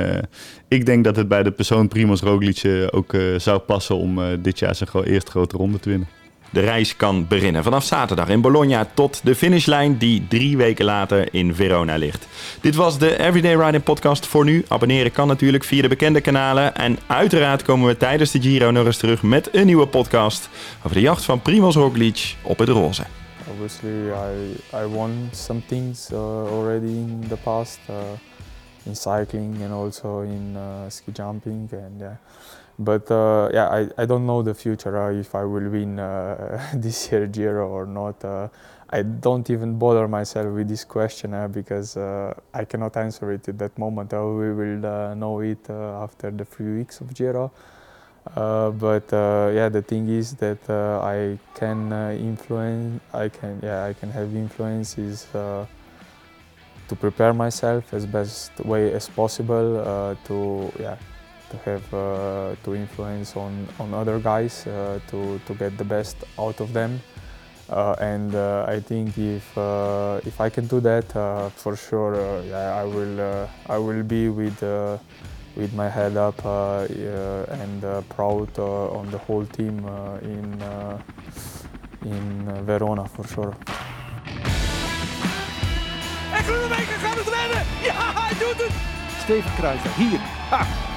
ik 0.69 0.87
denk 0.87 1.05
dat 1.05 1.17
het 1.17 1.29
bij 1.29 1.43
de 1.43 1.51
persoon 1.51 1.89
Primoz 1.89 2.23
Roglic 2.23 2.89
ook 2.91 3.17
zou 3.37 3.59
passen 3.59 3.97
om 3.97 4.21
dit 4.43 4.59
jaar 4.59 4.75
zijn 4.75 4.91
eerste 5.05 5.31
grote 5.31 5.57
ronde 5.57 5.81
te 5.81 5.89
winnen. 5.89 6.09
De 6.53 6.61
reis 6.61 6.97
kan 6.97 7.27
beginnen 7.27 7.63
vanaf 7.63 7.85
zaterdag 7.85 8.29
in 8.29 8.41
Bologna 8.41 8.87
tot 8.95 9.21
de 9.25 9.35
finishlijn 9.35 9.99
die 9.99 10.27
drie 10.29 10.57
weken 10.57 10.85
later 10.85 11.35
in 11.35 11.55
Verona 11.55 11.97
ligt. 11.97 12.27
Dit 12.61 12.75
was 12.75 12.99
de 12.99 13.19
Everyday 13.19 13.55
Riding 13.55 13.83
podcast 13.83 14.27
voor 14.27 14.45
nu. 14.45 14.65
Abonneren 14.69 15.13
kan 15.13 15.29
natuurlijk 15.29 15.65
via 15.65 15.83
de 15.83 15.89
bekende 15.89 16.21
kanalen. 16.21 16.75
En 16.75 16.99
uiteraard 17.07 17.63
komen 17.63 17.87
we 17.87 17.97
tijdens 17.97 18.31
de 18.31 18.41
Giro 18.41 18.71
nog 18.71 18.87
eens 18.87 18.97
terug 18.97 19.23
met 19.23 19.49
een 19.53 19.67
nieuwe 19.67 19.87
podcast 19.87 20.49
over 20.79 20.93
de 20.97 21.01
jacht 21.01 21.25
van 21.25 21.41
Primoz 21.41 21.77
Roglic 21.77 22.37
op 22.43 22.59
het 22.59 22.69
roze. 22.69 23.05
Obviously 23.51 24.09
I, 24.11 24.57
I 24.85 24.87
won 24.87 25.29
some 25.33 25.61
things 25.67 26.11
uh, 26.13 26.19
already 26.19 26.87
in 26.87 27.25
the 27.29 27.37
past. 27.37 27.79
Uh, 27.91 27.97
in 28.85 28.97
cycling 28.97 29.63
and 29.63 29.73
also 29.73 30.21
in 30.21 30.57
uh, 30.57 30.89
ski 30.89 31.13
jumping 31.13 31.69
and 31.73 32.01
yeah. 32.01 32.17
But 32.79 33.11
uh, 33.11 33.51
yeah, 33.53 33.69
I, 33.69 33.89
I 34.03 34.07
don't 34.07 34.27
know 34.27 34.43
the 34.43 34.55
future 34.55 34.97
uh, 34.97 35.13
if 35.13 35.35
I 35.35 35.45
will 35.45 35.69
win 35.69 35.99
uh, 35.99 36.71
this 36.75 37.11
year 37.11 37.27
Giro 37.27 37.69
or 37.69 37.87
not. 37.87 38.25
Uh, 38.25 38.49
I 38.91 39.03
don't 39.03 39.49
even 39.49 39.79
bother 39.79 40.07
myself 40.07 40.53
with 40.55 40.69
this 40.69 40.85
question 40.85 41.33
uh, 41.33 41.49
because 41.49 41.97
uh, 41.97 42.35
I 42.53 42.67
cannot 42.67 42.97
answer 42.99 43.33
it 43.33 43.49
at 43.49 43.59
that 43.59 43.79
moment. 43.79 44.13
we 44.13 44.53
will 44.53 45.15
know 45.17 45.41
it 45.41 45.71
after 45.71 46.31
the 46.31 46.45
three 46.45 46.77
weeks 46.77 47.01
of 47.01 47.15
Giro. 47.15 47.51
but 48.35 49.05
yeah, 49.11 49.71
the 49.71 49.83
thing 49.83 50.09
is 50.09 50.35
that 50.35 50.69
I 50.69 51.39
can 51.55 51.91
influence. 52.13 53.01
I 53.15 53.31
can 53.31 53.61
yeah, 53.63 53.85
I 53.85 53.95
can 53.95 54.11
have 54.11 54.35
influences 54.35 55.27
to 55.33 55.67
prepare 57.01 57.33
myself 57.33 57.95
as 57.95 58.05
best 58.05 58.53
way 58.61 58.93
as 58.93 59.09
possible 59.09 60.17
to 60.27 60.71
yeah 60.79 60.97
to 61.53 61.59
have 61.71 61.95
uh, 61.95 62.57
to 62.65 62.75
influence 62.75 63.37
on, 63.37 63.69
on 63.79 63.95
other 63.95 64.19
guys 64.19 64.67
uh, 64.67 64.99
to, 65.09 65.39
to 65.47 65.55
get 65.55 65.77
the 65.77 65.85
best 65.85 66.17
out 66.39 66.61
of 66.61 66.73
them. 66.73 67.01
Uh, 67.71 67.95
and 68.01 68.35
uh, 68.35 68.67
I 68.69 68.81
think 68.81 69.17
if 69.17 69.57
uh, 69.57 70.21
if 70.27 70.41
I 70.41 70.51
can 70.51 70.67
do 70.67 70.81
that, 70.81 71.15
uh, 71.17 71.49
for 71.49 71.77
sure, 71.77 72.43
yeah, 72.43 72.83
I 72.83 72.85
will 72.85 73.49
I 73.67 73.79
will 73.79 74.03
be 74.03 74.29
with 74.29 74.61
with 75.57 75.73
my 75.75 75.89
head 75.89 76.17
up 76.17 76.45
and 76.45 77.83
proud 78.11 78.59
on 78.59 79.11
the 79.11 79.19
whole 79.19 79.47
team 79.47 79.87
in 80.23 80.63
in 82.05 82.65
Verona 82.67 83.07
for 83.07 83.27
sure. 83.27 83.55
En 86.35 86.45
Groenewegen 86.45 86.99
gaat 86.99 87.17
het 87.17 87.29
redden! 87.29 87.63
Ja, 87.83 88.13
hij 88.21 88.39
doet 88.39 88.67
het! 88.67 88.73
Steven 89.23 89.55
Kruijswijk, 89.55 89.95
hier. 89.95 90.21
Ha! 90.51 90.92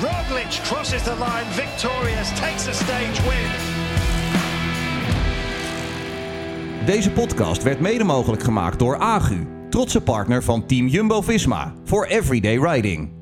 Roglic 0.00 0.62
crosses 0.64 1.02
the 1.02 1.14
line 1.14 1.50
victorious, 1.52 2.28
takes 2.38 2.68
a 2.68 2.72
stage 2.72 3.22
win. 3.22 3.50
Deze 6.86 7.10
podcast 7.10 7.62
werd 7.62 7.80
mede 7.80 8.04
mogelijk 8.04 8.42
gemaakt 8.42 8.78
door 8.78 8.98
Agu, 8.98 9.46
trotse 9.70 10.00
partner 10.00 10.42
van 10.42 10.66
Team 10.66 10.86
Jumbo-Visma 10.86 11.74
voor 11.84 12.04
Everyday 12.04 12.58
Riding. 12.58 13.15